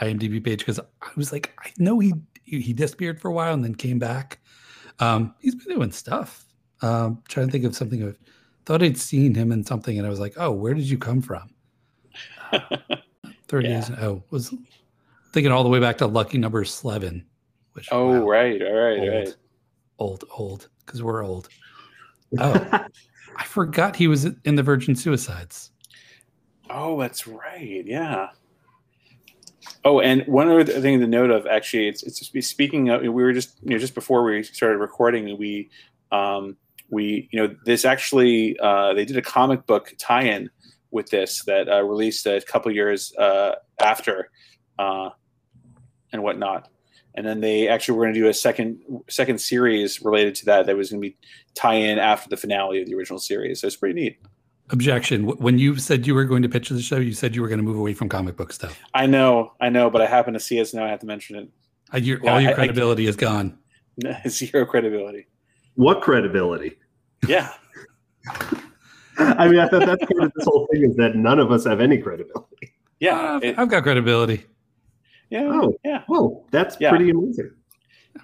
IMDb 0.00 0.42
page 0.42 0.60
because 0.60 0.78
I 0.78 1.10
was 1.16 1.32
like, 1.32 1.52
I 1.62 1.70
know 1.78 1.98
he 1.98 2.14
he 2.44 2.72
disappeared 2.72 3.20
for 3.20 3.28
a 3.28 3.32
while 3.32 3.52
and 3.52 3.64
then 3.64 3.74
came 3.74 3.98
back. 3.98 4.40
Um, 4.98 5.34
he's 5.40 5.54
been 5.54 5.74
doing 5.74 5.92
stuff. 5.92 6.46
Um, 6.82 7.22
trying 7.28 7.46
to 7.46 7.52
think 7.52 7.64
of 7.64 7.76
something. 7.76 8.02
Of 8.02 8.16
thought 8.64 8.82
I'd 8.82 8.98
seen 8.98 9.34
him 9.34 9.52
in 9.52 9.64
something, 9.64 9.98
and 9.98 10.06
I 10.06 10.10
was 10.10 10.20
like, 10.20 10.34
oh, 10.36 10.50
where 10.52 10.74
did 10.74 10.88
you 10.88 10.98
come 10.98 11.22
from? 11.22 11.50
Thirty 13.48 13.68
yeah. 13.68 13.80
days. 13.80 13.90
Oh, 14.00 14.22
was 14.30 14.54
thinking 15.32 15.52
all 15.52 15.62
the 15.62 15.68
way 15.68 15.80
back 15.80 15.98
to 15.98 16.06
Lucky 16.06 16.38
Number 16.38 16.64
Slevin. 16.64 17.24
Which 17.72 17.88
oh 17.92 18.20
wow, 18.20 18.28
right, 18.28 18.60
all 18.62 18.72
right, 18.72 18.98
old, 18.98 19.08
right. 19.08 19.34
Old, 19.98 20.24
old, 20.36 20.68
because 20.84 21.02
we're 21.02 21.24
old. 21.24 21.48
Oh, 22.38 22.86
I 23.36 23.44
forgot 23.44 23.96
he 23.96 24.06
was 24.06 24.24
in 24.44 24.54
the 24.54 24.62
Virgin 24.62 24.94
Suicides. 24.94 25.72
Oh, 26.68 27.00
that's 27.00 27.26
right. 27.26 27.82
Yeah. 27.84 28.28
Oh, 29.84 30.00
and 30.00 30.24
one 30.26 30.48
other 30.48 30.62
thing 30.64 31.00
to 31.00 31.06
note 31.06 31.30
of 31.30 31.46
actually, 31.46 31.88
it's 31.88 32.02
it's 32.02 32.46
speaking 32.46 32.90
of 32.90 33.00
we 33.00 33.08
were 33.08 33.32
just 33.32 33.58
you 33.62 33.70
know 33.70 33.78
just 33.78 33.94
before 33.94 34.22
we 34.22 34.42
started 34.42 34.78
recording, 34.78 35.36
we 35.38 35.70
um, 36.12 36.56
we 36.90 37.28
you 37.30 37.40
know 37.40 37.54
this 37.64 37.84
actually 37.84 38.58
uh, 38.60 38.94
they 38.94 39.04
did 39.04 39.16
a 39.16 39.22
comic 39.22 39.66
book 39.66 39.94
tie-in 39.98 40.50
with 40.90 41.10
this 41.10 41.44
that 41.44 41.68
uh, 41.68 41.82
released 41.82 42.26
a 42.26 42.40
couple 42.40 42.70
years 42.72 43.14
uh, 43.16 43.54
after 43.80 44.30
uh, 44.78 45.10
and 46.12 46.22
whatnot, 46.22 46.68
and 47.14 47.26
then 47.26 47.40
they 47.40 47.68
actually 47.68 47.96
were 47.96 48.04
going 48.04 48.14
to 48.14 48.20
do 48.20 48.28
a 48.28 48.34
second 48.34 48.80
second 49.08 49.40
series 49.40 50.02
related 50.02 50.34
to 50.36 50.44
that 50.46 50.66
that 50.66 50.76
was 50.76 50.90
going 50.90 51.00
to 51.00 51.08
be 51.08 51.16
tie-in 51.54 51.98
after 51.98 52.28
the 52.28 52.36
finale 52.36 52.82
of 52.82 52.88
the 52.88 52.94
original 52.94 53.18
series. 53.18 53.60
So 53.60 53.66
it's 53.66 53.76
pretty 53.76 54.00
neat. 54.00 54.18
Objection. 54.72 55.26
When 55.26 55.58
you 55.58 55.76
said 55.76 56.06
you 56.06 56.14
were 56.14 56.24
going 56.24 56.42
to 56.42 56.48
pitch 56.48 56.68
the 56.68 56.80
show, 56.80 56.98
you 56.98 57.12
said 57.12 57.34
you 57.34 57.42
were 57.42 57.48
going 57.48 57.58
to 57.58 57.64
move 57.64 57.76
away 57.76 57.92
from 57.92 58.08
comic 58.08 58.36
book 58.36 58.52
stuff. 58.52 58.78
I 58.94 59.06
know, 59.06 59.52
I 59.60 59.68
know, 59.68 59.90
but 59.90 60.00
I 60.00 60.06
happen 60.06 60.32
to 60.34 60.40
see 60.40 60.58
it, 60.58 60.68
so 60.68 60.78
now 60.78 60.84
I 60.84 60.90
have 60.90 61.00
to 61.00 61.06
mention 61.06 61.36
it. 61.36 62.04
Your, 62.04 62.28
all 62.28 62.40
your 62.40 62.54
credibility 62.54 63.06
I, 63.06 63.10
is 63.10 63.16
gone. 63.16 63.58
Zero 64.28 64.64
credibility. 64.64 65.26
What 65.80 66.02
credibility? 66.02 66.76
Yeah. 67.26 67.54
I 69.18 69.48
mean, 69.48 69.60
I 69.60 69.66
thought 69.66 69.86
that's 69.86 70.04
part 70.04 70.24
of 70.24 70.32
this 70.36 70.44
whole 70.44 70.68
thing 70.70 70.84
is 70.84 70.94
that 70.96 71.16
none 71.16 71.38
of 71.38 71.50
us 71.50 71.64
have 71.64 71.80
any 71.80 71.96
credibility. 71.96 72.74
Yeah, 72.98 73.36
uh, 73.36 73.40
it, 73.42 73.58
I've 73.58 73.70
got 73.70 73.82
credibility. 73.82 74.44
Yeah. 75.30 75.48
Oh, 75.50 75.74
yeah. 75.82 76.02
Well, 76.06 76.44
that's 76.50 76.76
yeah. 76.80 76.90
pretty 76.90 77.08
amazing. 77.08 77.52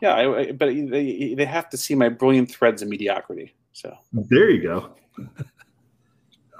Yeah, 0.02 0.16
I, 0.16 0.52
but 0.52 0.66
they, 0.66 1.32
they 1.34 1.44
have 1.46 1.70
to 1.70 1.78
see 1.78 1.94
my 1.94 2.10
brilliant 2.10 2.50
threads 2.50 2.82
of 2.82 2.88
mediocrity. 2.88 3.54
So 3.72 3.96
there 4.12 4.50
you 4.50 4.62
go. 4.62 4.94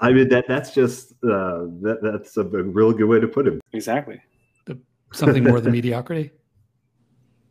I 0.01 0.11
mean 0.11 0.29
that 0.29 0.45
that's 0.47 0.73
just 0.73 1.11
uh, 1.23 1.69
that 1.83 1.99
that's 2.01 2.37
a, 2.37 2.41
a 2.41 2.63
real 2.63 2.91
good 2.91 3.05
way 3.05 3.19
to 3.19 3.27
put 3.27 3.45
it. 3.45 3.61
Exactly. 3.73 4.19
Something 5.13 5.43
more 5.43 5.61
than 5.61 5.71
mediocrity. 5.79 6.31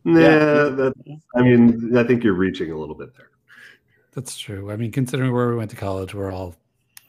Nah, 0.02 0.20
yeah. 0.20 0.36
that, 0.64 0.94
I 1.36 1.42
mean, 1.42 1.96
I 1.96 2.02
think 2.02 2.24
you're 2.24 2.34
reaching 2.34 2.72
a 2.72 2.76
little 2.78 2.96
bit 2.96 3.16
there. 3.16 3.30
That's 4.16 4.38
true. 4.38 4.70
I 4.70 4.76
mean, 4.76 4.90
considering 4.90 5.30
where 5.34 5.50
we 5.50 5.56
went 5.56 5.70
to 5.72 5.76
college, 5.76 6.14
we're 6.14 6.32
all 6.32 6.56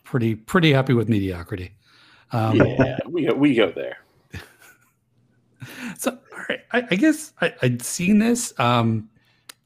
pretty 0.03 0.35
pretty 0.35 0.73
happy 0.73 0.93
with 0.93 1.07
mediocrity. 1.07 1.73
Um, 2.33 2.57
yeah, 2.57 2.97
we 3.07 3.25
go, 3.25 3.33
we 3.33 3.55
go 3.55 3.71
there. 3.71 3.97
so, 5.97 6.11
all 6.11 6.43
right, 6.49 6.59
I, 6.73 6.83
I 6.91 6.95
guess 6.95 7.31
I, 7.39 7.53
would 7.63 7.81
seen 7.81 8.19
this. 8.19 8.53
Um, 8.59 9.09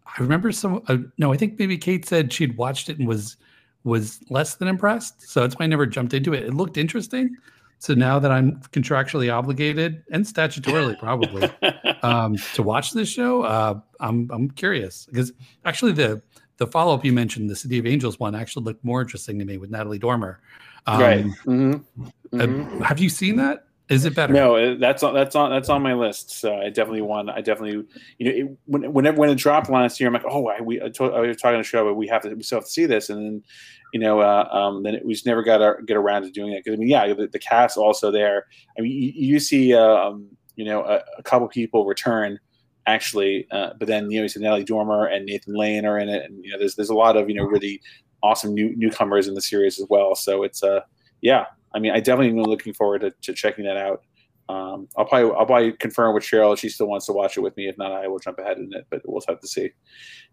I 0.06 0.22
remember 0.22 0.52
some. 0.52 0.84
Uh, 0.88 0.98
no, 1.18 1.34
I 1.34 1.38
think 1.38 1.58
maybe 1.58 1.80
Kate 1.80 2.06
said 2.06 2.32
she'd 2.32 2.56
watched 2.58 2.90
it 2.90 3.00
and 3.00 3.08
was 3.08 3.38
was 3.84 4.20
less 4.30 4.54
than 4.56 4.68
impressed. 4.68 5.28
So 5.28 5.42
that's 5.42 5.56
why 5.58 5.64
I 5.64 5.68
never 5.68 5.88
jumped 5.88 6.14
into 6.14 6.36
it. 6.36 6.44
It 6.44 6.54
looked 6.54 6.78
interesting. 6.78 7.36
So 7.80 7.96
now 7.96 8.20
that 8.20 8.32
I'm 8.32 8.62
contractually 8.72 9.34
obligated 9.34 10.04
and 10.12 10.24
statutorily 10.24 11.00
probably 11.00 11.50
um, 12.04 12.36
to 12.54 12.62
watch 12.62 12.92
this 12.92 13.10
show, 13.10 13.42
uh, 13.42 13.80
I'm 14.00 14.30
I'm 14.32 14.52
curious 14.52 15.08
because 15.08 15.34
actually 15.66 15.94
the 15.94 16.22
the 16.62 16.68
follow 16.68 16.94
up 16.94 17.04
you 17.04 17.12
mentioned, 17.12 17.50
the 17.50 17.56
City 17.56 17.80
of 17.80 17.88
Angels 17.88 18.20
one, 18.20 18.36
actually 18.36 18.66
looked 18.66 18.86
more 18.86 19.02
interesting 19.02 19.40
to 19.40 19.46
me 19.46 19.58
with 19.58 19.72
Natalie 19.72 19.98
Dormer. 19.98 20.40
Um, 20.86 21.02
right. 21.02 21.26
Mm-hmm. 21.26 22.06
Mm-hmm. 22.38 22.82
have 22.84 23.00
you 23.00 23.10
seen 23.10 23.38
that? 23.38 23.66
Is 23.90 24.06
it 24.06 24.14
better? 24.14 24.32
No, 24.32 24.78
that's 24.78 25.02
on 25.02 25.16
that's 25.16 25.36
on 25.36 25.50
that's 25.50 25.70
on 25.70 25.82
my 25.82 25.96
list. 25.96 26.30
So 26.40 26.56
I 26.56 26.70
definitely 26.70 27.02
want. 27.02 27.32
I 27.32 27.42
definitely 27.42 27.84
you 28.20 28.26
know 28.26 28.32
it, 28.32 28.58
when 28.66 28.94
whenever 28.94 29.18
when 29.18 29.32
it 29.32 29.36
dropped 29.40 29.72
last 29.72 30.00
year, 30.00 30.08
I'm 30.08 30.14
like, 30.14 30.24
oh, 30.30 30.50
I, 30.50 30.62
we 30.62 30.80
I, 30.80 30.90
told, 30.90 31.16
I 31.16 31.22
was 31.22 31.38
talking 31.38 31.58
the 31.58 31.64
show, 31.64 31.84
but 31.84 31.96
we 31.96 32.08
have 32.08 32.22
to 32.22 32.36
we 32.36 32.44
still 32.44 32.60
have 32.60 32.66
to 32.66 32.72
see 32.72 32.86
this, 32.86 33.10
and 33.10 33.26
then 33.26 33.44
you 33.92 34.00
know, 34.00 34.20
uh, 34.22 34.48
um, 34.52 34.84
then 34.84 34.96
it, 34.96 35.06
we 35.06 35.14
just 35.14 35.26
never 35.26 35.42
got 35.42 35.64
our, 35.64 35.82
get 35.82 35.98
around 35.98 36.22
to 36.24 36.32
doing 36.32 36.54
it. 36.54 36.64
Because 36.64 36.78
I 36.78 36.80
mean, 36.80 36.90
yeah, 36.90 37.12
the, 37.12 37.28
the 37.28 37.40
cast 37.40 37.76
also 37.76 38.12
there. 38.12 38.46
I 38.78 38.82
mean, 38.82 38.92
you, 38.92 39.12
you 39.16 39.40
see, 39.40 39.74
um, 39.74 40.30
you 40.56 40.64
know, 40.64 40.84
a, 40.84 41.02
a, 41.18 41.24
couple 41.24 41.48
people 41.50 41.86
return 41.86 42.40
actually, 42.88 43.48
uh, 43.52 43.72
but 43.78 43.88
then 43.88 44.10
you 44.12 44.22
know, 44.22 44.28
you 44.34 44.42
Natalie 44.42 44.64
Dormer 44.64 45.06
and 45.06 45.26
Nathan 45.26 45.56
Lane 45.56 45.86
are 45.86 45.98
in 45.98 46.10
it, 46.10 46.24
and 46.24 46.44
you 46.44 46.52
know, 46.52 46.60
there's 46.60 46.76
there's 46.76 46.90
a 46.90 46.96
lot 46.96 47.18
of 47.18 47.30
you 47.30 47.36
know 47.36 47.44
really 47.44 47.82
awesome 48.24 48.54
new 48.54 48.76
newcomers 48.76 49.28
in 49.28 49.34
the 49.34 49.42
series 49.42 49.80
as 49.80 49.88
well. 49.90 50.16
So 50.16 50.44
it's 50.44 50.64
uh, 50.64 50.82
yeah, 51.22 51.46
I 51.74 51.80
mean, 51.80 51.92
I 51.92 52.00
definitely 52.00 52.30
am 52.30 52.44
looking 52.44 52.74
forward 52.74 53.02
to, 53.02 53.12
to 53.22 53.34
checking 53.34 53.66
that 53.66 53.78
out. 53.78 54.04
Um, 54.50 54.88
I'll 54.98 55.06
probably 55.06 55.32
I'll 55.38 55.46
probably 55.46 55.72
confirm 55.74 56.14
with 56.14 56.24
Cheryl 56.24 56.54
if 56.54 56.60
she 56.60 56.70
still 56.70 56.88
wants 56.88 57.06
to 57.06 57.14
watch 57.14 57.38
it 57.38 57.42
with 57.42 57.56
me. 57.56 57.68
If 57.68 57.78
not, 57.78 57.92
I 57.92 58.08
will 58.08 58.20
jump 58.20 58.40
ahead 58.40 58.58
in 58.58 58.74
it. 58.74 58.86
But 58.90 59.02
we'll 59.06 59.22
have 59.28 59.40
to 59.40 59.48
see. 59.48 59.70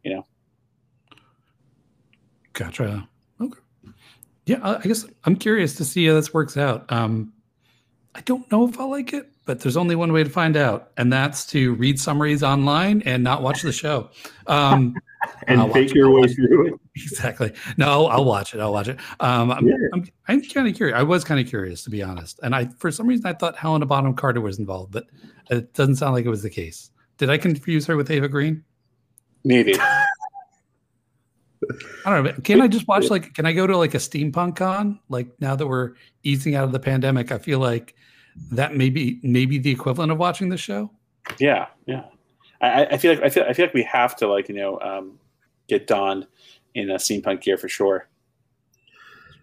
You 0.03 0.17
know. 0.17 0.27
Gotcha. 2.53 3.09
Okay. 3.41 3.61
Yeah, 4.47 4.59
I 4.63 4.81
guess 4.81 5.07
I'm 5.25 5.37
curious 5.37 5.75
to 5.75 5.85
see 5.85 6.07
how 6.07 6.15
this 6.15 6.33
works 6.33 6.57
out. 6.57 6.91
Um, 6.91 7.33
I 8.15 8.21
don't 8.23 8.51
know 8.51 8.67
if 8.67 8.81
I'll 8.81 8.91
like 8.91 9.13
it, 9.13 9.31
but 9.49 9.61
there's 9.61 9.79
only 9.79 9.97
one 9.97 10.13
way 10.13 10.23
to 10.23 10.29
find 10.29 10.59
out, 10.59 10.91
and 10.99 11.11
that's 11.11 11.47
to 11.47 11.73
read 11.77 11.99
summaries 11.99 12.43
online 12.43 13.01
and 13.07 13.25
not 13.25 13.43
watch 13.43 13.63
the 13.63 13.73
show. 13.73 14.11
Um, 14.47 14.95
and 15.49 15.73
fake 15.73 15.95
your 15.95 16.11
way 16.11 16.29
through 16.29 16.67
it. 16.69 16.75
Exactly. 16.95 17.53
No, 17.77 18.07
I'll 18.07 18.25
watch 18.25 18.55
it. 18.55 18.61
I'll 18.61 18.73
watch 18.73 18.89
it. 18.89 18.99
Um, 19.21 19.53
I'm, 19.53 19.67
yeah. 19.67 19.75
I'm, 19.95 20.05
I'm 20.27 20.43
kind 20.43 20.69
of 20.69 20.75
curious. 20.75 20.99
I 20.99 21.03
was 21.05 21.23
kind 21.23 21.41
of 21.41 21.47
curious, 21.47 21.85
to 21.85 21.91
be 21.91 22.03
honest. 22.03 22.41
And 22.43 22.55
I, 22.55 22.67
for 22.79 22.91
some 22.91 23.07
reason, 23.07 23.25
I 23.25 23.33
thought 23.33 23.57
Helena 23.57 23.87
Bonham 23.87 24.15
Carter 24.15 24.41
was 24.41 24.59
involved, 24.59 24.93
but 24.93 25.07
it 25.49 25.73
doesn't 25.75 25.97
sound 25.97 26.13
like 26.13 26.27
it 26.27 26.29
was 26.29 26.43
the 26.43 26.51
case. 26.51 26.91
Did 27.17 27.31
I 27.31 27.39
confuse 27.39 27.87
her 27.87 27.97
with 27.97 28.11
Eva 28.11 28.29
Green? 28.29 28.65
Maybe. 29.45 29.75
I 29.81 30.05
don't 32.05 32.25
know. 32.25 32.33
Can 32.43 32.61
I 32.61 32.69
just 32.69 32.87
watch 32.87 33.09
like? 33.09 33.33
Can 33.33 33.47
I 33.47 33.53
go 33.53 33.67
to 33.67 33.79
like 33.79 33.95
a 33.95 33.99
steampunk 33.99 34.57
con? 34.57 35.01
Like 35.09 35.29
now 35.41 35.57
that 35.57 35.67
we're 35.67 35.93
easing 36.25 36.55
out 36.55 36.65
of 36.65 36.73
the 36.73 36.81
pandemic, 36.81 37.33
I 37.33 37.39
feel 37.39 37.61
like 37.61 37.95
that 38.51 38.75
may 38.75 38.91
be 38.91 39.21
maybe 39.23 39.59
the 39.59 39.71
equivalent 39.71 40.13
of 40.13 40.19
watching 40.19 40.49
the 40.49 40.57
show. 40.57 40.91
Yeah, 41.39 41.67
yeah. 41.87 42.05
I, 42.61 42.87
I 42.87 42.97
feel 42.97 43.15
like 43.15 43.23
I 43.23 43.29
feel 43.29 43.45
I 43.45 43.53
feel 43.53 43.67
like 43.67 43.75
we 43.75 43.85
have 43.85 44.17
to 44.17 44.27
like 44.27 44.49
you 44.49 44.55
know 44.55 44.81
um, 44.81 45.19
get 45.69 45.87
donned 45.87 46.27
in 46.75 46.91
a 46.91 46.95
steampunk 46.95 47.43
gear 47.43 47.57
for 47.57 47.69
sure. 47.69 48.09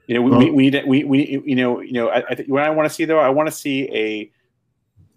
You 0.07 0.15
know, 0.15 0.21
we, 0.21 0.31
well, 0.31 0.39
we, 0.39 0.51
we 0.51 0.69
need 0.69 0.83
we, 0.85 1.03
we 1.03 1.41
you 1.45 1.55
know 1.55 1.79
you 1.81 1.93
know 1.93 2.09
I, 2.09 2.23
I 2.29 2.45
what 2.47 2.63
I 2.63 2.69
want 2.69 2.89
to 2.89 2.93
see 2.93 3.05
though 3.05 3.19
I 3.19 3.29
want 3.29 3.47
to 3.47 3.55
see 3.55 3.89
a 3.93 4.31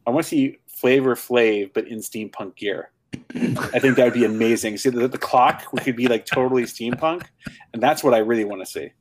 I 0.06 0.10
want 0.10 0.24
to 0.24 0.28
see 0.28 0.58
Flavor 0.66 1.14
Flav 1.14 1.72
but 1.74 1.88
in 1.88 1.98
steampunk 1.98 2.56
gear. 2.56 2.90
I 3.34 3.78
think 3.78 3.96
that 3.96 4.04
would 4.04 4.14
be 4.14 4.24
amazing. 4.24 4.76
See 4.76 4.90
the, 4.90 5.08
the 5.08 5.18
clock 5.18 5.64
we 5.72 5.80
could 5.80 5.96
be 5.96 6.08
like 6.08 6.24
totally 6.24 6.64
steampunk, 6.64 7.24
and 7.72 7.82
that's 7.82 8.04
what 8.04 8.14
I 8.14 8.18
really 8.18 8.44
want 8.44 8.62
to 8.62 8.66
see. 8.66 8.92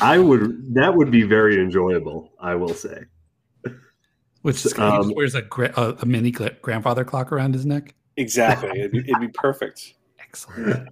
I 0.00 0.18
would 0.18 0.74
that 0.74 0.94
would 0.94 1.10
be 1.10 1.22
very 1.22 1.60
enjoyable. 1.60 2.32
I 2.40 2.54
will 2.56 2.74
say. 2.74 3.04
Which 4.44 4.78
um, 4.78 5.10
wears 5.14 5.34
a, 5.34 5.42
a, 5.74 5.96
a 6.02 6.04
mini 6.04 6.30
grandfather 6.30 7.02
clock 7.02 7.32
around 7.32 7.54
his 7.54 7.64
neck. 7.64 7.94
Exactly, 8.18 8.78
it'd 8.78 8.92
be, 8.92 8.98
it'd 8.98 9.18
be 9.18 9.28
perfect. 9.28 9.94
Excellent. 10.20 10.90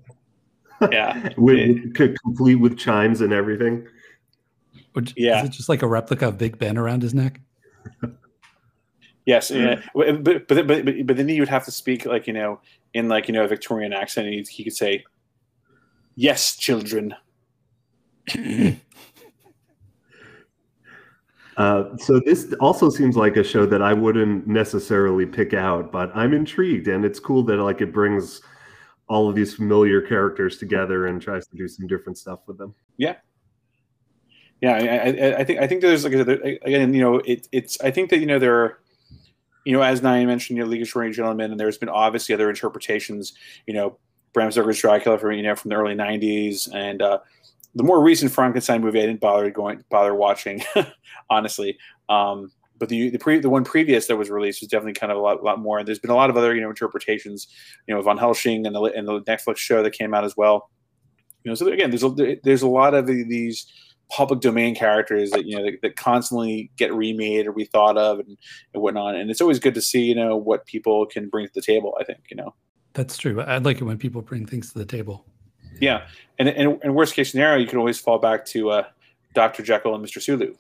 yeah, 0.91 1.29
with, 1.37 1.95
complete 1.95 2.55
with 2.55 2.79
chimes 2.79 3.21
and 3.21 3.31
everything. 3.31 3.87
Which, 4.95 5.13
yeah, 5.19 5.41
is 5.41 5.51
it 5.51 5.53
just 5.53 5.69
like 5.69 5.83
a 5.83 5.87
replica 5.87 6.29
of 6.29 6.39
Big 6.39 6.59
Ben 6.59 6.79
around 6.79 7.03
his 7.03 7.13
neck? 7.13 7.43
yes, 9.27 9.51
yeah. 9.51 9.83
but, 9.95 10.25
but 10.25 10.49
but 10.49 10.67
but 10.67 10.85
but 11.07 11.17
then 11.19 11.29
you 11.29 11.43
would 11.43 11.51
have 11.51 11.67
to 11.67 11.71
speak 11.71 12.07
like 12.07 12.27
you 12.27 12.33
know 12.33 12.59
in 12.95 13.11
like 13.11 13.29
you 13.29 13.35
know 13.35 13.45
a 13.45 13.49
Victorian 13.49 13.93
accent. 13.93 14.29
He, 14.29 14.41
he 14.49 14.65
could 14.65 14.75
say, 14.75 15.05
"Yes, 16.15 16.57
children." 16.57 17.15
Uh, 21.57 21.97
so 21.99 22.21
this 22.25 22.53
also 22.61 22.89
seems 22.89 23.17
like 23.17 23.37
a 23.37 23.45
show 23.45 23.67
that 23.67 23.83
I 23.83 23.93
wouldn't 23.93 24.47
necessarily 24.47 25.27
pick 25.27 25.53
out, 25.53 25.93
but 25.93 26.11
I'm 26.15 26.33
intrigued, 26.33 26.89
and 26.89 27.05
it's 27.05 27.21
cool 27.21 27.43
that 27.45 27.57
like 27.57 27.81
it 27.81 27.93
brings 27.93 28.41
all 29.09 29.29
of 29.29 29.35
these 29.35 29.55
familiar 29.55 30.01
characters 30.01 30.57
together 30.57 31.07
and 31.07 31.21
tries 31.21 31.47
to 31.49 31.57
do 31.57 31.69
some 31.69 31.87
different 31.87 32.17
stuff 32.17 32.41
with 32.47 32.57
them. 32.57 32.75
Yeah, 32.97 33.17
yeah. 34.63 34.73
I, 34.73 35.35
I, 35.35 35.39
I 35.41 35.45
think 35.45 35.61
I 35.61 35.67
think 35.67 35.83
there's 35.83 36.05
like 36.05 36.15
again, 36.15 36.95
you 36.95 37.03
know, 37.03 37.17
it, 37.17 37.49
it's 37.53 37.81
I 37.83 37.91
think 37.91 38.11
that 38.11 38.19
you 38.19 38.27
know 38.27 38.39
there 38.39 38.59
are. 38.63 38.79
You 39.65 39.73
know, 39.73 39.83
as 39.83 40.01
Nyan 40.01 40.27
mentioned, 40.27 40.57
you 40.57 40.65
know, 40.65 40.69
League 40.69 40.81
of 40.81 40.87
Extraordinary 40.87 41.15
Gentlemen, 41.15 41.53
and 41.53 41.61
there's 41.61 41.79
been 41.79 41.89
obviously 41.89 42.35
other 42.35 42.51
interpretations. 42.51 43.35
You 43.69 43.75
know, 43.75 43.97
Bram 44.33 44.51
Stoker's 44.51 44.81
Dracula 44.81 45.19
from 45.19 45.33
you 45.35 45.43
know 45.45 45.55
from 45.55 45.69
the 45.69 45.77
early 45.77 45.95
'90s, 45.95 46.69
and 46.75 47.01
uh, 47.01 47.19
the 47.75 47.83
more 47.83 48.03
recent 48.03 48.33
Frankenstein 48.33 48.81
movie, 48.83 49.03
I 49.03 49.07
didn't 49.07 49.21
bother 49.21 49.51
going 49.51 49.85
bother 49.91 50.15
watching, 50.15 50.63
honestly. 51.31 51.79
Um, 52.09 52.53
but 52.79 52.89
the 52.89 53.11
the 53.11 53.19
pre, 53.19 53.39
the 53.39 53.49
one 53.49 53.65
previous 53.65 54.07
that 54.09 54.17
was 54.17 54.29
released 54.29 54.61
was 54.61 54.69
definitely 54.69 54.95
kind 54.95 55.13
of 55.13 55.19
a 55.19 55.21
lot, 55.21 55.43
lot 55.45 55.61
more. 55.61 55.79
And 55.79 55.87
there's 55.87 55.99
been 55.99 56.11
a 56.11 56.17
lot 56.17 56.31
of 56.31 56.37
other 56.37 56.55
you 56.55 56.61
know 56.61 56.69
interpretations, 56.69 57.47
you 57.87 57.95
know, 57.95 58.03
Van 58.03 58.19
Helsing 58.19 58.67
and 58.67 58.75
the 58.75 58.83
and 58.83 59.07
the 59.07 59.21
Netflix 59.23 59.59
show 59.59 59.83
that 59.83 59.93
came 59.93 60.15
out 60.15 60.25
as 60.25 60.37
well. 60.37 60.71
You 61.45 61.51
know, 61.51 61.55
so 61.55 61.69
again, 61.69 61.91
there's 61.91 62.03
a 62.03 62.39
there's 62.43 62.63
a 62.63 62.69
lot 62.69 62.95
of 62.95 63.07
these 63.07 63.67
public 64.11 64.41
domain 64.41 64.75
characters 64.75 65.31
that 65.31 65.47
you 65.47 65.57
know 65.57 65.65
that, 65.65 65.81
that 65.83 65.97
constantly 65.97 66.71
get 66.77 66.93
remade 66.93 67.47
or 67.47 67.53
rethought 67.53 67.97
of 67.97 68.19
and, 68.19 68.37
and 68.75 68.83
whatnot. 68.83 69.15
And 69.15 69.31
it's 69.31 69.41
always 69.41 69.59
good 69.59 69.75
to 69.75 69.81
see 69.81 70.03
you 70.03 70.15
know 70.15 70.37
what 70.37 70.67
people 70.67 71.07
can 71.07 71.29
bring 71.29 71.47
to 71.47 71.53
the 71.55 71.63
table. 71.63 71.97
I 72.01 72.05
think 72.05 72.19
you 72.31 72.37
know. 72.37 72.55
That's 72.95 73.17
true. 73.17 73.41
I'd 73.41 73.65
like 73.65 73.81
it 73.81 73.85
when 73.85 73.97
people 73.97 74.21
bring 74.21 74.45
things 74.45 74.73
to 74.73 74.79
the 74.79 74.85
table. 74.85 75.25
Yeah, 75.81 76.07
and 76.39 76.49
in 76.49 76.95
worst 76.95 77.15
case 77.15 77.31
scenario, 77.31 77.59
you 77.59 77.67
can 77.67 77.79
always 77.79 77.99
fall 77.99 78.19
back 78.19 78.45
to 78.47 78.71
uh, 78.71 78.85
Doctor 79.35 79.63
Jekyll 79.63 79.95
and 79.95 80.03
Mister 80.03 80.21
Sulu. 80.21 80.55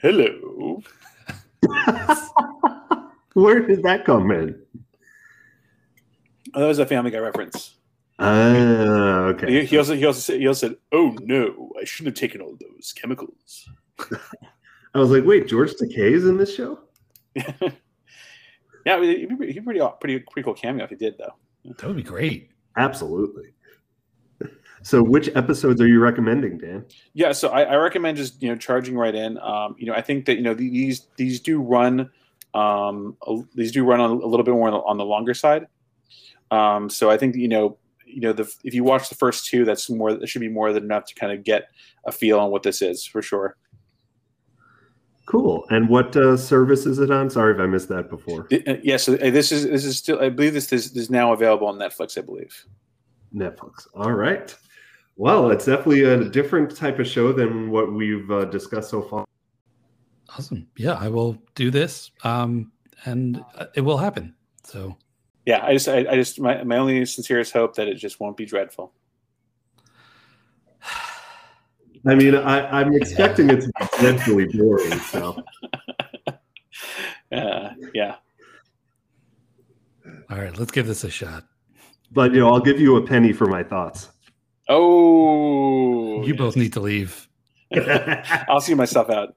Hello. 0.00 0.82
Where 3.34 3.60
did 3.60 3.82
that 3.82 4.04
come 4.04 4.30
in? 4.30 4.60
Oh, 6.54 6.60
that 6.60 6.66
was 6.66 6.78
a 6.78 6.86
Family 6.86 7.10
Guy 7.10 7.18
reference. 7.18 7.76
Ah, 8.18 9.24
okay. 9.26 9.50
He, 9.50 9.64
he, 9.64 9.76
also 9.78 9.96
he 9.96 10.06
also 10.06 10.20
said, 10.20 10.40
he 10.40 10.46
also 10.46 10.68
said, 10.68 10.76
"Oh 10.92 11.16
no, 11.22 11.72
I 11.80 11.84
shouldn't 11.84 12.16
have 12.16 12.20
taken 12.20 12.40
all 12.40 12.56
those 12.60 12.92
chemicals." 12.92 13.68
I 14.94 14.98
was 14.98 15.10
like, 15.10 15.24
"Wait, 15.24 15.48
George 15.48 15.72
Takei 15.72 16.12
is 16.12 16.24
in 16.26 16.36
this 16.36 16.54
show?" 16.54 16.78
yeah, 17.34 19.00
he'd 19.00 19.18
he'd 19.18 19.28
be 19.28 19.60
pretty 19.60 19.90
pretty 20.00 20.18
pretty 20.20 20.44
cool 20.44 20.54
cameo 20.54 20.84
if 20.84 20.90
he 20.90 20.96
did, 20.96 21.18
though. 21.18 21.34
That 21.64 21.86
would 21.86 21.96
be 21.96 22.02
great. 22.04 22.50
Absolutely. 22.76 23.54
So, 24.84 25.02
which 25.02 25.30
episodes 25.34 25.80
are 25.80 25.86
you 25.86 25.98
recommending, 25.98 26.58
Dan? 26.58 26.84
Yeah, 27.14 27.32
so 27.32 27.48
I, 27.48 27.62
I 27.62 27.76
recommend 27.76 28.18
just 28.18 28.42
you 28.42 28.50
know 28.50 28.56
charging 28.56 28.96
right 28.96 29.14
in. 29.14 29.38
Um, 29.38 29.74
you 29.78 29.86
know, 29.86 29.94
I 29.94 30.02
think 30.02 30.26
that 30.26 30.36
you 30.36 30.42
know 30.42 30.52
these 30.52 31.06
these 31.16 31.40
do 31.40 31.60
run 31.60 32.10
um, 32.52 33.16
these 33.54 33.72
do 33.72 33.82
run 33.82 34.00
a, 34.00 34.06
a 34.06 34.28
little 34.28 34.44
bit 34.44 34.52
more 34.52 34.68
on 34.68 34.74
the, 34.74 34.80
on 34.80 34.98
the 34.98 35.04
longer 35.04 35.32
side. 35.32 35.66
Um, 36.50 36.90
so 36.90 37.10
I 37.10 37.16
think 37.16 37.32
that, 37.32 37.40
you 37.40 37.48
know 37.48 37.78
you 38.04 38.20
know 38.20 38.34
the 38.34 38.52
if 38.62 38.74
you 38.74 38.84
watch 38.84 39.08
the 39.08 39.14
first 39.14 39.46
two, 39.46 39.64
that's 39.64 39.88
more 39.88 40.12
that 40.12 40.26
should 40.26 40.40
be 40.40 40.50
more 40.50 40.70
than 40.70 40.84
enough 40.84 41.06
to 41.06 41.14
kind 41.14 41.32
of 41.32 41.44
get 41.44 41.68
a 42.04 42.12
feel 42.12 42.38
on 42.38 42.50
what 42.50 42.62
this 42.62 42.82
is 42.82 43.06
for 43.06 43.22
sure. 43.22 43.56
Cool. 45.24 45.64
And 45.70 45.88
what 45.88 46.14
uh, 46.14 46.36
service 46.36 46.84
is 46.84 46.98
it 46.98 47.10
on? 47.10 47.30
Sorry 47.30 47.54
if 47.54 47.58
I 47.58 47.64
missed 47.64 47.88
that 47.88 48.10
before. 48.10 48.46
Yes, 48.50 48.62
uh, 48.68 48.76
yeah, 48.82 48.96
so 48.98 49.14
uh, 49.14 49.30
this 49.30 49.50
is 49.50 49.64
this 49.64 49.86
is 49.86 49.96
still 49.96 50.20
I 50.20 50.28
believe 50.28 50.52
this 50.52 50.70
is, 50.74 50.92
this 50.92 51.04
is 51.04 51.10
now 51.10 51.32
available 51.32 51.68
on 51.68 51.78
Netflix. 51.78 52.18
I 52.18 52.20
believe. 52.20 52.66
Netflix. 53.34 53.86
All 53.94 54.12
right. 54.12 54.54
Well, 55.16 55.50
it's 55.50 55.66
definitely 55.66 56.02
a 56.04 56.24
different 56.24 56.74
type 56.74 56.98
of 56.98 57.06
show 57.06 57.32
than 57.32 57.70
what 57.70 57.92
we've 57.92 58.28
uh, 58.30 58.46
discussed 58.46 58.90
so 58.90 59.02
far. 59.02 59.24
Awesome. 60.36 60.66
Yeah, 60.76 60.94
I 60.94 61.08
will 61.08 61.38
do 61.54 61.70
this, 61.70 62.10
um, 62.24 62.72
and 63.04 63.44
uh, 63.56 63.66
it 63.74 63.82
will 63.82 63.98
happen. 63.98 64.34
So. 64.64 64.96
Yeah, 65.46 65.64
I 65.64 65.74
just, 65.74 65.88
I, 65.88 65.98
I 66.10 66.16
just, 66.16 66.40
my, 66.40 66.64
my 66.64 66.78
only 66.78 67.04
sincerest 67.04 67.52
hope 67.52 67.76
that 67.76 67.86
it 67.86 67.96
just 67.96 68.18
won't 68.18 68.36
be 68.36 68.44
dreadful. 68.44 68.92
I 72.06 72.14
mean, 72.14 72.34
I, 72.34 72.80
I'm 72.80 72.92
expecting 72.94 73.50
it 73.50 73.60
to 73.60 73.66
be 73.66 73.86
dreadfully 73.98 74.46
boring. 74.46 74.98
So. 74.98 75.42
uh, 77.32 77.70
yeah. 77.94 78.16
All 80.30 80.38
right, 80.38 80.58
let's 80.58 80.72
give 80.72 80.86
this 80.86 81.04
a 81.04 81.10
shot. 81.10 81.44
But 82.10 82.32
you 82.32 82.40
know, 82.40 82.48
I'll 82.48 82.60
give 82.60 82.80
you 82.80 82.96
a 82.96 83.06
penny 83.06 83.32
for 83.32 83.46
my 83.46 83.62
thoughts. 83.62 84.08
Oh, 84.68 86.22
you 86.22 86.28
yes. 86.28 86.38
both 86.38 86.56
need 86.56 86.72
to 86.72 86.80
leave. 86.80 87.28
I'll 88.48 88.60
see 88.60 88.74
myself 88.74 89.10
out. 89.10 89.34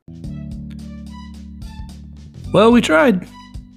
Well, 2.53 2.71
we 2.71 2.81
tried. 2.81 3.27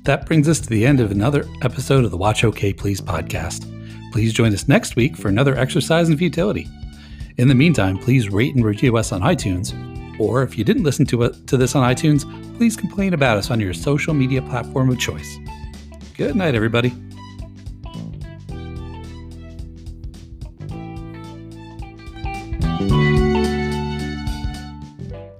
That 0.05 0.26
brings 0.26 0.48
us 0.48 0.61
to 0.61 0.68
the 0.68 0.86
end 0.86 1.01
of 1.01 1.11
another 1.11 1.44
episode 1.62 2.05
of 2.05 2.11
the 2.11 2.16
Watch 2.16 2.44
OK 2.44 2.72
Please 2.72 3.01
podcast. 3.01 3.66
Please 4.12 4.32
join 4.32 4.53
us 4.55 4.68
next 4.68 4.96
week 4.96 5.16
for 5.16 5.28
another 5.28 5.57
exercise 5.57 6.09
in 6.09 6.16
futility. 6.16 6.68
In 7.36 7.48
the 7.48 7.55
meantime, 7.55 7.98
please 7.98 8.28
rate 8.28 8.55
and 8.55 8.64
review 8.64 8.96
us 8.96 9.12
on 9.12 9.20
iTunes 9.22 9.72
Or 10.20 10.42
if 10.42 10.59
you 10.59 10.64
didn't 10.64 10.82
listen 10.82 11.07
to, 11.07 11.22
it, 11.22 11.46
to 11.46 11.57
this 11.57 11.74
on 11.74 11.82
iTunes, 11.82 12.26
please 12.59 12.76
complain 12.76 13.14
about 13.14 13.38
us 13.38 13.51
on 13.51 13.59
your 13.59 13.72
social 13.72 14.12
media 14.12 14.42
platform 14.42 14.90
of 14.90 14.98
choice. 14.98 15.38
Good 16.16 16.36
night, 16.36 16.55
everybody. 16.55 16.92